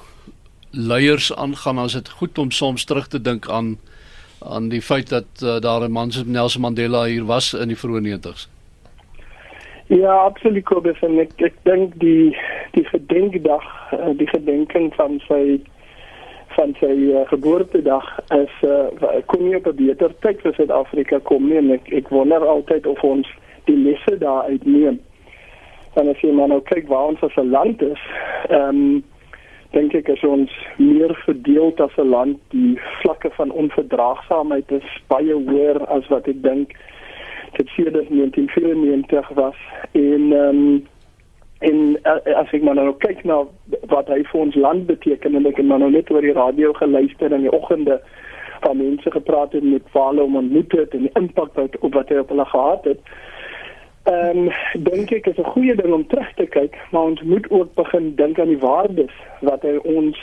leiers 0.74 1.28
aangaan, 1.38 1.78
as 1.78 1.94
dit 1.94 2.08
goed 2.20 2.40
om 2.42 2.50
soms 2.50 2.88
terug 2.90 3.06
te 3.08 3.22
dink 3.22 3.46
aan 3.50 3.76
aan 4.46 4.70
die 4.70 4.82
feit 4.82 5.10
dat 5.10 5.42
uh, 5.42 5.60
daar 5.62 5.86
'n 5.86 5.92
man 5.92 6.12
soos 6.12 6.26
Nelson 6.26 6.62
Mandela 6.62 7.06
hier 7.06 7.26
was 7.26 7.54
in 7.54 7.68
die 7.68 7.78
vroeë 7.78 8.02
90's. 8.02 8.48
Ja, 9.88 10.14
absoluut 10.14 10.66
Kobus. 10.66 11.00
En 11.06 11.20
ek 11.22 11.38
ek 11.46 11.58
dink 11.68 11.94
die 12.02 12.34
die 12.74 12.86
gedenkdag, 12.90 13.66
eh, 13.94 14.14
die 14.18 14.28
gedenking 14.28 14.90
van 14.98 15.20
sy 15.28 15.60
van 16.56 16.72
sy 16.80 16.94
uh, 17.12 17.26
geboortedag 17.28 18.06
is 18.32 18.54
uh, 18.64 18.88
kom 19.28 19.44
nie 19.44 19.58
op 19.58 19.68
'n 19.68 19.76
beter 19.76 20.14
tyd 20.24 20.40
vir 20.42 20.54
Suid-Afrika 20.56 21.20
kom 21.20 21.50
nie. 21.50 21.58
En 21.58 21.72
ek 21.72 21.92
ek 21.92 22.10
wonder 22.10 22.46
altyd 22.48 22.88
of 22.88 23.04
ons 23.04 23.28
die 23.66 23.78
lesse 23.78 24.18
daar 24.18 24.48
uitneem. 24.48 25.00
Dan 25.94 26.08
as 26.10 26.22
jy 26.22 26.32
maar 26.32 26.48
nou 26.48 26.62
kyk 26.62 26.88
waar 26.88 27.12
ons 27.12 27.24
as 27.24 27.36
'n 27.36 27.52
land 27.52 27.82
is, 27.82 28.02
ehm 28.50 28.70
um, 28.70 29.04
dink 29.72 29.94
ek 29.94 30.10
as 30.10 30.24
ons 30.24 30.52
meer 30.78 31.14
verdeel 31.26 31.74
as 31.78 31.98
'n 31.98 32.10
land, 32.10 32.40
die 32.50 32.80
vlakke 33.02 33.30
van 33.38 33.52
onverdraagsaamheid 33.52 34.72
is 34.72 34.88
baie 35.08 35.34
hoër 35.34 35.86
as 35.88 36.08
wat 36.08 36.28
ek 36.28 36.42
dink 36.42 36.74
dit 37.58 37.70
sê 37.76 37.84
dat 37.84 38.10
1994 38.10 39.30
was 39.40 39.58
en 39.92 40.32
um, 40.32 40.86
en 41.60 41.78
uh, 42.04 42.36
as 42.36 42.52
ek 42.52 42.64
maar 42.64 42.76
nou 42.76 42.92
kyk 43.00 43.24
na 43.24 43.44
wat 43.92 44.10
hy 44.12 44.22
vir 44.32 44.42
ons 44.42 44.56
land 44.56 44.86
beteken 44.90 45.36
en 45.36 45.48
ek 45.50 45.62
het 45.62 45.70
maar 45.70 45.82
nou 45.84 45.92
net 45.94 46.12
oor 46.12 46.26
die 46.26 46.36
radio 46.36 46.74
geluister 46.74 47.34
in 47.34 47.48
die 47.48 47.56
oggende 47.56 48.00
van 48.66 48.78
mense 48.78 49.12
gepraat 49.12 49.54
het 49.54 49.64
met 49.64 49.94
Vale 49.94 50.24
om 50.24 50.36
ontmoet 50.36 50.72
het 50.72 50.94
en 50.94 51.08
die 51.08 51.16
impak 51.20 51.54
wat 51.60 51.78
op 51.80 51.94
wat 51.94 52.10
hy 52.10 52.20
op 52.24 52.30
hulle 52.34 52.46
gehad 52.46 52.92
het. 52.92 53.00
Ehm 54.06 54.48
um, 54.48 54.50
dink 54.90 55.12
ek 55.12 55.28
is 55.32 55.38
'n 55.42 55.54
goeie 55.56 55.76
ding 55.76 55.94
om 55.94 56.08
terug 56.08 56.34
te 56.34 56.46
kyk, 56.46 56.78
maar 56.92 57.02
ons 57.12 57.22
moet 57.22 57.50
ook 57.50 57.74
begin 57.74 58.16
dink 58.16 58.40
aan 58.40 58.54
die 58.54 58.62
waardes 58.62 59.16
wat 59.42 59.62
hy 59.62 59.76
ons 59.84 60.18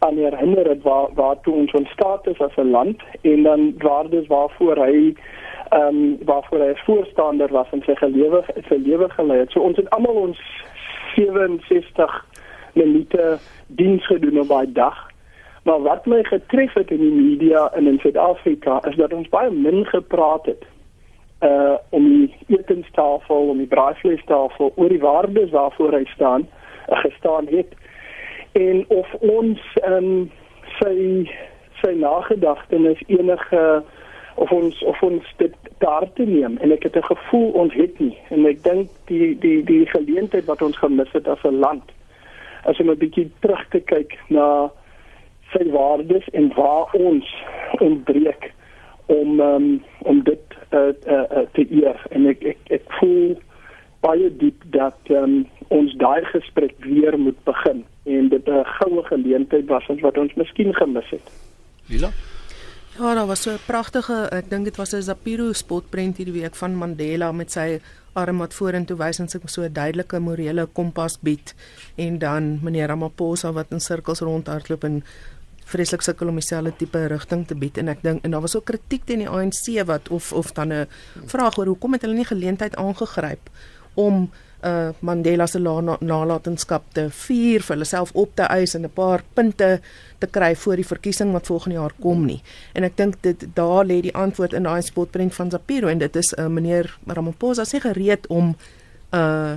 aan 0.00 0.16
herinner 0.16 0.68
het 0.68 0.82
waar 0.82 1.08
waartoe 1.14 1.54
ons 1.54 1.72
ontstaan 1.72 2.18
het 2.22 2.40
as 2.40 2.56
'n 2.56 2.70
land 2.70 3.02
en 3.20 3.42
dan 3.42 3.74
waardes 3.78 4.26
waarvoor 4.26 4.76
hy 4.76 5.14
ehm 5.68 5.86
um, 5.86 6.18
waarvoor 6.24 6.58
hy 6.58 6.74
voorstander 6.74 7.48
was 7.52 7.66
en 7.70 7.82
sy 7.86 7.94
gelewe 7.94 8.44
sy 8.68 8.74
lewe 8.74 9.08
gelei 9.08 9.38
het. 9.38 9.50
So 9.50 9.60
ons 9.60 9.76
het 9.76 9.90
almal 9.90 10.14
ons 10.14 10.38
67 11.16 12.26
minute 12.72 13.38
diens 13.66 14.06
gedoen 14.06 14.40
op 14.40 14.48
daai 14.48 14.72
dag. 14.72 15.10
Maar 15.62 15.82
wat 15.82 16.06
my 16.06 16.22
getref 16.24 16.72
het 16.72 16.90
in 16.90 17.00
die 17.00 17.12
media 17.12 17.70
in 17.76 17.86
in 17.86 17.98
Suid-Afrika 17.98 18.82
is 18.88 18.96
dat 18.96 19.12
ons 19.12 19.28
baie 19.28 19.50
min 19.50 19.86
gepraat 19.86 20.46
het 20.46 20.64
uh 21.40 21.74
om 21.88 22.04
die 22.08 22.34
etenstafel, 22.46 23.48
om 23.48 23.58
die 23.58 23.66
braaivleistafel 23.66 24.72
oor 24.74 24.88
die 24.88 25.00
waardes 25.00 25.50
waarvoor 25.50 25.92
hy 25.92 26.04
staan, 26.04 26.48
gestaan 26.88 27.46
het 27.46 27.74
en 28.52 28.84
of 28.88 29.14
ons 29.20 29.60
ehm 29.82 30.04
um, 30.04 30.30
sy 30.78 31.28
sy 31.80 31.92
nagedagtenis 31.96 33.00
enige 33.06 33.82
of 34.34 34.50
ons 34.52 34.82
of 34.84 35.02
ons 35.02 35.34
dit 35.36 35.54
daar 35.78 36.06
te 36.14 36.22
neem. 36.22 36.56
En 36.58 36.72
ek 36.72 36.82
het 36.82 36.96
'n 36.96 37.12
gevoel 37.12 37.50
ons 37.50 37.74
het 37.74 37.98
nie. 37.98 38.16
En 38.28 38.46
ek 38.46 38.62
dink 38.62 38.88
die 39.04 39.38
die 39.38 39.64
die 39.64 39.86
geleentheid 39.86 40.44
wat 40.44 40.62
ons 40.62 40.76
gemis 40.76 41.12
het 41.12 41.28
as 41.28 41.42
'n 41.44 41.58
land 41.58 41.84
as 42.64 42.80
om 42.80 42.90
'n 42.90 42.98
bietjie 42.98 43.30
terug 43.38 43.68
te 43.68 43.80
kyk 43.80 44.18
na 44.28 44.70
sy 45.52 45.70
waardes 45.70 46.28
en 46.32 46.52
waar 46.54 46.88
ons 46.92 47.44
ontbreek 47.78 48.52
om 49.06 49.40
um, 49.40 49.82
om 49.98 50.22
dit 50.22 50.44
uh, 50.70 50.78
uh, 51.06 51.12
uh, 51.12 51.46
te 51.52 51.66
eer. 51.70 52.06
En 52.10 52.26
ek 52.26 52.42
ek 52.44 52.58
ek 52.70 52.84
voel 53.00 53.38
baie 54.00 54.36
diep 54.36 54.62
dat 54.64 54.98
um, 55.08 55.46
ons 55.68 55.94
daai 55.94 56.24
gesprek 56.24 56.74
weer 56.78 57.18
moet 57.18 57.44
begin 57.44 57.84
en 58.04 58.28
dit 58.28 58.48
'n 58.48 58.64
goue 58.64 59.02
geleentheid 59.02 59.66
was 59.66 59.86
wat 60.00 60.18
ons 60.18 60.34
miskien 60.34 60.74
gemis 60.74 61.10
het. 61.10 61.26
Lila? 61.86 62.10
Ja, 62.98 63.14
daar 63.14 63.26
was 63.26 63.42
so 63.42 63.50
'n 63.50 63.66
pragtige, 63.66 64.28
ek 64.30 64.50
dink 64.50 64.64
dit 64.64 64.76
was 64.76 64.92
'n 64.92 65.02
Zapiro 65.02 65.52
spotprent 65.52 66.16
hierdie 66.16 66.40
week 66.40 66.54
van 66.54 66.74
Mandela 66.74 67.32
met 67.32 67.52
sy 67.52 67.80
arm 68.12 68.38
wat 68.38 68.54
vorentoe 68.54 68.96
wys 68.96 69.18
en 69.18 69.28
sy 69.28 69.38
so 69.44 69.62
'n 69.62 69.72
duidelike 69.72 70.18
morele 70.18 70.66
kompas 70.66 71.18
bied. 71.20 71.54
En 71.96 72.18
dan 72.18 72.58
meneer 72.62 72.86
Ramaphosa 72.86 73.52
wat 73.52 73.66
in 73.70 73.80
sirkels 73.80 74.20
rondhardloop 74.20 74.84
en 74.84 75.04
vreeslik 75.64 76.02
sukkel 76.02 76.28
om 76.28 76.34
dieselfde 76.34 76.76
tipe 76.76 77.06
rigting 77.06 77.46
te 77.46 77.54
bied. 77.54 77.78
En 77.78 77.88
ek 77.88 78.02
dink 78.02 78.24
en 78.24 78.30
daar 78.30 78.40
was 78.40 78.56
ook 78.56 78.64
kritiek 78.64 79.04
teen 79.04 79.18
die 79.18 79.28
ANC 79.28 79.86
wat 79.86 80.08
of 80.08 80.32
of 80.32 80.52
dan 80.52 80.72
'n 80.72 80.86
vraag 81.26 81.58
oor 81.58 81.66
hoekom 81.66 81.92
het 81.92 82.02
hulle 82.02 82.14
nie 82.14 82.24
geleentheid 82.24 82.76
aangegryp 82.76 83.50
om 83.94 84.30
uh 84.64 84.90
Mandela 85.00 85.46
se 85.46 85.58
nalatenskap 85.58 86.82
te 86.92 87.08
vier 87.10 87.62
vir 87.62 87.76
hulle 87.76 87.88
self 87.88 88.10
op 88.14 88.34
te 88.36 88.42
eis 88.42 88.74
en 88.74 88.84
'n 88.84 88.92
paar 88.94 89.22
punte 89.34 89.80
te 90.18 90.26
kry 90.26 90.54
voor 90.56 90.76
die 90.76 90.86
verkiesing 90.86 91.32
wat 91.32 91.46
volgende 91.46 91.78
jaar 91.78 91.92
kom 92.00 92.26
nie. 92.26 92.42
En 92.74 92.84
ek 92.84 92.96
dink 92.96 93.22
dit 93.22 93.46
daar 93.54 93.84
lê 93.84 94.00
die 94.00 94.14
antwoord 94.14 94.52
in 94.52 94.62
daai 94.62 94.82
spotprent 94.82 95.34
van 95.34 95.50
Zapiro 95.50 95.88
en 95.88 95.98
dit 95.98 96.16
is 96.16 96.34
uh, 96.38 96.46
meneer 96.46 96.98
Ramaphosa 97.06 97.64
sê 97.64 97.80
gereed 97.80 98.26
om 98.28 98.56
uh 99.12 99.56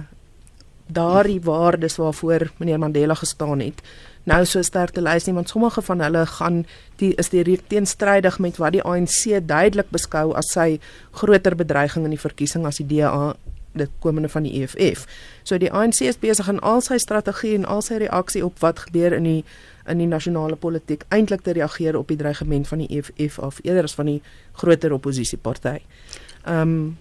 daardie 0.87 1.41
waardes 1.41 1.95
waarvoor 1.95 2.51
meneer 2.57 2.79
Mandela 2.79 3.13
gestaan 3.15 3.59
het 3.59 3.81
nou 4.23 4.43
so 4.47 4.61
sterk 4.63 4.93
te 4.95 5.03
lys 5.03 5.25
nie 5.27 5.35
want 5.35 5.51
sommige 5.51 5.81
van 5.83 6.03
hulle 6.03 6.25
gaan 6.37 6.63
die 7.01 7.11
is 7.19 7.31
die 7.33 7.57
teenstrydig 7.67 8.39
met 8.39 8.59
wat 8.61 8.75
die 8.75 8.83
ANC 8.83 9.39
duidelik 9.47 9.89
beskou 9.91 10.31
as 10.39 10.53
sy 10.55 10.79
groter 11.11 11.55
bedreiging 11.59 12.07
in 12.07 12.15
die 12.15 12.21
verkiesing 12.21 12.67
as 12.69 12.79
die 12.79 12.87
DA 12.87 13.33
dit 13.73 13.89
komende 13.99 14.29
van 14.29 14.43
die 14.43 14.61
EFF. 14.61 15.05
So 15.43 15.57
die 15.57 15.71
ANC 15.71 15.99
is 16.07 16.19
besig 16.19 16.47
in 16.47 16.59
al 16.59 16.81
sy 16.81 16.97
strategie 16.97 17.55
en 17.57 17.65
al 17.65 17.81
sy 17.81 17.99
reaksie 18.03 18.45
op 18.45 18.59
wat 18.63 18.85
gebeur 18.87 19.13
in 19.17 19.29
die 19.29 19.43
in 19.83 19.99
die 19.99 20.07
nasionale 20.07 20.55
politiek 20.55 21.01
eintlik 21.11 21.41
te 21.43 21.51
reageer 21.51 21.97
op 21.99 22.07
die 22.07 22.17
dreigement 22.17 22.67
van 22.67 22.79
die 22.79 22.87
EFF 22.87 23.39
of 23.39 23.59
eerder 23.63 23.83
as 23.83 23.95
van 23.99 24.07
die 24.07 24.21
groter 24.53 24.93
oppositieparty. 24.95 25.79
Ehm 26.43 26.61
um, 26.61 26.97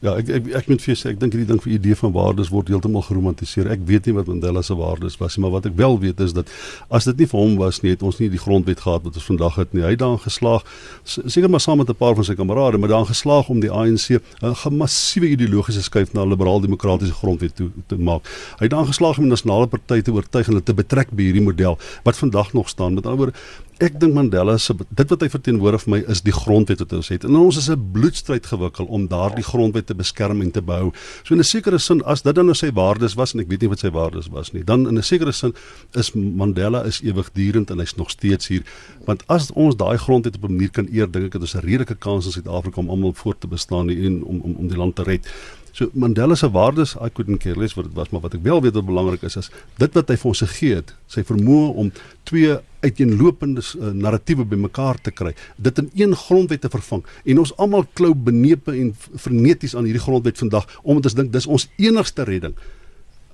Ja, 0.00 0.14
ek 0.16 0.30
ek 0.32 0.46
ek 0.56 0.68
moet 0.70 0.80
vir 0.80 0.96
sê 0.96 1.10
ek 1.12 1.18
dink 1.20 1.34
hierdie 1.36 1.48
ding 1.50 1.58
vir 1.60 1.74
idee 1.74 1.96
van 2.00 2.14
waardes 2.14 2.48
word 2.48 2.70
heeltemal 2.72 3.02
geromantiseer. 3.04 3.68
Ek 3.68 3.82
weet 3.84 4.06
nie 4.08 4.14
wat 4.16 4.30
Mandela 4.32 4.62
se 4.64 4.72
waardes 4.72 5.18
was 5.20 5.36
nie, 5.36 5.42
maar 5.44 5.52
wat 5.58 5.68
ek 5.68 5.76
wel 5.76 5.98
weet 6.00 6.22
is 6.24 6.32
dat 6.32 6.48
as 6.88 7.04
dit 7.10 7.20
nie 7.20 7.28
vir 7.28 7.40
hom 7.40 7.58
was 7.60 7.82
nie, 7.84 7.92
het 7.92 8.04
ons 8.08 8.16
nie 8.16 8.30
die 8.32 8.40
grondwet 8.40 8.80
gehad 8.80 9.04
wat 9.04 9.18
ons 9.20 9.28
vandag 9.28 9.60
het 9.60 9.76
nie. 9.76 9.84
Hy 9.84 9.92
het 9.92 10.00
daarin 10.00 10.22
geslaag, 10.24 10.64
seker 11.04 11.52
maar 11.52 11.60
saam 11.60 11.82
met 11.84 11.92
'n 11.92 12.00
paar 12.00 12.16
van 12.16 12.24
sy 12.24 12.34
kamerade, 12.34 12.80
maar 12.80 12.88
daarin 12.88 13.12
geslaag 13.12 13.52
om 13.52 13.60
die 13.60 13.70
ANC 13.70 14.16
'n 14.40 14.76
massiewe 14.76 15.28
ideologiese 15.36 15.82
skuif 15.82 16.14
na 16.14 16.24
'n 16.24 16.32
liberaal-demokratiese 16.32 17.20
grondwet 17.20 17.56
toe 17.56 17.70
te 17.86 17.98
maak. 17.98 18.24
Hy 18.56 18.64
het 18.64 18.70
daarin 18.70 18.88
geslaag 18.88 19.18
om 19.18 19.28
die 19.28 19.36
nasionale 19.36 19.66
party 19.66 20.00
te 20.00 20.12
oortuig 20.12 20.46
en 20.46 20.52
hulle 20.52 20.64
te 20.64 20.74
betrek 20.74 21.10
by 21.12 21.22
hierdie 21.28 21.44
model 21.44 21.78
wat 22.04 22.16
vandag 22.16 22.52
nog 22.52 22.68
staan. 22.68 22.94
Met 22.94 23.04
ander 23.04 23.18
woorde, 23.18 23.38
ek 23.80 24.00
dink 24.00 24.14
Mandela 24.14 24.56
se 24.58 24.74
dit 24.76 25.08
wat 25.08 25.20
hy 25.20 25.28
verteenwoordig 25.28 25.82
vir 25.84 25.90
my 25.90 26.00
is 26.12 26.20
die 26.22 26.32
grondwet 26.32 26.78
wat 26.78 26.92
ons 26.92 27.08
het. 27.08 27.24
En 27.24 27.36
ons 27.36 27.56
is 27.56 27.68
'n 27.70 27.92
bloedstryd 27.92 28.46
gewikkel 28.46 28.86
om 28.86 29.08
daardie 29.08 29.44
grondwet 29.44 29.89
te 29.90 29.98
beskerm 29.98 30.40
en 30.44 30.52
te 30.54 30.62
behou. 30.62 30.92
So 31.24 31.34
in 31.34 31.40
'n 31.40 31.50
sekere 31.50 31.78
sin 31.78 32.02
as 32.04 32.22
dit 32.22 32.34
dan 32.34 32.46
nou 32.46 32.54
sy 32.54 32.70
waardes 32.72 33.16
was 33.18 33.34
en 33.34 33.40
ek 33.40 33.48
weet 33.48 33.62
nie 33.62 33.72
wat 33.72 33.82
sy 33.84 33.90
waardes 33.90 34.30
was 34.30 34.52
nie, 34.52 34.64
dan 34.64 34.86
in 34.88 34.98
'n 34.98 35.02
sekere 35.02 35.32
sin 35.32 35.54
is 35.94 36.12
Mandela 36.14 36.84
is 36.84 37.00
ewigdurend 37.02 37.70
en 37.70 37.78
hy's 37.78 37.96
nog 37.96 38.10
steeds 38.10 38.48
hier. 38.48 38.62
Want 39.06 39.22
as 39.28 39.50
ons 39.52 39.76
daai 39.76 39.98
grondwet 39.98 40.36
op 40.36 40.44
'n 40.44 40.52
manier 40.52 40.70
kan 40.70 40.88
eer, 40.92 41.10
dink 41.10 41.26
ek 41.26 41.32
het 41.32 41.42
ons 41.42 41.54
'n 41.54 41.66
redelike 41.66 41.96
kans 41.98 42.26
in 42.26 42.32
Suid-Afrika 42.32 42.80
om 42.80 42.90
almal 42.90 43.12
voort 43.12 43.40
te 43.40 43.46
bestaan 43.46 43.90
en 43.90 44.24
om 44.24 44.40
om 44.40 44.54
om 44.58 44.68
die 44.68 44.76
land 44.76 44.96
te 44.96 45.02
red. 45.02 45.26
So 45.72 45.90
Mandela 45.92 46.34
se 46.34 46.50
waardes, 46.50 46.96
I 46.96 47.08
couldn't 47.08 47.38
care 47.38 47.58
less 47.58 47.74
wat 47.74 47.84
dit 47.84 47.94
was, 47.94 48.10
maar 48.10 48.20
wat 48.20 48.34
ek 48.34 48.42
wel 48.42 48.62
weet 48.62 48.74
wat 48.74 48.86
belangrik 48.86 49.22
is, 49.22 49.36
is 49.36 49.50
dit 49.78 49.94
wat 49.94 50.08
hy 50.08 50.16
vir 50.16 50.28
ons 50.32 50.42
gegee 50.44 50.74
het, 50.74 50.94
sy 51.06 51.22
vermoë 51.22 51.74
om 51.74 51.92
twee 52.28 52.58
uiteenlopende 52.80 53.62
uh, 53.62 53.92
narratiewe 53.92 54.44
bymekaar 54.44 55.00
te 55.00 55.10
kry, 55.10 55.34
dit 55.56 55.78
in 55.78 55.90
een 55.94 56.16
grondwet 56.16 56.60
te 56.60 56.70
vervang. 56.72 57.04
En 57.24 57.38
ons 57.38 57.54
almal 57.56 57.86
klou 57.92 58.14
benepe 58.14 58.72
en 58.72 58.94
verneties 58.96 59.76
aan 59.76 59.88
hierdie 59.88 60.02
grondwet 60.02 60.38
vandag 60.38 60.66
omdat 60.82 61.12
ons 61.12 61.18
dink 61.20 61.32
dis 61.32 61.46
ons 61.46 61.68
enigste 61.76 62.24
redding. 62.28 62.56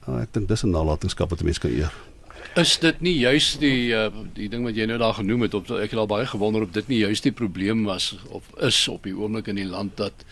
Uh, 0.07 0.21
ek 0.23 0.35
dink 0.35 0.49
dis 0.49 0.63
'n 0.65 0.71
nalatenskap 0.71 1.31
wat 1.31 1.43
mense 1.43 1.61
kan 1.61 1.71
eer. 1.71 1.95
Is 2.57 2.79
dit 2.79 3.01
nie 3.01 3.19
juist 3.19 3.61
die 3.61 3.93
uh, 3.93 4.09
die 4.35 4.49
ding 4.49 4.65
wat 4.65 4.77
jy 4.77 4.87
nou 4.87 4.99
daar 4.99 5.19
genoem 5.19 5.43
het 5.45 5.55
op 5.55 5.71
ek 5.71 5.91
het 5.93 6.01
al 6.01 6.09
baie 6.09 6.27
gewonder 6.27 6.63
of 6.63 6.71
dit 6.73 6.89
nie 6.89 7.03
juist 7.03 7.27
die 7.27 7.35
probleem 7.35 7.85
was 7.85 8.15
of 8.33 8.49
is 8.65 8.79
op 8.89 9.05
die 9.05 9.17
oomblik 9.17 9.51
in 9.53 9.61
die 9.61 9.69
land 9.69 9.97
dat 9.97 10.25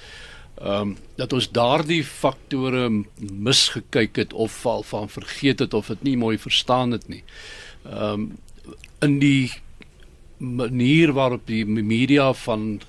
ehm 0.55 0.95
um, 0.95 0.97
dat 1.19 1.33
ons 1.33 1.51
daardie 1.51 2.05
faktore 2.07 2.87
misgekyk 3.19 4.17
het 4.17 4.33
of 4.33 4.53
val 4.63 4.83
van 4.87 5.09
vergeet 5.09 5.59
het 5.59 5.75
of 5.75 5.91
dit 5.91 6.03
nie 6.03 6.17
mooi 6.17 6.39
verstaan 6.39 6.91
het 6.91 7.09
nie. 7.09 7.25
Ehm 7.85 8.13
um, 8.13 8.33
in 9.03 9.19
die 9.19 9.53
manier 10.39 11.13
waarop 11.13 11.47
die 11.47 11.65
media 11.67 12.33
van 12.33 12.81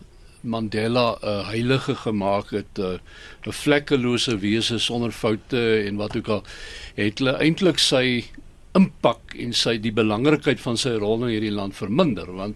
Mandela 0.42 1.18
'n 1.22 1.28
uh, 1.28 1.48
heilige 1.50 1.96
gemaak 1.96 2.50
het, 2.52 2.78
'n 2.78 3.00
uh, 3.48 3.54
vlekkelose 3.54 4.38
wese 4.38 4.80
sonder 4.80 5.12
foute 5.12 5.84
en 5.88 5.96
wat 5.96 6.18
ook 6.18 6.28
al 6.28 6.44
het 6.96 7.20
hulle 7.20 7.38
eintlik 7.38 7.80
sy 7.80 8.26
impak 8.74 9.36
en 9.40 9.54
sy 9.54 9.78
die 9.78 9.94
belangrikheid 9.94 10.60
van 10.60 10.78
sy 10.78 10.90
rol 10.90 11.24
in 11.24 11.30
hierdie 11.30 11.56
land 11.56 11.76
verminder 11.76 12.32
want 12.36 12.56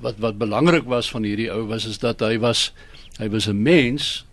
wat 0.00 0.18
wat 0.18 0.38
belangrik 0.38 0.84
was 0.84 1.10
van 1.10 1.24
hierdie 1.24 1.50
ou 1.50 1.66
was 1.66 1.84
is 1.84 1.98
dat 1.98 2.20
hy 2.20 2.38
was 2.38 2.72
Hy 3.18 3.28
was 3.30 3.46
'n 3.46 3.62
mens. 3.62 4.24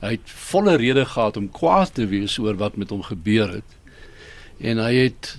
Hy 0.00 0.10
het 0.16 0.24
volle 0.24 0.76
rede 0.76 1.04
gehad 1.04 1.36
om 1.36 1.50
kwaad 1.50 1.94
te 1.94 2.06
wees 2.06 2.38
oor 2.38 2.56
wat 2.56 2.76
met 2.76 2.90
hom 2.90 3.02
gebeur 3.02 3.48
het. 3.48 3.70
En 4.58 4.78
hy 4.78 4.94
het 4.94 5.38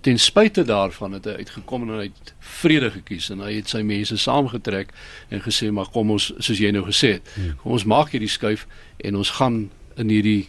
ten 0.00 0.18
spyte 0.18 0.62
daarvan 0.62 1.12
het 1.16 1.24
hy 1.24 1.36
uitgekom 1.42 1.86
en 1.86 1.98
hy 1.98 2.08
het 2.08 2.32
vrede 2.38 2.90
gekies 2.94 3.30
en 3.32 3.42
hy 3.44 3.56
het 3.58 3.70
sy 3.72 3.82
mense 3.86 4.16
saamgetrek 4.20 4.92
en 5.34 5.42
gesê 5.44 5.70
maar 5.74 5.88
kom 5.92 6.12
ons 6.14 6.30
soos 6.38 6.60
jy 6.60 6.70
nou 6.74 6.84
gesê 6.86 7.16
het. 7.18 7.30
Hmm. 7.34 7.54
Kom 7.62 7.76
ons 7.78 7.86
maak 7.88 8.12
hierdie 8.14 8.30
skuif 8.30 8.66
en 9.04 9.20
ons 9.20 9.36
gaan 9.38 9.64
in 10.00 10.10
hierdie 10.12 10.48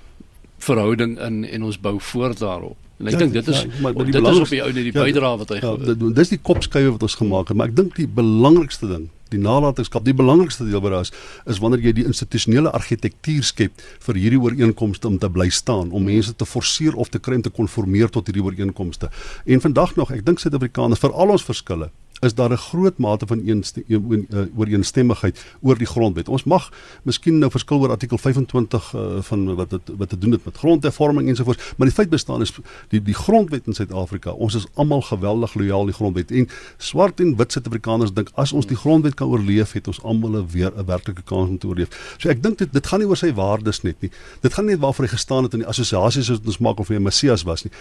verhouding 0.65 1.17
in 1.21 1.43
en 1.45 1.69
ons 1.69 1.79
bou 1.79 1.97
voort 2.11 2.39
daarop. 2.39 2.77
En 2.99 3.09
ek 3.11 3.17
ja, 3.17 3.19
dink 3.25 3.33
dit 3.35 3.47
is 3.51 3.61
ja, 3.61 3.71
maar, 3.83 3.93
maar 3.93 4.07
dit 4.07 4.15
is 4.15 4.39
op 4.39 4.53
die 4.53 4.61
ou 4.63 4.71
net 4.71 4.85
die 4.87 4.93
ja, 4.93 5.03
bydrae 5.03 5.39
wat 5.41 5.51
hy 5.51 5.59
ja, 5.59 5.73
dit, 5.91 6.05
dis 6.15 6.31
die 6.31 6.39
kopskuive 6.39 6.93
wat 6.95 7.03
ons 7.03 7.17
gemaak 7.19 7.51
het, 7.51 7.59
maar 7.59 7.71
ek 7.71 7.75
dink 7.75 7.97
die 7.99 8.07
belangrikste 8.07 8.87
ding 8.87 9.09
die 9.33 9.41
nalatenskap 9.41 10.05
die 10.05 10.13
belangrikste 10.13 10.67
deel 10.67 10.81
wat 10.85 10.95
daar 10.95 11.07
is 11.07 11.13
is 11.53 11.61
wanneer 11.63 11.83
jy 11.87 11.93
die 11.99 12.05
institusionele 12.05 12.71
argitektuur 12.77 13.43
skep 13.43 13.83
vir 14.07 14.21
hierdie 14.21 14.41
ooreenkomste 14.41 15.09
om 15.09 15.19
te 15.19 15.29
bly 15.29 15.49
staan 15.49 15.91
om 15.91 16.05
mense 16.05 16.35
te 16.35 16.45
forceer 16.45 16.95
of 16.95 17.09
te 17.09 17.19
kry 17.19 17.39
om 17.39 17.45
te 17.45 17.53
konformeer 17.53 18.09
tot 18.09 18.29
hierdie 18.29 18.43
ooreenkomste. 18.45 19.09
En 19.45 19.61
vandag 19.61 19.95
nog 19.95 20.11
ek 20.11 20.25
dink 20.25 20.39
Suid-Afrikaners 20.39 21.01
vir 21.01 21.13
al 21.13 21.37
ons 21.37 21.45
verskille 21.45 21.89
is 22.19 22.33
daar 22.33 22.51
'n 22.51 22.57
groot 22.57 22.97
mate 22.97 23.27
van 23.27 23.47
eh, 23.47 24.39
ooreenstemmigheid 24.55 25.45
oor 25.61 25.77
die 25.77 25.87
grondwet. 25.87 26.29
Ons 26.29 26.43
mag 26.43 26.71
miskien 27.03 27.39
nou 27.39 27.51
verskil 27.51 27.79
oor 27.79 27.89
artikel 27.89 28.17
25 28.17 28.93
uh, 28.93 29.01
eh, 29.01 29.21
van 29.21 29.55
wat 29.55 29.69
dit 29.69 29.81
wat 29.97 30.09
te 30.09 30.17
doen 30.17 30.31
het 30.31 30.45
met 30.45 30.57
grondhervorming 30.57 31.27
ensovoorts, 31.27 31.73
maar 31.77 31.87
die 31.87 31.95
feit 31.95 32.09
bestaan 32.09 32.41
is 32.41 32.53
die 32.87 33.01
die 33.01 33.13
grondwet 33.13 33.67
in 33.67 33.73
Suid-Afrika. 33.73 34.31
Ons 34.31 34.55
is 34.55 34.65
almal 34.73 35.01
geweldig 35.01 35.53
lojaal 35.53 35.85
die 35.85 35.93
grondwet 35.93 36.31
en 36.31 36.49
swart 36.77 37.19
en 37.19 37.35
wit 37.35 37.51
Suid-Afrikaners 37.51 38.13
dink 38.13 38.29
as 38.33 38.51
ons 38.51 38.65
die 38.65 38.77
grondwet 38.77 39.13
kan 39.13 39.27
oorleef, 39.27 39.71
het 39.71 39.87
ons 39.87 40.01
almal 40.03 40.47
weer 40.47 40.71
'n 40.77 40.85
werklike 40.85 41.21
kans 41.21 41.49
om 41.49 41.57
te 41.57 41.67
oorleef. 41.67 42.15
So 42.17 42.29
ek 42.29 42.43
dink 42.43 42.57
dit 42.57 42.73
dit 42.73 42.87
gaan 42.87 42.99
nie 42.99 43.07
oor 43.07 43.17
sy 43.17 43.33
waardes 43.33 43.81
net 43.81 44.01
nie. 44.01 44.11
Dit 44.41 44.53
gaan 44.53 44.65
nie 44.65 44.75
net 44.75 44.83
waarvoor 44.83 45.05
hy 45.05 45.11
gestaan 45.11 45.43
het 45.43 45.53
in 45.53 45.63
die 45.63 45.67
assosiasies 45.67 46.29
wat 46.29 46.45
ons 46.45 46.59
maak 46.59 46.79
of 46.79 46.87
hy 46.87 46.95
'n 46.95 47.03
messias 47.03 47.43
was 47.43 47.63
nie. 47.63 47.71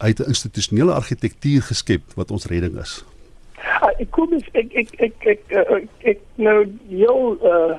Hy 0.00 0.08
het 0.08 0.20
'n 0.20 0.28
institusionele 0.28 0.92
argitektuur 0.92 1.62
geskep 1.62 2.02
wat 2.14 2.30
ons 2.30 2.46
redding 2.46 2.78
is. 2.78 3.04
Ah, 3.80 3.92
ek 3.98 4.10
kom 4.10 4.32
ek 4.32 4.48
ek 4.52 4.74
ek 4.74 4.94
ek 4.98 5.26
ek, 5.26 5.42
ek, 5.50 5.68
ek, 5.68 5.88
ek 6.14 6.22
nou 6.36 6.64
heel 6.88 7.36
uh 7.42 7.74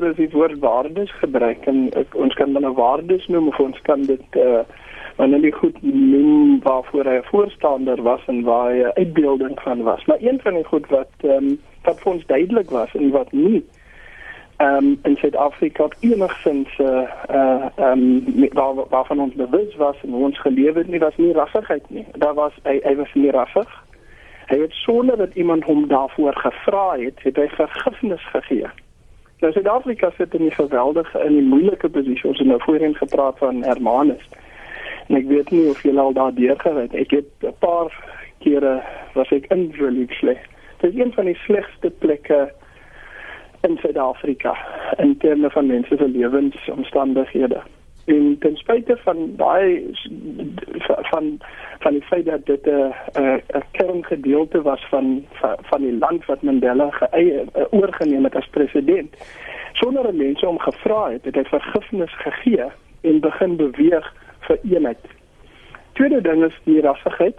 dat 0.00 0.16
dit 0.16 0.32
word 0.32 0.58
waardes 0.58 1.10
gebruik 1.20 1.66
en 1.68 1.90
ek, 1.92 2.14
ons 2.16 2.34
kan 2.34 2.52
dan 2.52 2.64
'n 2.64 2.74
waardes 2.74 3.26
noem 3.28 3.48
of 3.48 3.58
ons 3.60 3.80
kan 3.82 4.02
dit 4.02 4.36
uh 4.36 4.62
nou 5.16 5.40
nie 5.40 5.52
goed 5.52 5.76
noem 5.82 6.60
waarvoor 6.62 7.04
hy 7.04 7.16
'n 7.18 7.28
voorstander 7.32 8.02
was 8.02 8.20
en 8.26 8.42
waar 8.42 8.70
hy 8.70 8.80
'n 8.82 8.92
uitbeelding 8.94 9.60
van 9.60 9.82
was. 9.82 10.04
Maar 10.04 10.16
een 10.20 10.40
van 10.42 10.54
die 10.54 10.64
goed 10.64 10.86
wat 10.88 11.12
ehm 11.20 11.30
um, 11.30 11.60
wat 11.84 12.00
vir 12.00 12.12
ons 12.12 12.26
duidelik 12.26 12.70
was 12.70 12.94
en 12.94 13.10
wat 13.10 13.32
nie 13.32 13.64
ehm 14.56 14.76
um, 14.76 14.98
in 15.02 15.16
Suid-Afrika 15.16 15.88
enigsins 16.00 16.78
uh 16.78 17.04
uh 17.30 17.64
ehm 17.76 18.24
um, 18.36 18.48
waar 18.52 18.74
waarvan 18.88 19.20
ons 19.20 19.34
bewus 19.34 19.76
was 19.76 19.96
en 20.02 20.10
hoe 20.10 20.24
ons 20.24 20.40
geleef 20.40 20.74
het 20.74 20.88
nie 20.88 20.98
was 21.00 21.16
nie 21.16 21.32
rassigheid 21.32 21.90
nie. 21.90 22.06
Daar 22.12 22.34
was 22.34 22.52
hy 22.62 22.80
hy 22.82 22.96
was 22.96 23.14
nie 23.14 23.30
rassig 23.30 23.84
Hy 24.50 24.58
het 24.58 24.72
sonder 24.72 25.16
dat 25.16 25.34
iemand 25.34 25.64
hom 25.64 25.88
daarvoor 25.88 26.34
gevra 26.34 26.98
het, 26.98 27.22
het 27.22 27.36
hy 27.36 27.46
vergifnis 27.54 28.24
gegee. 28.32 28.66
Nou 29.40 29.52
Suid-Afrika 29.52 30.10
sit 30.16 30.34
in 30.34 30.46
'n 30.46 30.50
geweldige 30.50 31.18
in 31.24 31.36
'n 31.36 31.48
moeilike 31.48 31.88
posisie. 31.88 32.28
Ons 32.28 32.38
het 32.38 32.46
nou 32.46 32.60
voorheen 32.62 32.94
gepraat 32.94 33.38
van 33.38 33.62
Hermanus. 33.62 34.28
En 35.08 35.16
ek 35.16 35.26
weet 35.26 35.50
nie 35.50 35.70
of 35.70 35.82
jy 35.82 35.96
al 35.96 36.12
daar 36.12 36.34
deurgery 36.34 36.82
het. 36.82 36.94
Ek 36.94 37.10
het 37.10 37.30
'n 37.40 37.54
paar 37.58 37.90
kere 38.38 38.82
was 39.14 39.30
ek 39.30 39.46
in 39.46 39.72
Village. 39.72 40.36
Dit 40.80 40.92
is 40.94 41.00
een 41.00 41.12
van 41.12 41.24
die 41.24 41.34
slegste 41.36 41.90
plekke 41.90 42.52
in 43.60 43.76
Suid-Afrika 43.76 44.56
in 44.96 45.16
terme 45.16 45.50
van 45.50 45.66
mense 45.66 45.96
se 45.96 46.08
lewensomstandighede. 46.08 47.60
En 48.10 48.36
ten 48.38 48.56
spyte 48.56 48.96
van 48.96 49.32
daai 49.36 49.94
van 50.86 51.38
van 51.78 51.92
die 51.92 52.02
feit 52.02 52.24
dat 52.24 52.46
dit 52.46 52.66
'n 52.66 52.94
'n 53.18 53.42
'n 53.58 53.62
kerngedeelte 53.70 54.62
was 54.62 54.86
van, 54.88 55.24
van 55.30 55.56
van 55.60 55.80
die 55.80 55.98
land 55.98 56.24
wat 56.24 56.42
Mandela 56.42 56.90
geëie 56.90 57.44
uh, 57.44 57.64
oorgeneem 57.70 58.24
het 58.24 58.36
as 58.36 58.48
president. 58.50 59.16
Sonder 59.72 60.08
'n 60.08 60.16
mens 60.16 60.42
om 60.42 60.58
gevra 60.58 61.10
het, 61.10 61.24
het 61.24 61.34
hy 61.34 61.44
vergifnis 61.44 62.14
gegee 62.16 62.66
en 63.00 63.20
begin 63.20 63.56
beweeg 63.56 64.14
vir 64.40 64.58
eenheid. 64.70 65.04
Tweede 65.92 66.20
ding 66.20 66.44
is 66.44 66.58
die 66.64 66.80
rassigheid 66.80 67.38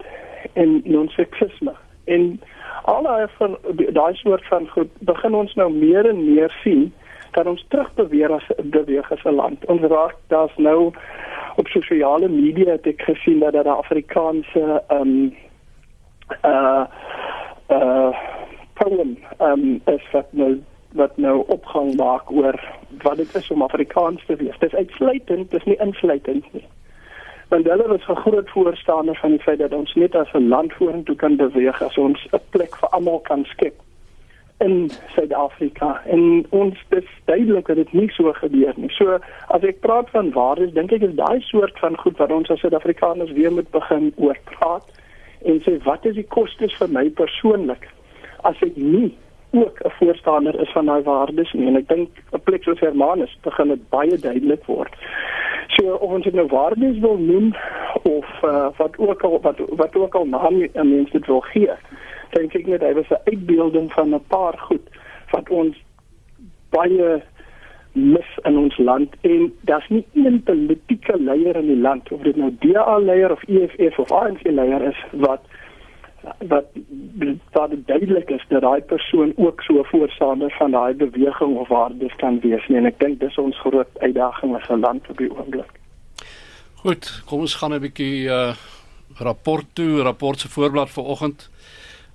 en 0.52 0.80
non-seksisme. 0.84 1.74
En 2.04 2.40
al 2.82 3.02
daai 3.02 3.26
van 3.36 3.58
daai 3.92 4.14
soort 4.14 4.46
van 4.46 4.68
goed 4.68 4.90
begin 4.98 5.34
ons 5.34 5.54
nou 5.54 5.72
meer 5.72 6.08
en 6.08 6.34
meer 6.34 6.50
sien 6.62 6.92
dat 7.34 7.46
ons 7.46 7.64
terugbeweeg 7.68 8.30
as 8.30 8.46
beweeg 8.64 9.12
as 9.12 9.24
'n 9.24 9.34
land. 9.34 9.64
Ons 9.66 9.80
raak 9.80 10.16
daar's 10.26 10.56
nou 10.56 10.92
op 11.56 11.66
sosiale 11.68 12.28
media 12.28 12.70
het 12.70 12.86
ek 12.86 13.02
gesien 13.02 13.38
dat 13.38 13.52
daar 13.52 13.68
Afrikaanse 13.68 14.82
ehm 14.88 15.00
um, 15.00 15.34
uh 16.44 16.84
uh 17.68 18.12
poem 18.72 19.18
ehm 19.38 19.50
um, 19.52 19.80
is 19.84 20.04
wat 20.12 20.26
nou 20.30 20.62
wat 20.92 21.16
nou 21.16 21.44
opgang 21.46 21.94
maak 21.96 22.30
oor 22.30 22.60
wat 23.02 23.16
dit 23.16 23.34
is 23.34 23.50
om 23.50 23.62
Afrikaans 23.62 24.24
te 24.26 24.36
wees. 24.36 24.58
Dit 24.58 24.72
is 24.72 24.78
uitsluitend, 24.78 25.50
dit 25.50 25.60
is 25.60 25.66
nie 25.66 25.78
insluitend 25.80 26.52
nie. 26.52 26.66
Want 27.48 27.66
hulle 27.66 27.88
was 27.88 28.08
'n 28.08 28.22
groot 28.24 28.50
voorstander 28.50 29.16
van 29.16 29.30
die 29.30 29.42
feit 29.42 29.58
dat 29.58 29.72
ons 29.72 29.94
net 29.94 30.14
as 30.14 30.32
'n 30.32 30.48
land 30.48 30.72
vorentoe 30.72 31.16
kan 31.16 31.36
beweeg 31.36 31.82
as 31.82 31.98
ons 31.98 32.26
'n 32.32 32.40
plek 32.50 32.76
vir 32.76 32.88
almal 32.88 33.20
kan 33.20 33.44
skep 33.44 33.74
in 34.64 34.90
Suid-Afrika 35.14 36.00
en 36.06 36.46
ons 36.50 36.78
dis 36.94 37.08
duidelik 37.24 37.66
dat 37.66 37.76
dit 37.76 37.92
nie 37.92 38.08
so 38.14 38.32
gebeur 38.38 38.74
nie. 38.76 38.90
So 38.94 39.18
as 39.54 39.66
ek 39.66 39.80
praat 39.84 40.10
van 40.14 40.30
waardes, 40.36 40.74
dink 40.76 40.94
ek 40.94 41.06
is 41.08 41.16
daai 41.18 41.40
soort 41.48 41.78
van 41.82 41.98
goed 42.02 42.20
wat 42.22 42.34
ons 42.34 42.50
as 42.52 42.62
Suid-Afrikaners 42.64 43.34
weer 43.38 43.52
moet 43.52 43.70
begin 43.74 44.12
oor 44.16 44.38
praat 44.50 44.86
en 45.42 45.58
sê 45.66 45.76
wat 45.86 46.06
is 46.06 46.14
die 46.18 46.28
kostes 46.36 46.74
vir 46.78 46.90
my 46.94 47.08
persoonlik 47.18 47.88
as 48.48 48.58
ek 48.62 48.78
nie 48.78 49.10
ook 49.52 49.80
'n 49.84 49.90
voorstander 49.98 50.60
is 50.60 50.72
van 50.72 50.86
daai 50.86 51.02
waardes 51.02 51.52
nie 51.52 51.66
en 51.66 51.76
ek 51.76 51.88
dink 51.88 52.08
'n 52.32 52.40
plek 52.44 52.62
soos 52.62 52.80
Hermanus 52.80 53.38
begin 53.42 53.68
dit 53.68 53.88
baie 53.88 54.18
duidelik 54.18 54.64
word. 54.64 54.94
So 55.66 55.94
of 55.94 56.10
ons 56.10 56.24
dit 56.24 56.34
nou 56.34 56.46
waardes 56.46 56.98
wil 56.98 57.16
noem 57.16 57.54
of 58.02 58.26
uh, 58.44 58.68
wat 58.76 58.98
ook 58.98 59.22
al 59.22 59.40
wat 59.40 59.58
wat 59.68 59.96
ook 59.96 60.14
al 60.14 60.26
naam 60.26 60.58
mense 60.74 61.12
dit 61.12 61.26
wil 61.26 61.40
gee 61.40 61.70
dink 62.32 62.54
ek 62.54 62.66
net 62.66 62.84
hy 62.84 62.92
was 62.96 63.10
'n 63.10 63.24
uitbeelding 63.24 63.92
van 63.92 64.14
'n 64.14 64.24
paar 64.28 64.58
goed 64.58 64.86
wat 65.30 65.48
ons 65.50 65.76
baie 66.70 67.22
mis 67.92 68.30
in 68.48 68.56
ons 68.58 68.76
land 68.78 69.16
en 69.20 69.52
daar's 69.68 69.88
nie 69.88 70.04
een 70.14 70.42
politieke 70.42 71.16
leier 71.18 71.56
in 71.56 71.66
die 71.66 71.80
land 71.80 72.12
of 72.12 72.20
dit 72.20 72.36
nou 72.36 72.50
DA 72.60 72.98
leier 72.98 73.32
of 73.32 73.42
EFF 73.48 73.98
of 73.98 74.12
ANC 74.12 74.42
leier 74.44 74.82
is 74.82 75.00
wat 75.12 75.40
wat 76.48 76.64
wat 77.52 77.70
duidelik 77.86 78.30
is 78.30 78.44
dat 78.48 78.62
daai 78.62 78.80
persoon 78.80 79.32
ook 79.36 79.62
so 79.62 79.78
'n 79.78 79.84
voorstander 79.84 80.54
van 80.58 80.70
daai 80.70 80.94
beweging 80.94 81.56
of 81.56 81.68
waardes 81.68 82.14
kan 82.16 82.40
wees 82.40 82.66
nie 82.68 82.78
en 82.78 82.86
ek 82.86 82.98
dink 82.98 83.20
dis 83.20 83.38
ons 83.38 83.60
groot 83.60 83.88
uitdaging 83.98 84.56
as 84.56 84.68
'n 84.68 84.80
land 84.80 85.10
op 85.10 85.18
die 85.18 85.30
oomblik. 85.30 85.72
Goed, 86.74 87.22
kom 87.26 87.40
ons 87.40 87.54
gaan 87.54 87.74
'n 87.74 87.80
bietjie 87.80 88.24
uh 88.26 88.54
rapport 89.18 89.64
toe, 89.72 90.00
rapport 90.00 90.40
se 90.40 90.48
voorblad 90.48 90.90
vanoggend 90.90 91.50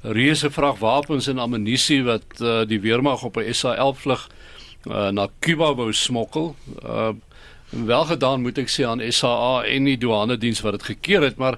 reuse 0.01 0.51
vragwapens 0.51 1.27
en 1.27 1.37
ammunisie 1.37 2.03
wat 2.03 2.41
uh, 2.41 2.61
die 2.65 2.79
weermag 2.79 3.23
op 3.23 3.37
'n 3.37 3.53
SA11 3.53 3.99
vlug 4.01 4.29
uh, 4.87 5.09
na 5.09 5.27
Kuba 5.39 5.75
wou 5.75 5.93
smokkel. 5.93 6.55
Uh, 6.83 7.09
wel 7.69 8.05
gedaan 8.05 8.41
moet 8.41 8.57
ek 8.57 8.69
sê 8.69 8.85
aan 8.85 9.01
SAA 9.11 9.63
en 9.63 9.83
die 9.83 9.97
douane 9.97 10.37
diens 10.37 10.61
wat 10.61 10.71
dit 10.71 10.83
gekeer 10.83 11.21
het, 11.21 11.37
maar 11.37 11.57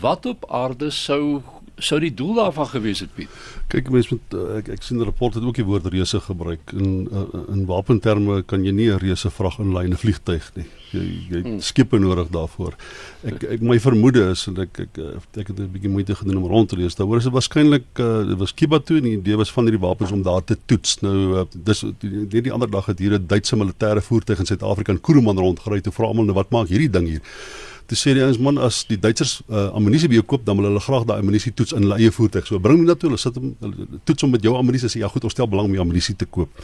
wat 0.00 0.26
op 0.26 0.46
aarde 0.48 0.90
sou 0.90 1.42
sou 1.84 1.98
die 2.00 2.12
doel 2.14 2.34
daarvan 2.34 2.68
gewees 2.70 3.00
het 3.04 3.12
Piet? 3.14 3.28
Kyk 3.72 3.90
mense 3.94 4.16
met 4.16 4.34
uh, 4.38 4.58
ek 4.58 4.68
ek 4.76 4.82
sien 4.86 5.00
die 5.00 5.06
rapport 5.08 5.34
het 5.34 5.44
ook 5.44 5.58
die 5.60 5.66
woord 5.66 5.86
reuse 5.92 6.20
gebruik 6.20 6.72
in 6.76 7.08
uh, 7.08 7.24
in 7.52 7.66
wapenterme 7.68 8.42
kan 8.42 8.64
jy 8.64 8.72
nie 8.72 8.90
'n 8.90 8.98
reuse 8.98 9.30
vrag 9.30 9.58
in 9.58 9.72
'n 9.74 9.96
vliegtyg 10.04 10.50
nie. 10.56 10.66
Jy 10.90 11.04
jy 11.30 11.40
hmm. 11.42 11.60
skepe 11.60 11.98
nodig 11.98 12.28
daarvoor. 12.28 12.74
Ek 13.24 13.44
ek 13.44 13.60
my 13.60 13.78
vermoede 13.78 14.30
is 14.30 14.46
en 14.46 14.58
ek 14.58 14.80
ek 14.86 14.98
ek 15.36 15.46
het 15.46 15.58
'n 15.58 15.70
bietjie 15.72 15.90
moeite 15.90 16.14
gedoen 16.14 16.42
om 16.42 16.46
rond 16.46 16.68
te 16.68 16.76
lees. 16.76 16.94
Daaroor 16.94 17.18
is 17.18 17.24
dit 17.24 17.32
waarskynlik 17.32 17.86
uh, 17.98 18.34
was 18.36 18.54
Kiba 18.54 18.78
toe 18.78 18.98
en 18.98 19.04
die 19.04 19.16
idee 19.18 19.36
was 19.36 19.52
van 19.52 19.64
hierdie 19.64 19.86
wapens 19.86 20.12
om 20.12 20.22
daar 20.22 20.44
te 20.44 20.56
toets. 20.66 21.00
Nou 21.00 21.16
uh, 21.38 21.44
dis 21.54 21.84
die, 21.98 22.26
die, 22.26 22.42
die 22.42 22.52
ander 22.52 22.70
dag 22.70 22.86
het 22.86 22.98
hier 22.98 23.18
'n 23.18 23.26
Duitse 23.26 23.56
militêre 23.56 24.00
voertuig 24.00 24.38
in 24.38 24.46
Suid-Afrika 24.46 24.92
in 24.92 25.00
Kuruman 25.00 25.38
rondgery 25.38 25.80
te 25.80 25.92
vra 25.92 26.06
almal 26.06 26.24
nou 26.24 26.34
wat 26.34 26.50
maak 26.50 26.68
hierdie 26.68 26.90
ding 26.90 27.06
hier. 27.06 27.22
Toe 27.90 27.98
sê 27.98 28.12
die 28.14 28.22
ouens 28.22 28.38
man 28.38 28.58
as 28.62 28.84
die 28.86 28.94
Duitsers 29.02 29.40
uh, 29.48 29.72
ammunisie 29.74 30.06
by 30.10 30.20
jou 30.20 30.26
koop 30.32 30.44
dan 30.46 30.60
wil 30.60 30.68
hulle 30.68 30.82
graag 30.84 31.08
daai 31.08 31.16
ammunisie 31.18 31.50
toets 31.58 31.74
in 31.74 31.82
hulle 31.88 31.96
eie 31.98 32.12
voertuig. 32.14 32.46
So 32.46 32.62
bring 32.62 32.78
hom 32.78 32.86
na 32.86 32.94
toe, 32.94 33.08
hulle 33.10 33.18
sit 33.18 33.34
hom 33.34 33.48
toets 34.06 34.22
hom 34.22 34.30
met 34.30 34.46
jou 34.46 34.52
ammunisie 34.54 34.86
sê 34.92 35.02
ja 35.02 35.10
goed, 35.10 35.26
ons 35.26 35.34
stel 35.34 35.48
belang 35.50 35.66
om 35.66 35.74
jou 35.74 35.82
ammunisie 35.82 36.14
te 36.14 36.28
koop. 36.30 36.54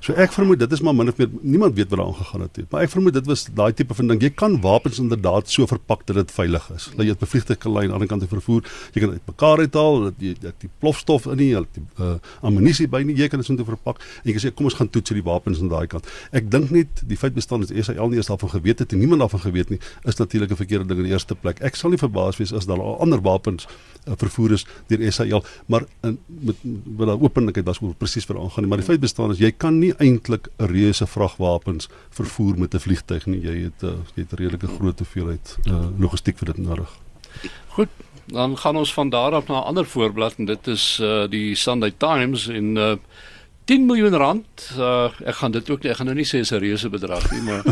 So 0.00 0.14
ek 0.16 0.32
vermoed 0.32 0.62
dit 0.62 0.72
is 0.72 0.80
maar 0.80 0.94
min 0.96 1.12
of 1.12 1.18
meer 1.20 1.28
niemand 1.44 1.74
weet 1.76 1.90
wat 1.92 1.98
daar 1.98 2.06
aangegaan 2.06 2.44
het 2.46 2.56
nie. 2.56 2.64
Maar 2.72 2.86
ek 2.86 2.92
vermoed 2.94 3.16
dit 3.18 3.26
was 3.28 3.42
daai 3.52 3.72
tipe 3.76 3.96
van 3.96 4.08
ding. 4.08 4.22
Jy 4.24 4.30
kan 4.32 4.54
wapens 4.64 5.00
inderdaad 5.02 5.50
so 5.52 5.68
verpak 5.68 6.06
dat 6.08 6.16
dit 6.16 6.30
veilig 6.32 6.68
is. 6.72 6.86
Dat 6.94 7.04
jy 7.04 7.12
dit 7.12 7.20
bevliegtuig 7.20 7.60
kan 7.60 7.74
lei 7.74 7.82
aan 7.84 7.92
die 7.92 7.96
ander 7.98 8.08
kant 8.08 8.24
vervoer. 8.30 8.64
Jy 8.94 9.02
kan 9.04 9.12
dit 9.12 9.28
mekaar 9.28 9.60
uithaal 9.60 10.06
dat 10.06 10.22
jy 10.24 10.32
dat 10.40 10.56
die 10.64 10.70
plofstof 10.80 11.26
in 11.34 11.40
nie, 11.42 11.50
die 11.76 11.84
uh, 12.00 12.14
ammunisie 12.40 12.88
by 12.88 13.02
nie, 13.04 13.18
jy 13.18 13.28
kan 13.28 13.44
dit 13.44 13.50
so 13.50 13.68
verpak 13.68 14.00
en 14.00 14.30
jy 14.30 14.36
kan 14.38 14.44
sê 14.46 14.54
kom 14.56 14.70
ons 14.70 14.78
gaan 14.78 14.88
toets 14.88 15.12
hierdie 15.12 15.26
wapens 15.26 15.60
aan 15.60 15.68
daai 15.72 15.84
kant. 15.92 16.08
Ek 16.32 16.48
dink 16.48 16.72
net 16.72 17.04
die 17.04 17.20
feit 17.20 17.36
bestaan 17.36 17.66
dat 17.66 17.74
SAL 17.76 18.08
nie 18.08 18.22
eens 18.22 18.32
daarvan 18.32 18.54
geweet 18.56 18.80
het 18.80 18.96
en 18.96 19.02
niemand 19.04 19.20
daarvan 19.26 19.44
geweet 19.44 19.74
nie, 19.74 19.80
is 20.08 20.16
natuurlik 20.16 20.56
'n 20.56 20.60
verkeerde 20.62 20.88
ding 20.88 21.04
in 21.04 21.10
die 21.10 21.12
eerste 21.12 21.36
plek. 21.36 21.60
Ek 21.60 21.76
sal 21.76 21.90
nie 21.90 22.00
verbaas 22.00 22.40
wees 22.40 22.52
as 22.56 22.64
daar 22.64 22.80
ander 22.80 23.20
wapens 23.20 23.68
uh, 24.08 24.16
vervoer 24.16 24.56
is 24.56 24.66
deur 24.88 25.12
SAL, 25.12 25.44
maar 25.66 25.84
in 26.02 26.18
met 26.40 26.56
wat 26.96 27.06
daar 27.08 27.20
openlikheid 27.20 27.66
was 27.66 27.82
oor 27.82 27.94
presies 27.94 28.26
wat 28.26 28.38
aangaan 28.38 28.64
nie, 28.64 28.70
maar 28.70 28.80
die 28.80 28.86
feit 28.86 29.00
bestaan 29.00 29.30
is 29.30 29.38
jy 29.38 29.52
kan 29.52 29.78
nie 29.78 29.89
eintlik 29.98 30.48
'n 30.58 30.66
reuse 30.66 31.06
vragwapens 31.06 31.88
vervoer 32.10 32.58
met 32.58 32.74
'n 32.74 32.78
vliegtyg 32.78 33.26
nie. 33.26 33.40
Jy 33.40 33.62
het 33.62 33.82
uh, 33.82 33.90
jy 34.14 34.22
het 34.22 34.32
'n 34.32 34.36
redelike 34.36 34.66
groot 34.66 34.98
hoeveelheid 34.98 35.56
uh, 35.64 35.86
logistiek 35.98 36.38
vir 36.38 36.46
dit 36.46 36.58
nodig. 36.58 36.98
Goed, 37.68 37.88
dan 38.26 38.58
gaan 38.58 38.76
ons 38.76 38.94
van 38.94 39.08
daar 39.08 39.32
af 39.32 39.46
na 39.46 39.60
'n 39.60 39.64
ander 39.64 39.86
voorblad 39.86 40.34
en 40.36 40.44
dit 40.44 40.66
is 40.66 40.98
uh, 41.02 41.28
die 41.28 41.54
Sunday 41.54 41.92
Times 41.96 42.46
in 42.46 42.76
uh, 42.76 42.94
10 43.70 43.84
miljoen 43.86 44.16
rand. 44.18 44.70
Uh, 44.74 45.12
ek 45.22 45.36
gaan 45.38 45.52
dit 45.54 45.68
ook 45.70 45.84
nie, 45.84 45.90
ek 45.92 46.00
gaan 46.00 46.08
nou 46.10 46.16
nie 46.18 46.26
sê 46.26 46.40
is 46.42 46.50
'n 46.50 46.58
reuse 46.58 46.88
bedrag 46.90 47.22
nie, 47.30 47.42
maar 47.46 47.62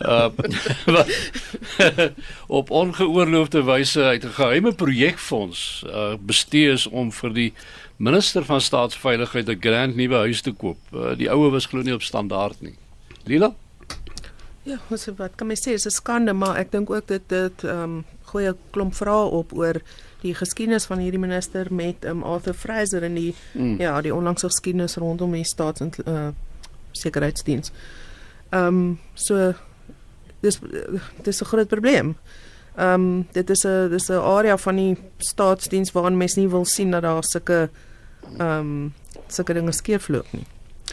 uh, 0.12 0.28
op 2.60 2.70
ongeoorloofde 2.70 3.62
wyse 3.64 4.02
uit 4.02 4.24
'n 4.24 4.36
geheime 4.36 4.72
projekfonds 4.72 5.84
uh, 5.86 6.20
bestee 6.20 6.68
is 6.72 6.84
om 6.86 7.08
vir 7.12 7.32
die 7.32 7.52
minister 7.96 8.44
van 8.44 8.60
staatsveiligheid 8.60 9.48
'n 9.48 9.60
grand 9.60 9.96
nuwe 9.96 10.28
huis 10.28 10.40
te 10.44 10.52
koop. 10.52 10.78
Uh, 10.92 11.16
die 11.16 11.30
oue 11.32 11.50
was 11.50 11.66
glo 11.66 11.80
nie 11.80 11.96
op 11.96 12.02
standaard 12.02 12.60
nie. 12.60 12.76
Lila? 13.24 13.54
Ja, 14.62 14.76
wat 14.88 15.08
wat 15.16 15.32
kan 15.36 15.46
my 15.46 15.56
sê, 15.56 15.72
is 15.72 15.86
'n 15.86 15.90
skande, 15.90 16.32
maar 16.32 16.56
ek 16.56 16.70
dink 16.72 16.90
ook 16.90 17.06
dit 17.08 17.28
dit 17.28 17.64
ehm 17.64 17.82
um, 17.82 18.04
gooi 18.28 18.48
'n 18.48 18.58
klomp 18.70 18.94
vrae 18.94 19.24
op 19.24 19.52
oor 19.52 19.80
die 20.22 20.34
geskiedenis 20.34 20.86
van 20.86 20.98
hierdie 20.98 21.20
minister 21.20 21.66
met 21.74 22.04
um, 22.04 22.22
Arthur 22.22 22.54
Fraser 22.54 23.02
en 23.02 23.14
die 23.14 23.34
mm. 23.52 23.80
ja, 23.80 24.00
die 24.00 24.14
onlangse 24.14 24.46
geskiedenis 24.46 24.96
rondom 24.96 25.32
die 25.32 25.44
staats 25.44 25.80
en 25.80 25.92
uh, 26.06 26.28
sekuriteitsdiens. 26.92 27.72
Ehm 28.50 28.66
um, 28.66 28.98
so 29.14 29.52
dis 30.40 30.60
dis 31.22 31.40
'n 31.42 31.44
groot 31.44 31.68
probleem. 31.68 32.16
Ehm 32.76 32.94
um, 32.94 33.26
dit 33.32 33.50
is 33.50 33.64
'n 33.64 33.88
dis 33.90 34.08
'n 34.08 34.12
area 34.12 34.56
van 34.56 34.76
die 34.76 34.96
staatsdiens 35.18 35.92
waarin 35.92 36.16
mense 36.16 36.40
nie 36.40 36.48
wil 36.48 36.64
sien 36.64 36.90
dat 36.90 37.02
daar 37.02 37.24
sulke 37.24 37.70
ehm 38.38 38.58
um, 38.58 38.94
sulke 39.26 39.52
dinge 39.52 39.72
skeefloop 39.72 40.32
nie. 40.32 40.46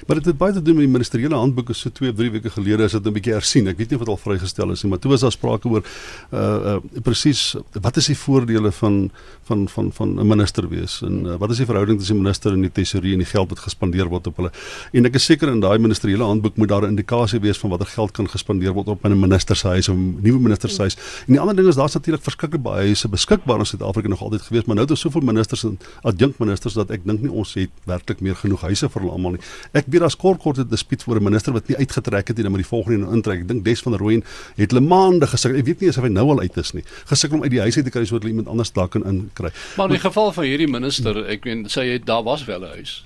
Maar 0.05 0.15
dit 0.19 0.25
het 0.25 0.37
baie 0.37 0.53
te 0.53 0.61
doen 0.61 0.75
met 0.75 0.85
die 0.85 0.93
ministeriële 0.93 1.35
handboeke 1.35 1.73
so 1.73 1.89
2 1.89 2.11
of 2.11 2.17
3 2.17 2.31
weke 2.31 2.49
gelede 2.49 2.83
is 2.83 2.91
dit 2.91 3.05
'n 3.05 3.13
bietjie 3.13 3.33
hersien. 3.33 3.67
Ek 3.67 3.77
weet 3.77 3.89
nie 3.89 3.99
of 3.99 4.05
dit 4.05 4.13
al 4.13 4.17
vrygestel 4.17 4.71
is 4.71 4.83
nie, 4.83 4.89
maar 4.89 4.99
toe 4.99 5.11
was 5.11 5.21
daar 5.21 5.31
sprake 5.31 5.67
oor 5.67 5.83
uh 6.31 6.75
uh 6.75 7.01
presies 7.03 7.55
wat 7.81 7.97
is 7.97 8.05
die 8.07 8.17
voordele 8.17 8.71
van 8.71 9.11
van 9.43 9.67
van 9.69 9.91
van 9.91 10.19
'n 10.19 10.27
minister 10.27 10.69
wees 10.69 11.01
en 11.01 11.25
uh, 11.25 11.35
wat 11.37 11.49
is 11.49 11.57
die 11.57 11.65
verhouding 11.65 11.97
tussen 11.97 12.15
die 12.15 12.23
minister 12.23 12.51
en 12.53 12.61
die 12.61 12.71
tesourier 12.71 13.13
en 13.13 13.23
die 13.23 13.31
geld 13.31 13.49
wat 13.49 13.59
gespandeer 13.59 14.07
word 14.07 14.27
op 14.27 14.35
hulle. 14.35 14.51
En 14.91 15.05
ek 15.05 15.15
is 15.15 15.25
seker 15.25 15.49
in 15.49 15.59
daai 15.59 15.77
ministeriële 15.77 16.23
handboek 16.23 16.57
moet 16.57 16.67
daar 16.67 16.81
'n 16.81 16.89
indikasie 16.89 17.39
wees 17.39 17.57
van 17.57 17.69
watter 17.69 17.87
geld 17.87 18.11
kan 18.11 18.29
gespandeer 18.29 18.73
word 18.73 18.87
op 18.87 19.05
'n 19.05 19.19
minister 19.19 19.55
se 19.55 19.67
huis 19.67 19.89
of 19.89 19.95
'n 19.95 20.17
nuwe 20.21 20.39
minister 20.39 20.69
se 20.69 20.81
huis. 20.81 20.95
En 21.27 21.33
die 21.33 21.39
ander 21.39 21.55
ding 21.55 21.67
is 21.67 21.75
daar's 21.75 21.93
natuurlik 21.93 22.23
verskeie 22.23 22.57
baie 22.57 22.85
huise 22.85 23.07
beskikbaar 23.07 23.59
in 23.59 23.65
Suid-Afrika 23.65 24.07
nog 24.07 24.21
altyd 24.21 24.41
gewees, 24.41 24.65
maar 24.65 24.75
nou 24.75 24.85
het 24.85 24.91
ons 24.91 24.99
soveel 24.99 25.21
ministers 25.21 25.63
en 25.63 25.79
adjunkministers 26.01 26.73
dat 26.73 26.91
ek 26.91 27.05
dink 27.05 27.21
nie 27.21 27.31
ons 27.31 27.53
het 27.53 27.69
werklik 27.85 28.19
meer 28.19 28.35
genoeg 28.35 28.61
huise 28.61 28.89
vir 28.89 29.01
hulle 29.01 29.13
almal 29.13 29.31
nie. 29.31 29.41
Ek 29.71 29.86
weet 29.91 30.01
daar's 30.01 30.17
kort 30.17 30.41
kort 30.41 30.57
'n 30.57 30.67
dispuut 30.69 31.03
voor 31.03 31.19
'n 31.19 31.23
minister 31.23 31.53
wat 31.53 31.67
nie 31.67 31.77
uitgetrek 31.77 32.27
het 32.27 32.35
nie, 32.35 32.43
dan 32.43 32.51
moet 32.51 32.61
die 32.61 32.69
volgende 32.69 33.05
een 33.05 33.13
intrek. 33.13 33.39
Ek 33.39 33.47
dink 33.47 33.65
Des 33.65 33.81
van 33.81 33.91
der 33.91 34.01
Rooyen 34.01 34.23
het 34.55 34.71
hulle 34.71 34.85
maande 34.85 35.27
gesukkel. 35.27 35.59
Ek 35.59 35.65
weet 35.65 35.79
nie 35.79 35.89
of 35.89 35.95
hy 35.95 36.07
nou 36.07 36.29
al 36.29 36.39
uit 36.39 36.57
is 36.57 36.71
nie. 36.73 36.83
Gesukkel 37.05 37.37
om 37.37 37.43
uit 37.43 37.51
die 37.51 37.59
huis 37.59 37.75
uit 37.75 37.85
te 37.85 37.91
kry 37.91 38.05
sodat 38.05 38.23
hulle 38.23 38.35
iemand 38.35 38.47
anders 38.47 38.71
daar 38.71 38.87
kan 38.87 39.05
inkry. 39.05 39.51
Maar 39.77 39.85
in 39.85 39.91
die 39.91 40.09
geval 40.09 40.31
van 40.31 40.43
hierdie 40.43 40.67
minister, 40.67 41.25
ek 41.25 41.43
weet 41.43 41.71
sê 41.71 41.81
hy 41.81 41.99
daar 42.03 42.23
was 42.23 42.45
wel 42.45 42.61
'n 42.61 42.73
huis. 42.75 43.05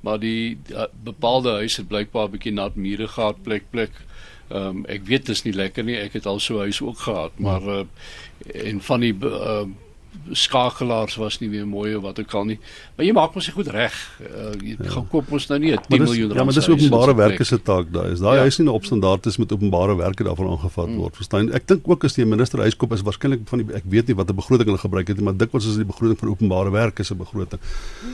Maar 0.00 0.18
die 0.18 0.58
uh, 0.70 0.84
bepaalde 1.04 1.50
huis 1.50 1.76
het 1.76 1.88
blykbaar 1.88 2.28
'n 2.28 2.30
bietjie 2.30 2.52
nat 2.52 2.76
mure 2.76 3.08
gehad 3.08 3.42
plek 3.42 3.62
plek 3.70 3.90
Ehm 4.48 4.78
um, 4.80 4.84
ek 4.88 5.04
weet 5.04 5.26
dit 5.26 5.36
is 5.36 5.42
nie 5.44 5.52
lekker 5.52 5.84
nie. 5.84 5.96
Ek 6.00 6.14
het 6.16 6.26
al 6.26 6.38
so 6.40 6.62
huis 6.64 6.80
ook 6.80 6.98
gehad, 7.04 7.36
maar 7.36 7.62
uh, 7.68 7.82
en 8.54 8.80
van 8.80 9.00
die 9.04 9.12
uh, 9.12 9.66
skakelaars 10.32 11.16
was 11.16 11.38
nie 11.40 11.48
weer 11.50 11.66
mooi 11.66 11.94
of 11.96 12.02
wat 12.02 12.18
ook 12.20 12.34
al 12.34 12.44
nie. 12.44 12.58
Maar 12.96 13.06
jy 13.06 13.12
maak 13.16 13.34
mos 13.34 13.48
goed 13.54 13.70
reg. 13.72 13.94
Uh, 14.20 14.50
jy 14.60 14.74
ja. 14.76 14.90
gaan 14.92 15.06
koop 15.08 15.30
mos 15.32 15.46
nou 15.48 15.58
nie 15.58 15.72
'n 15.72 15.80
10 15.88 16.02
miljoen 16.02 16.28
rand. 16.28 16.38
Ja, 16.38 16.44
maar 16.44 16.54
dis 16.54 16.68
openbare 16.68 17.14
werke 17.14 17.44
se 17.44 17.58
taak 17.62 17.92
daai. 17.92 18.12
Is 18.12 18.20
daai 18.20 18.36
ja. 18.36 18.40
huis 18.46 18.58
nie 18.58 18.70
op 18.70 18.84
standaard 18.84 19.26
is 19.26 19.36
met 19.36 19.52
openbare 19.52 19.96
werke 19.96 20.24
daarvan 20.24 20.50
aangevat 20.50 20.88
word. 20.94 21.12
Mm. 21.12 21.16
Verstaan? 21.16 21.52
Ek 21.52 21.66
dink 21.66 21.88
ook 21.88 22.04
as 22.04 22.14
die 22.14 22.26
minister 22.26 22.58
huis 22.60 22.76
koop 22.76 22.92
is 22.92 23.02
waarskynlik 23.02 23.46
van 23.48 23.58
die 23.58 23.74
ek 23.74 23.84
weet 23.84 24.06
nie 24.06 24.16
watter 24.16 24.34
begroting 24.34 24.68
hulle 24.68 24.78
gebruik 24.78 25.08
het 25.08 25.16
nie, 25.16 25.24
maar 25.24 25.36
dikwels 25.36 25.66
is 25.66 25.76
die 25.76 25.88
begroting 25.88 26.18
van 26.18 26.28
openbare 26.28 26.70
werke 26.70 27.04
se 27.04 27.14
begroting. 27.14 27.60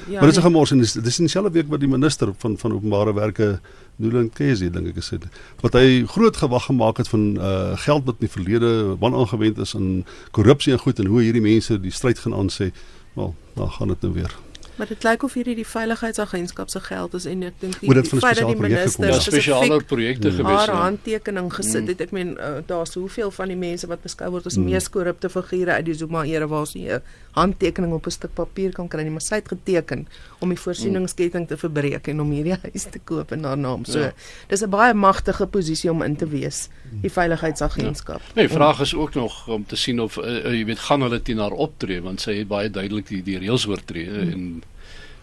Ja, 0.09 0.21
maar 0.21 0.29
dit 0.29 0.37
is 0.37 0.43
nee. 0.43 0.47
gemors 0.47 0.71
en 0.71 0.79
dis 0.79 0.93
dis 0.93 1.19
in 1.19 1.25
dieselfde 1.25 1.51
week 1.51 1.69
wat 1.69 1.81
die 1.81 1.89
minister 1.89 2.35
van 2.39 2.59
van 2.59 2.73
openbare 2.73 3.15
werke 3.15 3.61
Nuland 3.97 4.33
Kesi 4.35 4.71
dink 4.71 4.91
ek 4.91 4.99
gesê 4.99 5.21
wat 5.63 5.77
hy 5.79 6.03
groot 6.11 6.37
gewag 6.37 6.67
gemaak 6.71 6.99
het 7.03 7.09
van 7.09 7.27
uh 7.39 7.77
geld 7.85 8.09
wat 8.09 8.19
in 8.21 8.27
die 8.27 8.35
verlede 8.37 8.73
wanaangewend 9.03 9.59
is 9.59 9.75
aan 9.79 10.05
korrupsie 10.31 10.73
en 10.73 10.83
goed 10.83 10.99
en 10.99 11.07
hoe 11.13 11.23
hierdie 11.23 11.45
mense 11.45 11.79
die 11.81 11.95
stryd 11.95 12.19
gaan 12.19 12.35
aan 12.35 12.51
sê 12.51 12.73
wel 13.15 13.35
dan 13.55 13.71
gaan 13.71 13.95
dit 13.95 14.03
nou 14.03 14.13
weer 14.15 14.35
Maar 14.77 14.87
dit 14.91 15.05
lyk 15.07 15.23
of 15.23 15.35
hierdie 15.39 15.55
die 15.55 15.67
veiligheidsagentskap 15.67 16.71
se 16.73 16.81
geld 16.83 17.15
is 17.15 17.27
en 17.31 17.43
ek 17.47 17.59
dink 17.63 17.77
die 17.79 17.93
feit 17.95 18.41
dat 18.41 18.49
die 18.51 18.59
minister 18.59 19.13
ja, 19.13 19.19
spesiale 19.23 19.79
projekte 19.87 20.33
gewees 20.35 20.65
het. 20.65 20.71
Haar 20.73 20.83
handtekening 20.83 21.51
gesit 21.55 21.87
het. 21.93 22.01
Ek 22.03 22.15
meen 22.17 22.35
uh, 22.35 22.57
daar's 22.67 22.97
hoeveel 22.99 23.31
van 23.35 23.53
die 23.53 23.59
mense 23.59 23.87
wat 23.91 24.03
beskou 24.03 24.33
word 24.35 24.49
as 24.51 24.59
mm. 24.59 24.73
mees 24.73 24.91
korrupte 24.91 25.31
figure 25.31 25.79
uit 25.79 25.87
die 25.87 25.95
Zuma 25.95 26.25
era 26.27 26.49
waar 26.51 26.67
sy 26.67 26.89
'n 26.89 27.03
handtekening 27.39 27.93
op 27.95 28.07
'n 28.07 28.11
stuk 28.11 28.35
papier 28.35 28.73
kan 28.73 28.89
kry 28.89 29.07
maar 29.07 29.23
sy 29.23 29.39
het 29.39 29.49
geteken 29.49 30.07
om 30.41 30.49
die 30.49 30.59
voorsieningsketting 30.59 31.49
te 31.49 31.57
verbreek 31.57 32.09
en 32.09 32.21
om 32.21 32.31
hierdie 32.31 32.59
huis 32.67 32.87
te 32.91 32.99
koop 32.99 33.33
in 33.33 33.45
haar 33.45 33.59
naam. 33.59 33.85
So, 33.85 33.99
ja. 33.99 34.13
dis 34.49 34.63
'n 34.63 34.71
baie 34.71 34.95
magtige 34.95 35.47
posisie 35.47 35.91
om 35.91 36.03
in 36.03 36.17
te 36.17 36.27
wees, 36.27 36.69
die 37.03 37.11
veiligheidsagentskap. 37.11 38.21
Ja. 38.21 38.33
Nee, 38.35 38.49
vraag 38.49 38.81
is 38.81 38.95
ook 38.95 39.15
nog 39.15 39.49
om 39.49 39.67
te 39.67 39.77
sien 39.77 40.01
of 40.01 40.17
uh, 40.17 40.45
jy 40.51 40.65
weet 40.65 40.79
gaan 40.79 41.01
hulle 41.01 41.23
teen 41.23 41.39
haar 41.39 41.53
optree 41.53 42.03
want 42.03 42.21
sy 42.21 42.39
het 42.39 42.49
baie 42.49 42.71
duidelik 42.71 43.09
die, 43.09 43.23
die 43.23 43.39
reëls 43.39 43.67
oortree 43.67 44.09
mm. 44.09 44.33
en 44.33 44.64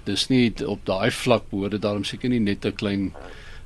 dis 0.05 0.27
nie 0.29 0.53
op 0.65 0.85
daai 0.85 1.11
vlak 1.11 1.49
behoorde 1.49 1.79
daarom 1.79 2.03
seker 2.03 2.29
nie 2.29 2.39
net 2.39 2.65
'n 2.65 2.75
klein 2.75 3.13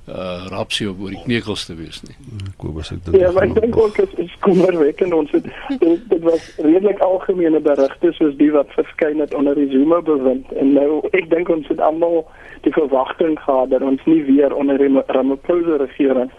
uh 0.05 0.45
rapsie 0.53 0.85
oor 0.85 1.09
die 1.09 1.21
kneukels 1.23 1.65
te 1.65 1.73
wees 1.73 2.01
nie. 2.05 2.13
Kobus 2.61 2.91
ek 2.93 2.99
dink 3.05 3.17
Ja, 3.17 3.31
maar 3.33 3.47
ek 3.47 3.55
dink 3.57 3.77
ook 3.77 3.95
dit 3.97 4.11
is 4.21 4.33
kommerwekkend 4.45 5.13
ons 5.17 5.31
het 5.33 5.47
dit, 5.81 6.03
dit 6.09 6.21
was 6.21 6.43
redelik 6.61 7.01
algemene 7.01 7.59
berigte 7.59 8.11
soos 8.13 8.35
die 8.37 8.51
wat 8.53 8.69
verskyn 8.77 9.23
het 9.23 9.33
onder 9.33 9.57
die 9.57 9.65
Zuma 9.73 10.01
bewind 10.05 10.51
en 10.61 10.75
nou 10.77 11.01
ek 11.17 11.29
dink 11.33 11.49
ons 11.49 11.65
het 11.73 11.81
almal 11.81 12.21
die 12.61 12.73
verwagting 12.77 13.39
gehad 13.47 13.73
dat 13.73 13.81
ons 13.81 14.05
nie 14.05 14.21
weer 14.29 14.53
onder 14.53 14.77
die 14.77 14.93
Ramaphosa 15.07 15.81
regering 15.81 16.29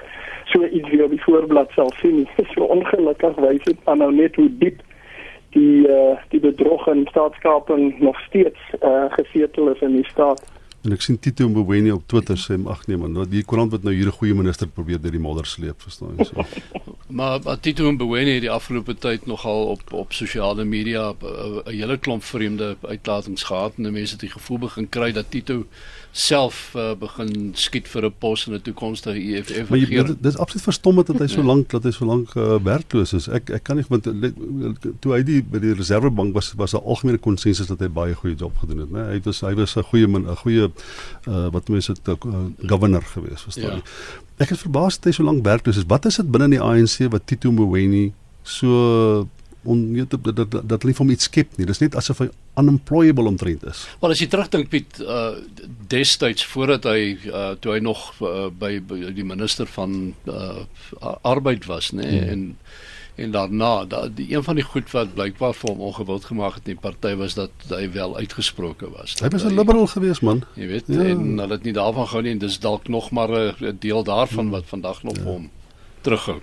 so 0.54 0.62
iets 0.62 0.88
weer 0.94 1.04
op 1.04 1.10
die 1.10 1.24
voorblad 1.26 1.74
sal 1.74 1.90
sien 1.98 2.22
nie. 2.22 2.28
So 2.54 2.70
ongelukkig 2.70 3.34
wys 3.42 3.66
dit 3.66 3.78
aan 3.90 3.98
nou 3.98 4.12
net 4.14 4.38
hoe 4.38 4.46
diep 4.62 4.85
die 5.50 5.88
uh, 5.88 6.16
die 6.28 6.40
bedrog 6.40 6.86
en 6.88 7.06
staatskaping 7.10 8.00
nog 8.00 8.20
steeds 8.20 8.58
uh, 8.82 9.04
gesetel 9.18 9.72
is 9.74 9.80
in 9.80 9.92
die 9.92 10.08
staat. 10.10 10.44
En 10.86 10.92
ek 10.94 11.02
sien 11.02 11.18
Tito 11.18 11.48
Mboweni 11.50 11.90
op 11.90 12.04
Twitter 12.06 12.38
sê 12.38 12.54
ag 12.70 12.84
nee 12.86 12.98
man, 13.00 13.16
wat 13.18 13.30
die 13.32 13.42
koerant 13.42 13.72
wat 13.74 13.82
nou 13.82 13.94
hier 13.94 14.06
'n 14.06 14.18
goeie 14.18 14.34
minister 14.34 14.68
probeer 14.68 15.00
deur 15.02 15.10
die 15.10 15.22
modder 15.22 15.46
sleep, 15.46 15.82
verstaan 15.82 16.14
jy 16.16 16.24
so. 16.24 16.44
maar 17.18 17.40
maar 17.42 17.58
Tito 17.60 17.90
Mboweni 17.92 18.36
het 18.36 18.46
die 18.46 18.50
afgelope 18.50 18.94
tyd 18.94 19.26
nogal 19.26 19.66
op 19.74 19.92
op 19.92 20.12
sosiale 20.12 20.64
media 20.64 21.10
'n 21.10 21.70
hele 21.70 21.98
klomp 21.98 22.22
vreemde 22.22 22.76
uitlatings 22.82 23.42
gehad 23.42 23.72
en 23.76 23.92
mense 23.92 24.12
het 24.12 24.20
die 24.20 24.30
gevoel 24.30 24.58
begin 24.58 24.88
kry 24.88 25.12
dat 25.12 25.30
Tito 25.30 25.66
self 26.16 26.72
uh, 26.74 26.94
begin 26.96 27.50
skiet 27.52 27.88
vir 27.92 28.06
'n 28.08 28.14
pos 28.18 28.46
in 28.46 28.54
'n 28.54 28.62
toekomstige 28.62 29.20
EFF 29.20 29.68
regering. 29.70 30.06
Maar 30.06 30.16
dit 30.16 30.32
is 30.32 30.38
absoluut 30.38 30.64
verstommend 30.64 31.06
dat 31.06 31.18
hy 31.18 31.26
so 31.26 31.42
lank 31.42 31.70
dat 31.70 31.84
hy 31.84 31.90
so 31.90 32.06
lank 32.08 32.34
uh, 32.34 32.56
werkloos 32.64 33.12
is. 33.12 33.28
Ek 33.28 33.50
ek 33.50 33.62
kan 33.62 33.76
nie 33.76 33.84
want 33.88 34.08
toe 35.00 35.12
hy 35.12 35.22
die 35.22 35.42
by 35.42 35.60
die 35.60 35.74
Reservebank 35.76 36.32
was 36.34 36.52
was 36.56 36.72
'n 36.72 36.80
algemene 36.80 37.18
konsensus 37.18 37.66
dat 37.66 37.80
hy 37.80 37.88
baie 37.88 38.14
goeie 38.14 38.34
job 38.34 38.56
gedoen 38.56 38.78
het, 38.78 38.90
né? 38.90 39.04
Hy 39.12 39.20
was 39.24 39.40
hy 39.40 39.54
was 39.54 39.76
'n 39.76 39.82
goeie 39.82 40.08
'n 40.08 40.36
goeie 40.36 40.70
uh, 41.28 41.48
wat 41.52 41.68
mense 41.68 41.92
dit 41.92 42.08
uh, 42.08 42.48
governor 42.66 43.02
gewees, 43.02 43.42
verstaan 43.42 43.76
jy? 43.76 43.82
Ja. 43.84 44.24
Ek 44.36 44.48
het 44.48 44.58
verbaas 44.58 44.96
dat 44.96 45.04
hy 45.04 45.12
so 45.12 45.22
lank 45.22 45.44
werkloos 45.44 45.76
is. 45.76 45.84
Wat 45.86 46.06
is 46.06 46.16
dit 46.16 46.30
binne 46.30 46.48
die 46.48 46.60
ANC 46.60 47.12
wat 47.12 47.26
Tito 47.26 47.52
Mboweni 47.52 48.12
so 48.42 49.28
on 49.64 49.92
weet 49.92 50.10
dat 50.10 50.36
dat 50.36 50.68
dat 50.68 50.82
hulle 50.82 50.94
van 50.94 51.08
iets 51.08 51.24
skep 51.24 51.56
nie. 51.56 51.66
Dis 51.66 51.78
net 51.78 51.94
asof 51.94 52.18
hy 52.18 52.30
unemployable 52.56 53.28
omtrent 53.28 53.64
is. 53.64 53.86
Wel 54.00 54.14
as 54.14 54.20
jy 54.22 54.28
terugdink 54.32 54.70
Piet 54.72 55.00
uh 55.04 55.36
destyds 55.90 56.44
voordat 56.52 56.88
hy 56.88 57.16
uh 57.28 57.54
toe 57.60 57.76
hy 57.76 57.80
nog 57.84 58.08
uh, 58.20 58.48
by, 58.50 58.78
by 58.80 59.12
die 59.14 59.26
minister 59.26 59.68
van 59.76 60.14
uh 60.24 60.64
arbeid 61.22 61.68
was 61.70 61.92
nê 61.92 62.02
nee, 62.02 62.20
hmm. 62.20 62.32
en 62.34 62.44
en 63.16 63.30
daarna 63.32 63.84
da, 63.88 64.02
die 64.12 64.26
een 64.28 64.42
van 64.44 64.58
die 64.58 64.64
goed 64.64 64.90
wat 64.92 65.14
blykbaar 65.16 65.54
vir 65.56 65.70
hom 65.70 65.80
ongewild 65.88 66.26
gemaak 66.28 66.58
het 66.58 66.66
in 66.68 66.74
die 66.76 66.82
party 66.82 67.14
was 67.16 67.36
dat 67.38 67.70
hy 67.72 67.86
wel 67.94 68.16
uitgesproke 68.16 68.90
was. 68.92 69.16
Hy 69.20 69.30
was 69.32 69.44
'n 69.44 69.56
liberal 69.56 69.86
geweest 69.86 70.22
man. 70.22 70.44
Jy 70.54 70.66
weet 70.66 70.84
ja. 70.86 71.00
en 71.00 71.38
hulle 71.38 71.56
het 71.56 71.64
nie 71.64 71.72
daarvan 71.72 72.06
gehou 72.06 72.22
nie 72.22 72.32
en 72.36 72.44
dis 72.44 72.58
dalk 72.60 72.88
nog 72.88 73.10
maar 73.10 73.32
'n 73.60 73.76
deel 73.80 74.04
daarvan 74.04 74.50
wat 74.50 74.64
vandag 74.66 75.02
nog 75.02 75.16
ja. 75.16 75.22
hom 75.22 75.50
terughou. 76.00 76.40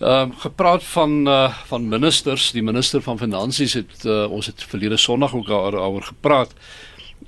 Ehm 0.00 0.30
um, 0.30 0.36
gepraat 0.36 0.84
van 0.84 1.28
uh, 1.28 1.54
van 1.68 1.88
ministers, 1.88 2.50
die 2.56 2.62
minister 2.62 3.02
van 3.02 3.18
finansies 3.18 3.74
het 3.76 4.04
uh, 4.04 4.30
ons 4.32 4.46
het 4.46 4.62
verlede 4.64 4.96
Sondag 4.96 5.34
ook 5.34 5.46
daaroor 5.46 6.02
gepraat. 6.02 6.54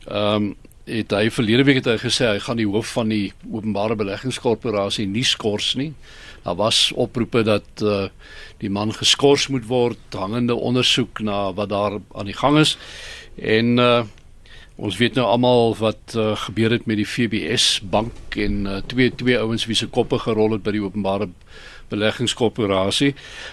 Ehm 0.07 0.35
um, 0.35 0.55
het 0.85 1.11
hy 1.11 1.29
verlede 1.31 1.65
week 1.65 1.77
het 1.83 1.91
hy 1.91 1.99
gesê 2.01 2.27
hy 2.27 2.39
gaan 2.43 2.57
die 2.57 2.67
hoof 2.67 2.95
van 2.97 3.13
die 3.13 3.33
openbare 3.53 3.95
beleggingskorporasie 3.95 5.07
nie 5.07 5.25
skors 5.25 5.75
nie. 5.75 5.93
Daar 6.43 6.57
was 6.57 6.93
oproepe 6.97 7.43
dat 7.43 7.85
uh, 7.85 8.09
die 8.59 8.71
man 8.71 8.93
geskort 8.93 9.49
moet 9.49 9.69
word, 9.69 10.17
hangende 10.17 10.55
ondersoek 10.55 11.21
na 11.21 11.53
wat 11.53 11.69
daar 11.69 12.01
aan 12.15 12.27
die 12.27 12.39
gang 12.41 12.59
is. 12.59 12.79
En 13.37 13.79
uh, 13.79 14.03
ons 14.77 14.97
weet 14.97 15.15
nou 15.15 15.27
almal 15.27 15.77
wat 15.77 16.17
uh, 16.17 16.33
gebeur 16.49 16.71
het 16.71 16.87
met 16.87 16.97
die 16.97 17.07
FBS 17.07 17.81
bank 17.85 18.41
en 18.41 18.67
uh, 18.67 18.81
twee 18.87 19.13
twee 19.15 19.39
ouens 19.39 19.69
wie 19.69 19.77
se 19.77 19.87
koppe 19.87 20.19
gerol 20.19 20.57
het 20.57 20.65
by 20.65 20.73
die 20.73 20.83
openbare 20.83 21.29
beleggingskorporasie. 21.29 21.72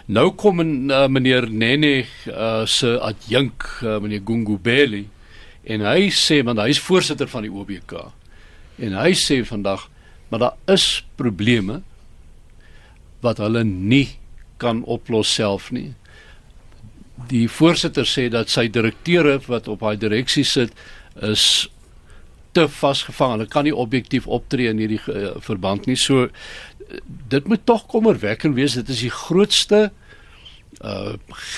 Nou 0.06 0.30
kom 0.40 0.64
en, 0.64 0.74
uh, 0.92 1.06
meneer 1.12 1.50
Nene 1.50 1.94
uh, 2.04 2.66
se 2.66 2.96
adjunk 3.00 3.66
uh, 3.84 3.98
meneer 4.04 4.24
Gungubeli 4.26 5.06
en 5.70 5.84
hy 5.86 6.10
sê 6.16 6.40
want 6.46 6.62
hy 6.62 6.70
is 6.74 6.82
voorsitter 6.82 7.30
van 7.30 7.46
die 7.46 7.52
OBK. 7.54 7.96
En 8.80 8.96
hy 9.02 9.14
sê 9.18 9.42
vandag 9.46 9.90
maar 10.30 10.40
daar 10.40 10.74
is 10.74 11.06
probleme 11.18 11.82
wat 13.26 13.42
hulle 13.42 13.64
nie 13.64 14.08
kan 14.62 14.84
oplos 14.84 15.34
self 15.34 15.72
nie. 15.76 15.94
Die 17.30 17.48
voorsitter 17.52 18.08
sê 18.08 18.28
dat 18.32 18.52
sy 18.52 18.68
direkteure 18.72 19.40
wat 19.48 19.68
op 19.68 19.84
haar 19.84 19.98
direksie 20.00 20.46
sit 20.48 20.72
is 21.26 21.68
te 22.56 22.66
vasgevang. 22.72 23.36
Hulle 23.36 23.50
kan 23.52 23.68
nie 23.68 23.76
objektief 23.76 24.28
optree 24.28 24.72
in 24.72 24.82
hierdie 24.82 25.02
uh, 25.12 25.36
verband 25.44 25.88
nie. 25.90 25.98
So 26.00 26.30
dit 27.28 27.48
moet 27.48 27.66
tog 27.66 27.86
kommerwekkend 27.86 28.56
wees. 28.56 28.78
Dit 28.80 28.90
is 28.90 29.04
die 29.06 29.14
grootste 29.14 29.90
uh 30.86 31.14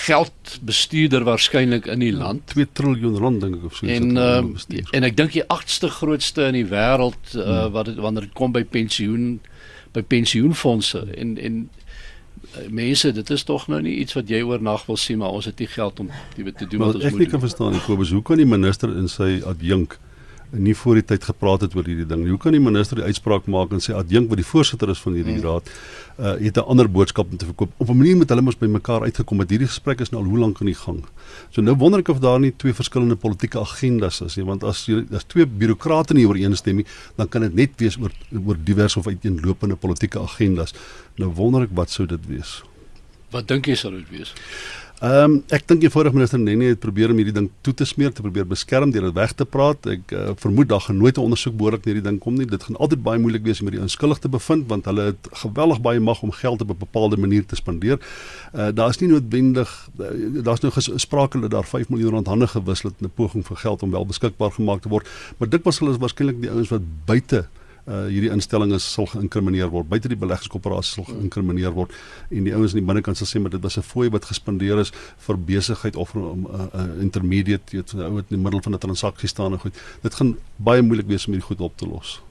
geldbestuurder 0.06 1.24
waarskynlik 1.28 1.86
in 1.86 2.00
die 2.02 2.14
land 2.16 2.48
2 2.56 2.68
triljoen 2.74 3.18
rand 3.20 3.42
dink 3.44 3.60
ek 3.60 3.66
of 3.68 3.76
so 3.78 3.90
en 3.92 4.16
uh, 4.18 4.40
en 4.98 5.06
ek 5.06 5.18
dink 5.20 5.36
die 5.36 5.44
agste 5.52 5.92
grootste 5.94 6.48
in 6.48 6.58
die 6.58 6.66
wêreld 6.72 7.36
uh 7.36 7.44
hmm. 7.44 7.74
wat 7.76 7.92
het, 7.92 8.00
wanneer 8.02 8.26
dit 8.30 8.34
kom 8.40 8.56
by 8.56 8.64
pensioen 8.64 9.36
by 9.94 10.02
pensioenfonde 10.02 11.04
en 11.20 11.36
en 11.38 11.60
uh, 11.68 12.66
mense 12.72 13.12
dit 13.20 13.34
is 13.36 13.46
tog 13.46 13.68
nou 13.70 13.82
nie 13.84 14.00
iets 14.02 14.18
wat 14.18 14.32
jy 14.32 14.42
oornag 14.48 14.88
wil 14.88 14.98
sien 14.98 15.22
maar 15.22 15.36
ons 15.38 15.52
het 15.52 15.60
nie 15.60 15.70
geld 15.70 16.02
om 16.02 16.10
dit 16.40 16.58
te 16.58 16.66
doen 16.66 16.88
wat 16.88 16.96
ons 16.96 17.04
moet 17.04 17.12
ek 17.12 17.22
nie 17.26 17.32
kan 17.36 17.44
verstaan 17.44 17.78
Kobus 17.86 18.16
hoe 18.16 18.24
kan 18.26 18.42
die 18.42 18.50
minister 18.50 18.96
in 18.96 19.12
sy 19.12 19.36
adjunk 19.46 20.00
nie 20.52 20.76
voor 20.76 21.00
die 21.00 21.06
tyd 21.14 21.24
gepraat 21.24 21.62
het 21.66 21.76
oor 21.76 21.86
hierdie 21.88 22.06
ding. 22.08 22.26
Hoe 22.28 22.38
kan 22.42 22.52
die 22.56 22.62
minister 22.62 23.00
die 23.00 23.06
uitspraak 23.08 23.48
maak 23.52 23.72
en 23.72 23.84
sê 23.84 23.96
adjunk 23.96 24.30
wat 24.30 24.42
die 24.42 24.48
voorsitter 24.48 24.90
is 24.92 25.02
van 25.04 25.16
hierdie 25.16 25.38
hmm. 25.38 25.46
raad, 25.48 25.70
uh 26.20 26.36
het 26.42 26.58
'n 26.58 26.68
ander 26.68 26.90
boodskap 26.92 27.32
om 27.32 27.38
te 27.38 27.46
verkoop. 27.46 27.72
Op 27.78 27.90
'n 27.90 27.98
manier 27.98 28.16
moet 28.18 28.30
hulle 28.30 28.42
mos 28.42 28.58
by 28.58 28.68
mekaar 28.68 29.02
uitgekom 29.02 29.40
het. 29.40 29.50
Hierdie 29.50 29.68
gesprek 29.68 30.02
is 30.02 30.10
nou 30.12 30.24
al 30.24 30.30
hoe 30.30 30.40
lank 30.40 30.60
aan 30.60 30.68
die 30.68 30.76
gang. 30.76 31.04
So 31.50 31.62
nou 31.62 31.76
wonder 31.76 32.00
ek 32.00 32.10
of 32.10 32.20
daar 32.20 32.40
nie 32.40 32.54
twee 32.58 32.74
verskillende 32.74 33.16
politieke 33.16 33.60
agendas 33.60 34.22
is 34.22 34.36
nie, 34.36 34.46
want 34.46 34.64
as 34.64 34.86
jy 34.86 35.06
as 35.12 35.24
twee 35.24 35.46
bureaukrate 35.46 36.14
nie 36.14 36.28
ooreenstem 36.28 36.76
nie, 36.76 36.86
dan 37.16 37.30
kan 37.30 37.42
dit 37.42 37.54
net 37.54 37.72
wees 37.78 37.98
oor 37.98 38.12
oor 38.46 38.58
divers 38.64 38.98
of 38.98 39.08
uiteenlopende 39.08 39.76
politieke 39.76 40.20
agendas. 40.20 40.74
Nou 41.16 41.32
wonder 41.34 41.62
ek 41.62 41.70
wat 41.74 41.90
sou 41.90 42.08
dit 42.08 42.28
wees? 42.28 42.64
Wat 43.32 43.48
dink 43.48 43.66
jy 43.66 43.76
sou 43.76 43.92
dit 43.92 44.10
wees? 44.10 44.34
Ehm 45.02 45.24
um, 45.24 45.36
ek 45.50 45.64
dink 45.66 45.80
die 45.82 45.90
vorige 45.90 46.14
minister 46.14 46.38
Nene 46.38 46.68
het 46.76 46.80
probeer 46.80 47.10
om 47.10 47.18
hierdie 47.18 47.34
ding 47.34 47.48
toe 47.66 47.72
te 47.74 47.88
smeer, 47.90 48.12
te 48.14 48.22
probeer 48.22 48.46
beskerm 48.46 48.92
deur 48.94 49.08
dit 49.08 49.16
weg 49.18 49.32
te 49.34 49.48
praat. 49.50 49.88
Ek 49.90 50.12
uh, 50.14 50.36
vermoed 50.38 50.68
daar 50.70 50.84
gaan 50.86 51.00
nooit 51.02 51.18
'n 51.18 51.24
ondersoek 51.24 51.56
behoorlik 51.58 51.88
na 51.88 51.90
hierdie 51.90 52.06
ding 52.06 52.20
kom 52.22 52.36
nie. 52.38 52.46
Dit 52.46 52.68
gaan 52.68 52.78
altyd 52.78 53.02
baie 53.02 53.18
moeilik 53.18 53.42
wees 53.42 53.64
om 53.64 53.66
hierdie 53.66 53.82
onskuldig 53.82 54.22
te 54.22 54.30
bevind 54.30 54.68
want 54.70 54.86
hulle 54.86 55.08
het 55.10 55.30
geweldig 55.42 55.82
baie 55.82 56.00
mag 56.00 56.22
om 56.22 56.30
geld 56.32 56.62
op 56.62 56.70
'n 56.70 56.78
bepaalde 56.78 57.18
manier 57.18 57.46
te 57.46 57.56
spandeer. 57.56 57.98
Uh 58.54 58.70
daar 58.70 58.90
is 58.90 59.02
nie 59.02 59.10
noodwendig 59.10 59.90
uh, 59.98 60.44
daar's 60.46 60.62
nou 60.62 60.72
gesprake 60.72 61.42
dat 61.42 61.52
daar 61.52 61.66
5 61.66 61.90
miljoen 61.90 62.12
rand 62.12 62.28
hande 62.28 62.48
gewissel 62.48 62.90
het 62.90 63.02
in 63.02 63.08
'n 63.08 63.16
poging 63.16 63.46
vir 63.46 63.58
geld 63.58 63.82
om 63.82 63.92
wel 63.92 64.06
beskikbaar 64.06 64.52
gemaak 64.52 64.82
te 64.82 64.90
word, 64.90 65.10
maar 65.38 65.50
dit 65.50 65.64
was 65.64 65.80
hulle 65.80 65.98
waarskynlik 65.98 66.42
die 66.42 66.52
ouens 66.52 66.70
wat 66.70 66.82
buite 67.06 67.38
uh 67.38 67.61
hierdie 67.86 68.32
instellings 68.32 68.86
sal 68.94 69.08
geïnkrimineer 69.12 69.70
word. 69.70 69.90
Buite 69.90 70.08
die 70.08 70.20
beleggingskoöperasie 70.20 70.94
sal 70.94 71.08
geïnkrimineer 71.10 71.74
word. 71.74 71.94
En 72.30 72.44
die 72.44 72.54
ouens 72.56 72.76
aan 72.76 72.82
die 72.82 72.88
binnekant 72.88 73.18
sal 73.18 73.28
sê 73.28 73.42
maar 73.42 73.52
dit 73.52 73.62
was 73.62 73.78
'n 73.78 73.82
fooi 73.82 74.10
wat 74.10 74.26
gespandeer 74.26 74.80
is 74.80 74.92
vir 75.18 75.38
besigheid 75.38 75.96
of 75.96 76.16
'n 76.16 76.20
um, 76.20 76.46
uh, 76.46 76.68
uh, 76.74 77.02
intermediate 77.02 77.72
weet 77.72 77.94
ou 77.94 78.14
wat 78.16 78.30
in 78.30 78.38
die 78.38 78.44
middel 78.44 78.62
van 78.62 78.74
'n 78.74 78.78
transaksie 78.78 79.30
staan 79.30 79.54
en 79.54 79.60
goed. 79.60 79.74
Dit 80.02 80.14
gaan 80.14 80.38
baie 80.56 80.82
moeilik 80.82 81.08
wees 81.08 81.26
om 81.28 81.34
hierdie 81.34 81.48
goed 81.48 81.62
op 81.62 81.78
te 81.78 81.88
los. 81.88 82.22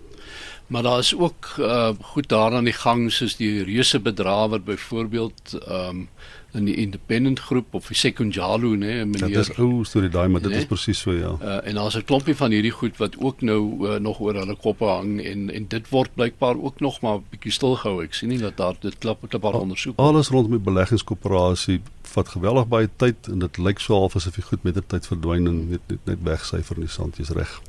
Maar 0.70 0.82
daar 0.82 0.98
is 0.98 1.16
ook 1.16 1.54
uh 1.58 1.90
goed 2.00 2.28
daar 2.28 2.54
aan 2.54 2.64
die 2.64 2.72
gang 2.72 3.12
soos 3.12 3.36
die 3.36 3.62
reuse 3.62 4.00
bedrawer 4.00 4.62
byvoorbeeld 4.62 5.58
um 5.68 6.08
in 6.52 6.64
die 6.66 6.74
independent 6.74 7.40
groep 7.40 7.74
of 7.74 7.86
die 7.88 7.96
Sekunjalo 7.96 8.72
nê 8.74 8.76
nee, 8.76 9.04
meneer. 9.04 9.28
Dit 9.28 9.50
is 9.50 9.58
ou 9.58 9.84
storie 9.86 10.10
daai 10.10 10.28
maar 10.28 10.42
dit 10.42 10.50
nee? 10.50 10.64
is 10.64 10.66
presies 10.70 10.98
so 10.98 11.14
ja. 11.14 11.36
Uh 11.38 11.58
en 11.68 11.78
daar's 11.78 11.96
'n 11.96 12.04
klompie 12.04 12.34
van 12.36 12.50
hierdie 12.50 12.74
goed 12.74 12.96
wat 12.96 13.18
ook 13.18 13.40
nou 13.40 13.62
uh, 13.88 13.98
nog 13.98 14.20
oor 14.20 14.34
hulle 14.34 14.56
koppe 14.56 14.84
hang 14.84 15.20
en 15.24 15.50
en 15.50 15.68
dit 15.68 15.88
word 15.88 16.14
blykbaar 16.14 16.58
ook 16.58 16.80
nog 16.80 17.00
maar 17.00 17.20
bietjie 17.30 17.52
stilgehou. 17.52 18.02
Ek 18.02 18.14
sien 18.14 18.28
nie 18.28 18.38
dat 18.38 18.56
daar 18.56 18.74
dit 18.80 18.98
klap 18.98 19.22
'n 19.22 19.38
paar 19.38 19.60
ondersoek. 19.60 19.96
Alles 19.96 20.28
rondom 20.28 20.50
die 20.50 20.72
beleggingskoöperasie 20.72 21.80
vat 22.02 22.28
geweldig 22.28 22.66
baie 22.66 22.88
tyd 22.96 23.28
en 23.28 23.38
dit 23.38 23.58
lyk 23.58 23.78
so 23.78 23.94
half 23.94 24.16
asof 24.16 24.34
die 24.34 24.44
goed 24.44 24.62
met 24.62 24.74
die 24.74 24.86
tyd 24.86 25.06
verdwyn 25.06 25.46
en 25.46 25.68
net 25.70 25.80
net, 25.88 25.98
net 26.04 26.18
wegsyfer 26.22 26.76
in 26.76 26.82
die 26.82 26.90
sand 26.90 27.18
is 27.18 27.30
reg. 27.30 27.60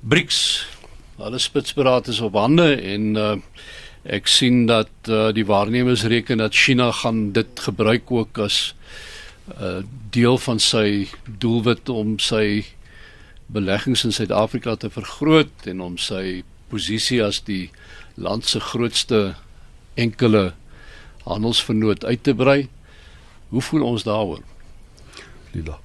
BRICS 0.00 0.66
Alle 1.16 1.38
spitsberaad 1.38 2.06
is 2.06 2.20
op 2.20 2.34
hande 2.34 2.74
en 2.74 3.14
uh, 3.14 3.32
ek 4.04 4.28
sien 4.28 4.66
dat 4.68 4.90
uh, 5.08 5.32
die 5.32 5.46
waarnemers 5.48 6.04
reken 6.04 6.38
dat 6.38 6.54
China 6.54 6.90
gaan 6.92 7.32
dit 7.32 7.60
gebruik 7.60 8.10
ook 8.10 8.38
as 8.38 8.74
'n 9.48 9.62
uh, 9.62 9.82
deel 10.10 10.38
van 10.38 10.58
sy 10.58 11.08
doelwit 11.38 11.88
om 11.88 12.18
sy 12.18 12.64
beleggings 13.46 14.04
in 14.04 14.12
Suid-Afrika 14.12 14.76
te 14.76 14.90
vergroot 14.90 15.66
en 15.66 15.80
om 15.80 15.96
sy 15.98 16.42
posisie 16.68 17.22
as 17.24 17.42
die 17.44 17.70
land 18.14 18.46
se 18.46 18.60
grootste 18.60 19.34
enkele 19.94 20.52
handelsvernoot 21.24 22.04
uit 22.04 22.22
te 22.22 22.34
brei. 22.34 22.68
Hoe 23.48 23.62
voel 23.62 23.82
ons 23.82 24.02
daaroor? 24.02 24.40
Lila. 25.52 25.78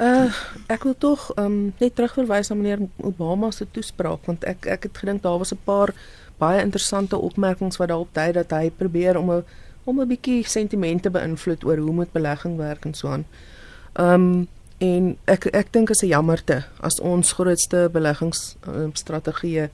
Uh 0.00 0.32
ek 0.72 0.86
wil 0.86 0.94
tog 0.98 1.26
um 1.36 1.72
net 1.78 1.94
terugverwys 1.94 2.48
na 2.48 2.56
meneer 2.56 2.86
Obama 3.04 3.50
se 3.50 3.66
toespraak 3.70 4.24
want 4.24 4.46
ek 4.48 4.66
ek 4.66 4.88
het 4.88 5.02
gedink 5.02 5.22
daar 5.22 5.38
was 5.38 5.52
'n 5.52 5.60
paar 5.64 5.92
baie 6.40 6.62
interessante 6.62 7.18
opmerkings 7.18 7.78
wat 7.80 7.92
daarop 7.92 8.14
dui 8.16 8.30
dat 8.36 8.52
hy 8.56 8.70
probeer 8.70 9.18
om 9.18 9.30
'n 9.30 9.44
om 9.84 10.00
'n 10.00 10.08
bietjie 10.08 10.46
sentimente 10.46 11.10
beïnvloed 11.10 11.64
oor 11.64 11.78
hoe 11.78 11.92
moet 11.92 12.12
belegging 12.12 12.56
werk 12.56 12.84
en 12.84 12.94
so 12.94 13.08
aan. 13.08 13.24
Um 13.94 14.48
en 14.78 15.16
ek 15.24 15.46
ek 15.46 15.72
dink 15.72 15.90
is 15.90 16.02
'n 16.02 16.06
jammerte 16.06 16.64
as 16.80 17.00
ons 17.00 17.32
grootste 17.32 17.88
beleggingsstrategieë 17.92 19.64
um, 19.64 19.70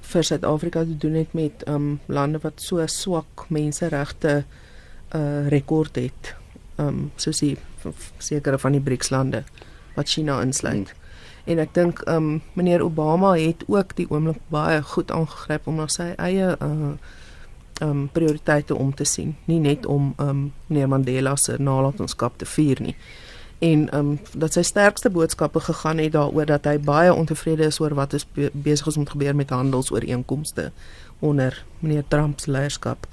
vir 0.00 0.22
Suid-Afrika 0.24 0.84
te 0.84 0.96
doen 0.96 1.14
het 1.14 1.32
met 1.32 1.68
um 1.68 2.00
lande 2.06 2.38
wat 2.38 2.60
so 2.60 2.86
swak 2.86 3.44
menseregte 3.48 4.44
uh 5.14 5.48
rekord 5.48 5.96
het. 5.96 6.34
Um 6.76 7.10
soos 7.16 7.38
die 7.38 7.56
sekere 8.18 8.58
van 8.58 8.72
die 8.72 8.80
BRICS 8.80 9.10
lande 9.10 9.44
wat 9.94 10.08
China 10.08 10.40
insluit. 10.40 10.88
Hmm. 10.88 11.07
En 11.48 11.62
ek 11.62 11.72
dink 11.76 12.02
um, 12.08 12.42
meneer 12.58 12.84
Obama 12.84 13.32
het 13.40 13.64
ook 13.66 13.94
die 13.96 14.06
oomblik 14.10 14.40
baie 14.52 14.82
goed 14.82 15.10
aangegryp 15.10 15.66
om 15.70 15.80
na 15.80 15.88
sy 15.92 16.12
eie 16.16 16.52
uh 16.60 16.92
um, 17.80 18.08
prioriteite 18.12 18.74
om 18.74 18.94
te 18.94 19.04
sien, 19.04 19.36
nie 19.44 19.60
net 19.62 19.86
om 19.86 20.12
um, 20.18 20.52
meneer 20.66 20.88
Mandela 20.88 21.36
se 21.36 21.54
nalatenskap 21.62 22.38
te 22.38 22.46
vier 22.46 22.82
nie. 22.82 22.94
En 23.58 23.88
ehm 23.90 24.10
um, 24.10 24.18
dat 24.32 24.52
sy 24.54 24.62
sterkste 24.62 25.10
boodskappe 25.10 25.60
gegaan 25.60 25.98
het 25.98 26.12
daaroor 26.12 26.46
dat 26.46 26.64
hy 26.64 26.76
baie 26.78 27.14
ontevrede 27.14 27.66
is 27.66 27.80
oor 27.80 27.94
wat 27.94 28.12
is 28.12 28.26
besig 28.52 28.96
om 28.96 29.04
te 29.04 29.10
gebeur 29.10 29.34
met 29.34 29.50
handelsooreenkomste 29.50 30.70
onder 31.18 31.64
meneer 31.78 32.04
Trump 32.08 32.40
se 32.40 32.50
leierskap 32.50 33.06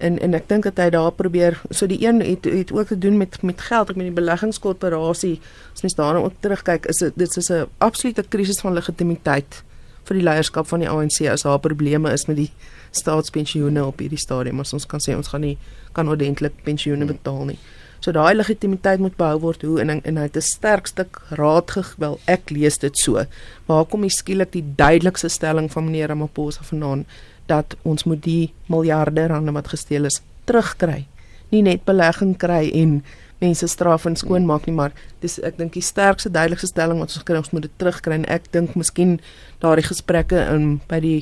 en 0.00 0.18
en 0.18 0.34
ek 0.34 0.48
dink 0.48 0.64
dat 0.64 0.78
hy 0.82 0.90
daar 0.90 1.12
probeer 1.12 1.60
so 1.70 1.86
die 1.86 2.00
een 2.06 2.20
het 2.20 2.44
het 2.44 2.72
ook 2.72 2.86
te 2.86 2.98
doen 2.98 3.16
met 3.16 3.42
met 3.42 3.60
geld 3.60 3.90
ek 3.90 3.96
met 3.96 4.10
die 4.10 4.18
beleggingskorporasie 4.20 5.40
as 5.72 5.82
mens 5.82 5.94
daarna 5.94 6.24
ook 6.24 6.40
terugkyk 6.40 6.86
is 6.86 7.02
dit 7.04 7.12
dit 7.16 7.36
is 7.36 7.50
'n 7.50 7.66
absolute 7.78 8.24
krisis 8.28 8.60
van 8.60 8.74
legitimiteit 8.74 9.62
vir 10.10 10.18
die 10.18 10.26
leierskap 10.26 10.66
van 10.66 10.82
die 10.82 10.90
ANC 10.90 11.22
as 11.30 11.46
daar 11.46 11.60
probleme 11.62 12.12
is 12.12 12.26
met 12.26 12.40
die 12.40 12.50
staatspensioene 12.90 13.84
op 13.86 14.00
hierdie 14.02 14.18
stadium. 14.18 14.62
As 14.62 14.74
ons 14.74 14.88
kan 14.90 15.02
sê 15.02 15.14
ons 15.16 15.30
gaan 15.30 15.44
nie 15.46 15.56
kan 15.94 16.10
ordentlik 16.10 16.56
pensioene 16.66 17.06
betaal 17.06 17.44
nie. 17.52 17.58
So 18.00 18.14
daai 18.16 18.34
legitimiteit 18.34 19.02
moet 19.02 19.16
behou 19.20 19.38
word 19.42 19.62
hoe 19.66 19.78
en 19.82 19.98
en 19.98 20.16
hy 20.16 20.26
het 20.26 20.36
'n 20.36 20.46
sterk 20.46 20.86
stuk 20.86 21.20
raad 21.30 21.70
gewel 21.70 22.18
ek 22.26 22.50
lees 22.50 22.78
dit 22.78 22.96
so 22.96 23.26
waar 23.66 23.84
kom 23.84 24.00
die 24.00 24.10
skielik 24.10 24.52
die 24.52 24.64
duidelikste 24.76 25.28
stelling 25.28 25.70
van 25.70 25.84
meneer 25.84 26.08
Ramaphosa 26.08 26.62
vanaand 26.62 27.06
dat 27.50 27.76
ons 27.82 28.06
moet 28.06 28.22
die 28.24 28.52
miljarde 28.70 29.26
rande 29.30 29.54
wat 29.56 29.72
gesteel 29.72 30.08
is 30.08 30.20
terugkry. 30.48 31.04
Nie 31.50 31.62
net 31.66 31.84
belegging 31.88 32.36
kry 32.38 32.68
en 32.78 33.00
mense 33.40 33.66
straf 33.68 34.04
en 34.06 34.16
skoonmaak 34.16 34.66
nie, 34.68 34.76
maar 34.76 34.92
dis 35.24 35.38
ek 35.46 35.56
dink 35.58 35.74
die 35.74 35.84
sterkste 35.84 36.30
duidelikste 36.32 36.70
stelling 36.70 37.00
wat 37.00 37.14
ons 37.14 37.26
kry 37.26 37.38
ons 37.40 37.52
moet 37.54 37.64
dit 37.66 37.78
terugkry 37.80 38.20
en 38.20 38.26
ek 38.30 38.50
dink 38.54 38.76
miskien 38.78 39.18
daardie 39.64 39.86
gesprekke 39.86 40.44
in 40.52 40.74
by 40.90 41.00
die 41.02 41.20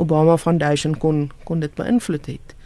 Obama 0.00 0.36
Foundation 0.40 0.96
kon 0.98 1.28
kon 1.46 1.62
dit 1.62 1.74
beïnvloed 1.78 2.28
het. 2.34 2.56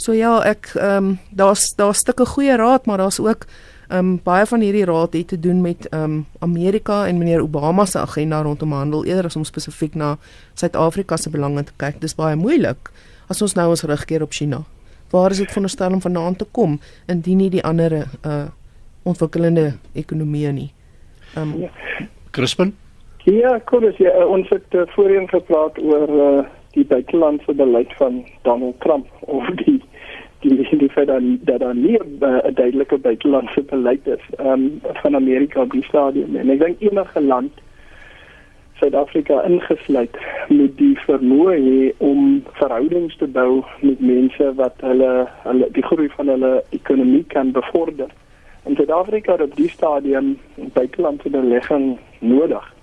So 0.00 0.16
ja, 0.16 0.38
ek 0.48 0.72
ehm 0.76 1.12
um, 1.12 1.18
daar's 1.36 1.70
daar's 1.78 2.02
stukke 2.04 2.26
goeie 2.26 2.56
raad, 2.56 2.86
maar 2.86 3.02
daar's 3.02 3.20
ook 3.20 3.46
Ehm 3.90 3.98
um, 3.98 4.20
baie 4.22 4.46
van 4.46 4.60
hierdie 4.62 4.84
raad 4.84 5.12
het 5.12 5.28
te 5.28 5.40
doen 5.40 5.60
met 5.60 5.88
ehm 5.88 6.02
um, 6.02 6.26
Amerika 6.38 7.06
en 7.06 7.18
meneer 7.18 7.42
Obama 7.42 7.84
se 7.84 7.98
agenda 7.98 8.42
rondom 8.42 8.72
handel 8.72 9.04
eerder 9.04 9.24
as 9.24 9.36
om 9.36 9.44
spesifiek 9.44 9.94
na 9.94 10.16
Suid-Afrika 10.54 11.16
se 11.16 11.30
belange 11.30 11.64
te 11.64 11.72
kyk. 11.76 12.00
Dis 12.00 12.14
baie 12.14 12.36
moeilik 12.36 12.90
as 13.28 13.42
ons 13.42 13.54
nou 13.54 13.68
ons 13.68 13.82
rugkeer 13.82 14.22
op 14.22 14.32
China. 14.32 14.62
Waar 15.10 15.30
is 15.30 15.38
dit 15.38 15.48
veronderstel 15.48 15.92
om 15.92 16.00
vanaand 16.00 16.38
te 16.38 16.46
kom 16.52 16.78
indien 17.06 17.36
nie 17.36 17.50
die 17.50 17.64
ander 17.64 18.06
uh 18.22 18.46
ontwikkelende 19.02 19.72
ekonomieë 19.94 20.52
nie. 20.52 20.70
Ehm 21.34 21.52
um, 21.52 21.60
ja. 21.60 21.70
Crispin? 22.30 22.74
Ja, 23.24 23.58
kos 23.58 23.96
ja, 23.96 24.10
eh, 24.10 24.26
ons 24.26 24.48
het 24.48 24.74
uh, 24.74 24.82
voorheen 24.86 25.28
gepraat 25.28 25.78
oor 25.82 26.08
uh, 26.08 26.44
die 26.70 26.84
buitelandse 26.84 27.54
beleid 27.54 27.92
van 27.96 28.24
Donald 28.42 28.80
Trump 28.80 29.06
of 29.20 29.46
die 29.64 29.82
die 30.40 30.78
die 30.78 30.90
feit 30.90 31.06
dat 31.06 31.22
dat 31.40 31.60
daar 31.60 31.74
nie 31.74 31.98
'n 31.98 32.18
uh, 32.20 32.38
duidelike 32.54 32.98
buitelandse 32.98 33.62
beleid 33.62 34.06
is 34.06 34.24
um, 34.38 34.80
van 35.02 35.14
Amerika 35.14 35.60
op 35.60 35.70
die 35.70 35.84
stadium 35.84 36.36
en 36.36 36.50
ek 36.50 36.60
dink 36.60 36.80
enige 36.80 37.20
land 37.20 37.52
Suid-Afrika 38.80 39.42
ingesluit 39.44 40.16
moet 40.48 40.76
die 40.78 40.94
vermoë 41.04 41.56
hê 41.60 41.80
om 41.98 42.40
verhoudings 42.56 43.16
te 43.20 43.26
bou 43.28 43.60
met 43.84 44.00
mense 44.00 44.46
wat 44.56 44.80
hulle 44.86 45.10
hulle 45.44 45.68
die 45.76 45.84
groei 45.84 46.08
van 46.14 46.32
hulle 46.32 46.52
ekonomie 46.76 47.24
kan 47.34 47.52
bevorder. 47.52 48.08
En 48.64 48.76
Suid-Afrika 48.76 49.36
het 49.36 49.44
op 49.50 49.56
die 49.56 49.68
stadium 49.68 50.38
buitelandse 50.78 51.28
belegging 51.36 51.98
nodig. 52.18 52.74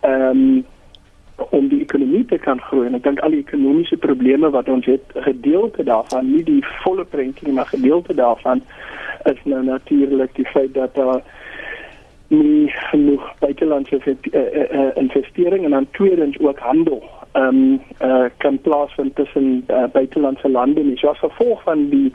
Ehm 0.00 0.30
um, 0.30 0.64
om 1.36 1.68
die 1.68 1.80
ekonomie 1.80 2.24
te 2.24 2.38
kan 2.38 2.60
groei. 2.60 2.86
En 2.86 2.94
ek 2.98 3.04
dink 3.04 3.20
al 3.20 3.34
die 3.36 3.42
ekonomiese 3.44 3.96
probleme 4.00 4.50
wat 4.50 4.68
ons 4.72 4.86
het, 4.88 5.16
gedeelte 5.28 5.84
daarvan, 5.84 6.30
nie 6.32 6.44
die 6.44 6.62
volle 6.82 7.04
prentjie, 7.04 7.52
maar 7.52 7.68
gedeelte 7.72 8.14
daarvan 8.14 8.62
is 9.30 9.40
nou 9.44 9.62
natuurlik 9.64 10.34
die 10.36 10.46
feit 10.52 10.74
dat 10.74 10.94
daar 10.94 11.22
nie 12.28 12.68
genoeg 12.90 13.26
buitelandse 13.38 14.00
uh, 14.02 14.16
uh, 14.32 14.88
investering 14.94 15.64
en 15.64 15.70
dan 15.70 15.86
tweedens 15.90 16.38
ook 16.38 16.58
handel 16.58 17.02
ehm 17.32 17.46
um, 17.48 17.80
uh, 18.02 18.24
kan 18.36 18.58
plaasvind 18.60 19.14
tussen 19.14 19.64
uh, 19.68 19.84
buitelandse 19.92 20.48
lande. 20.48 20.82
Dis 20.82 21.00
so 21.00 21.08
as 21.08 21.18
gevolg 21.18 21.62
van 21.62 21.88
die 21.88 22.14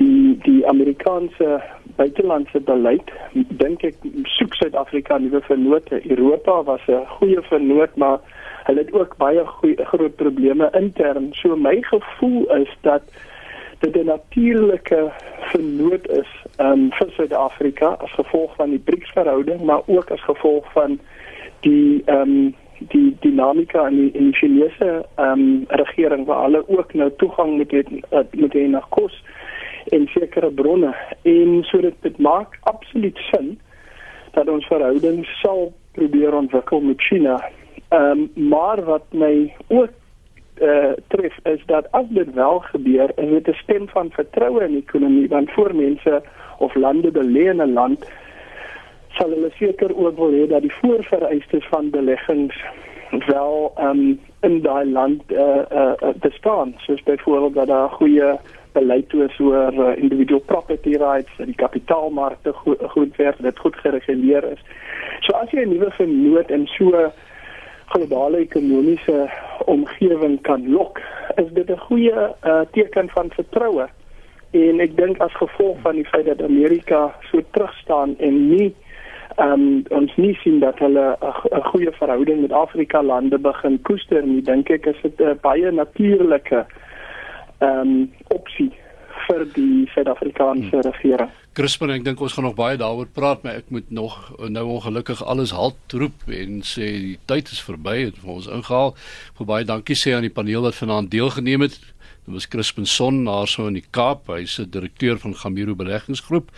die 0.00 0.38
die 0.44 0.66
Amerikaanse 0.68 1.60
buitelandse 1.96 2.60
beleid 2.60 3.10
dink 3.32 3.84
ek 3.84 3.98
soek 4.36 4.54
Suid-Afrika 4.54 5.18
nuwe 5.18 5.42
vennote. 5.48 6.00
Europa 6.08 6.62
was 6.62 6.86
'n 6.88 7.06
goeie 7.18 7.42
vennoot, 7.50 7.96
maar 7.96 8.18
hulle 8.64 8.80
het 8.80 8.92
ook 8.92 9.16
baie 9.16 9.44
goeie 9.46 9.84
groot 9.84 10.16
probleme 10.16 10.70
intern. 10.72 11.32
So 11.32 11.56
my 11.56 11.76
gevoel 11.82 12.46
is 12.56 12.72
dat 12.80 13.02
dit 13.78 13.96
'n 13.96 14.06
natuurlike 14.06 15.12
vennoot 15.40 16.08
is 16.08 16.30
um, 16.58 16.90
vir 16.92 17.10
Suid-Afrika 17.10 17.86
as 17.86 18.12
gevolg 18.12 18.54
van 18.56 18.70
die 18.70 18.78
BRICS-verhouding, 18.78 19.60
maar 19.60 19.82
ook 19.86 20.10
as 20.10 20.22
gevolg 20.22 20.72
van 20.72 21.00
die 21.60 22.02
ehm 22.04 22.20
um, 22.20 22.54
die 22.88 23.16
dinamika 23.20 23.86
in 23.86 23.96
die, 23.96 24.10
in 24.12 24.24
die 24.24 24.34
Chinese 24.34 25.06
ehm 25.14 25.28
um, 25.40 25.64
regering 25.68 26.26
waar 26.26 26.42
hulle 26.42 26.68
ook 26.68 26.94
nou 26.94 27.10
toegang 27.16 27.56
moet 27.56 27.72
hê 27.72 27.82
met 28.30 28.52
hê 28.52 28.66
na 28.68 28.82
kos 28.88 29.22
en 29.92 30.06
sekere 30.06 30.50
bronne 30.50 30.94
en 31.22 31.62
so 31.68 31.80
dit 31.80 31.94
dit 32.00 32.18
maak 32.18 32.58
absoluut 32.70 33.18
sin 33.30 33.58
dat 34.32 34.48
ons 34.48 34.66
verhoudings 34.66 35.28
sal 35.40 35.72
probeer 35.92 36.34
ontwikkel 36.34 36.80
met 36.80 37.00
China. 37.00 37.36
Ehm 37.88 38.10
um, 38.10 38.48
maar 38.48 38.84
wat 38.84 39.04
my 39.10 39.54
ook 39.68 39.90
uh 40.60 40.92
tref 41.08 41.36
is 41.42 41.62
dat 41.66 41.90
as 41.90 42.08
dit 42.08 42.34
wel 42.34 42.58
gebeur, 42.58 43.12
is 43.16 43.30
dit 43.30 43.48
'n 43.48 43.58
stem 43.62 43.88
van 43.88 44.10
vertroue 44.10 44.64
in 44.64 44.72
die 44.76 44.84
ekonomie 44.86 45.28
want 45.28 45.50
voor 45.50 45.74
mense 45.74 46.22
of 46.58 46.74
lande 46.74 47.10
belê 47.10 47.44
in 47.50 47.62
'n 47.62 47.72
land 47.72 48.10
sal 49.08 49.30
hulle 49.30 49.50
seker 49.58 49.96
ook 49.96 50.16
wil 50.16 50.32
hê 50.32 50.46
dat 50.48 50.62
die 50.62 50.74
voorvereistes 50.80 51.66
van 51.68 51.90
beleggings 51.90 52.56
wel 53.26 53.72
um, 53.80 54.20
in 54.40 54.60
daai 54.62 54.86
land 54.90 55.22
uh, 55.32 55.38
uh, 55.38 55.92
uh, 56.02 56.14
bestaan 56.14 56.74
soos 56.76 57.02
byvoorbeeld 57.02 57.54
dat 57.54 57.66
daar 57.66 57.88
goeie 57.88 58.38
beleid 58.72 59.12
is 59.14 59.38
oor 59.38 59.72
uh, 59.72 59.96
individual 59.96 60.40
property 60.40 60.96
rights 60.96 61.30
dat 61.36 61.46
die 61.46 61.54
kapitaalmarkte 61.54 62.52
goed, 62.52 62.78
goed 62.94 63.16
werk 63.16 63.42
dit 63.42 63.58
goed 63.58 63.76
gereguleer 63.76 64.44
is. 64.52 64.62
So 65.20 65.36
as 65.36 65.50
jy 65.50 65.64
'n 65.64 65.72
nuwe 65.74 65.90
vennoot 65.90 66.50
in 66.50 66.66
so 66.66 67.12
globale 67.92 68.36
ekonomiese 68.36 69.30
omgewing 69.66 70.40
kan 70.40 70.70
lok 70.70 71.00
is 71.36 71.50
dit 71.52 71.70
'n 71.70 71.84
goeie 71.88 72.20
uh, 72.44 72.60
teken 72.72 73.08
van 73.08 73.30
vertroue 73.30 73.88
en 74.50 74.80
ek 74.80 74.96
dink 74.96 75.20
as 75.20 75.34
gevolg 75.40 75.80
van 75.80 75.96
die 75.96 76.08
feit 76.12 76.26
dat 76.26 76.42
Amerika 76.42 77.14
so 77.30 77.40
terug 77.50 77.74
staan 77.80 78.16
en 78.18 78.48
nie 78.48 78.74
um, 79.40 79.84
ons 79.88 80.16
nie 80.16 80.34
sien 80.42 80.60
dat 80.60 80.78
hulle 80.78 81.16
'n 81.20 81.64
goeie 81.72 81.92
verhouding 81.92 82.40
met 82.40 82.52
Afrika 82.52 83.02
lande 83.02 83.38
begin 83.38 83.80
koester 83.82 84.22
nie 84.22 84.42
dink 84.42 84.70
ek 84.70 84.86
is 84.86 85.00
dit 85.02 85.20
'n 85.20 85.38
baie 85.40 85.70
natuurlike 85.70 86.66
ehm 87.62 87.92
um, 87.92 88.10
opsie 88.34 88.70
vir 89.26 89.44
die 89.54 89.86
Suid-Afrikaanse 89.94 90.74
hmm. 90.74 90.84
regering. 90.88 91.30
Crispin, 91.52 91.92
ek 91.92 92.04
dink 92.06 92.20
ons 92.24 92.32
gaan 92.32 92.46
nog 92.48 92.56
baie 92.56 92.78
daaroor 92.80 93.10
praat, 93.12 93.42
maar 93.44 93.58
ek 93.60 93.68
moet 93.74 93.90
nog 93.92 94.16
nou 94.40 94.64
ongelukkig 94.78 95.20
alles 95.28 95.52
halt 95.52 95.96
roep 96.00 96.24
en 96.32 96.62
sê 96.66 96.88
die 97.02 97.18
tyd 97.28 97.52
is 97.52 97.60
verby 97.62 97.98
het 98.06 98.20
vir 98.22 98.32
ons 98.38 98.48
ingehaal. 98.48 98.94
Vir 99.38 99.50
baie 99.50 99.68
dankie 99.68 99.98
sê 99.98 100.16
aan 100.16 100.26
die 100.26 100.32
paneel 100.32 100.64
wat 100.64 100.78
vanaand 100.78 101.12
deelgeneem 101.12 101.68
het. 101.68 101.76
Dit 102.24 102.34
was 102.34 102.48
Crispin 102.48 102.86
Son 102.86 103.24
daarso 103.24 103.66
in 103.66 103.74
die 103.74 103.84
Kaap. 103.90 104.28
Hy's 104.30 104.58
'n 104.58 104.70
direkteur 104.70 105.18
van 105.18 105.34
Gamiru 105.36 105.74
Beleggingsgroep. 105.74 106.50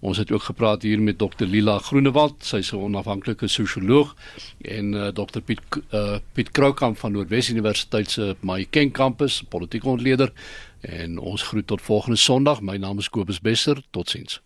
Ons 0.00 0.16
het 0.16 0.32
ook 0.32 0.42
gepraat 0.42 0.82
hier 0.82 1.00
met 1.00 1.18
Dr 1.18 1.44
Lila 1.44 1.78
Groenewald, 1.78 2.44
sy's 2.44 2.72
'n 2.72 2.76
onafhanklike 2.76 3.46
sosioloog 3.46 4.16
en 4.60 4.92
uh, 4.92 5.08
Dr 5.08 5.40
Piet 5.40 5.60
uh, 5.94 6.16
Piet 6.32 6.50
Kroukamp 6.50 6.98
van 6.98 7.12
Noordwes 7.12 7.50
Universiteit 7.50 8.10
se 8.10 8.36
Mahikeng 8.40 8.92
kampus, 8.92 9.42
politieke 9.48 9.88
ontleder. 9.88 10.32
En 10.80 11.18
ons 11.18 11.42
groet 11.42 11.66
tot 11.66 11.82
volgende 11.82 12.16
Sondag. 12.16 12.60
My 12.60 12.76
naam 12.76 12.98
is 12.98 13.08
Kobus 13.08 13.40
Besser. 13.40 13.82
Totsiens. 13.90 14.40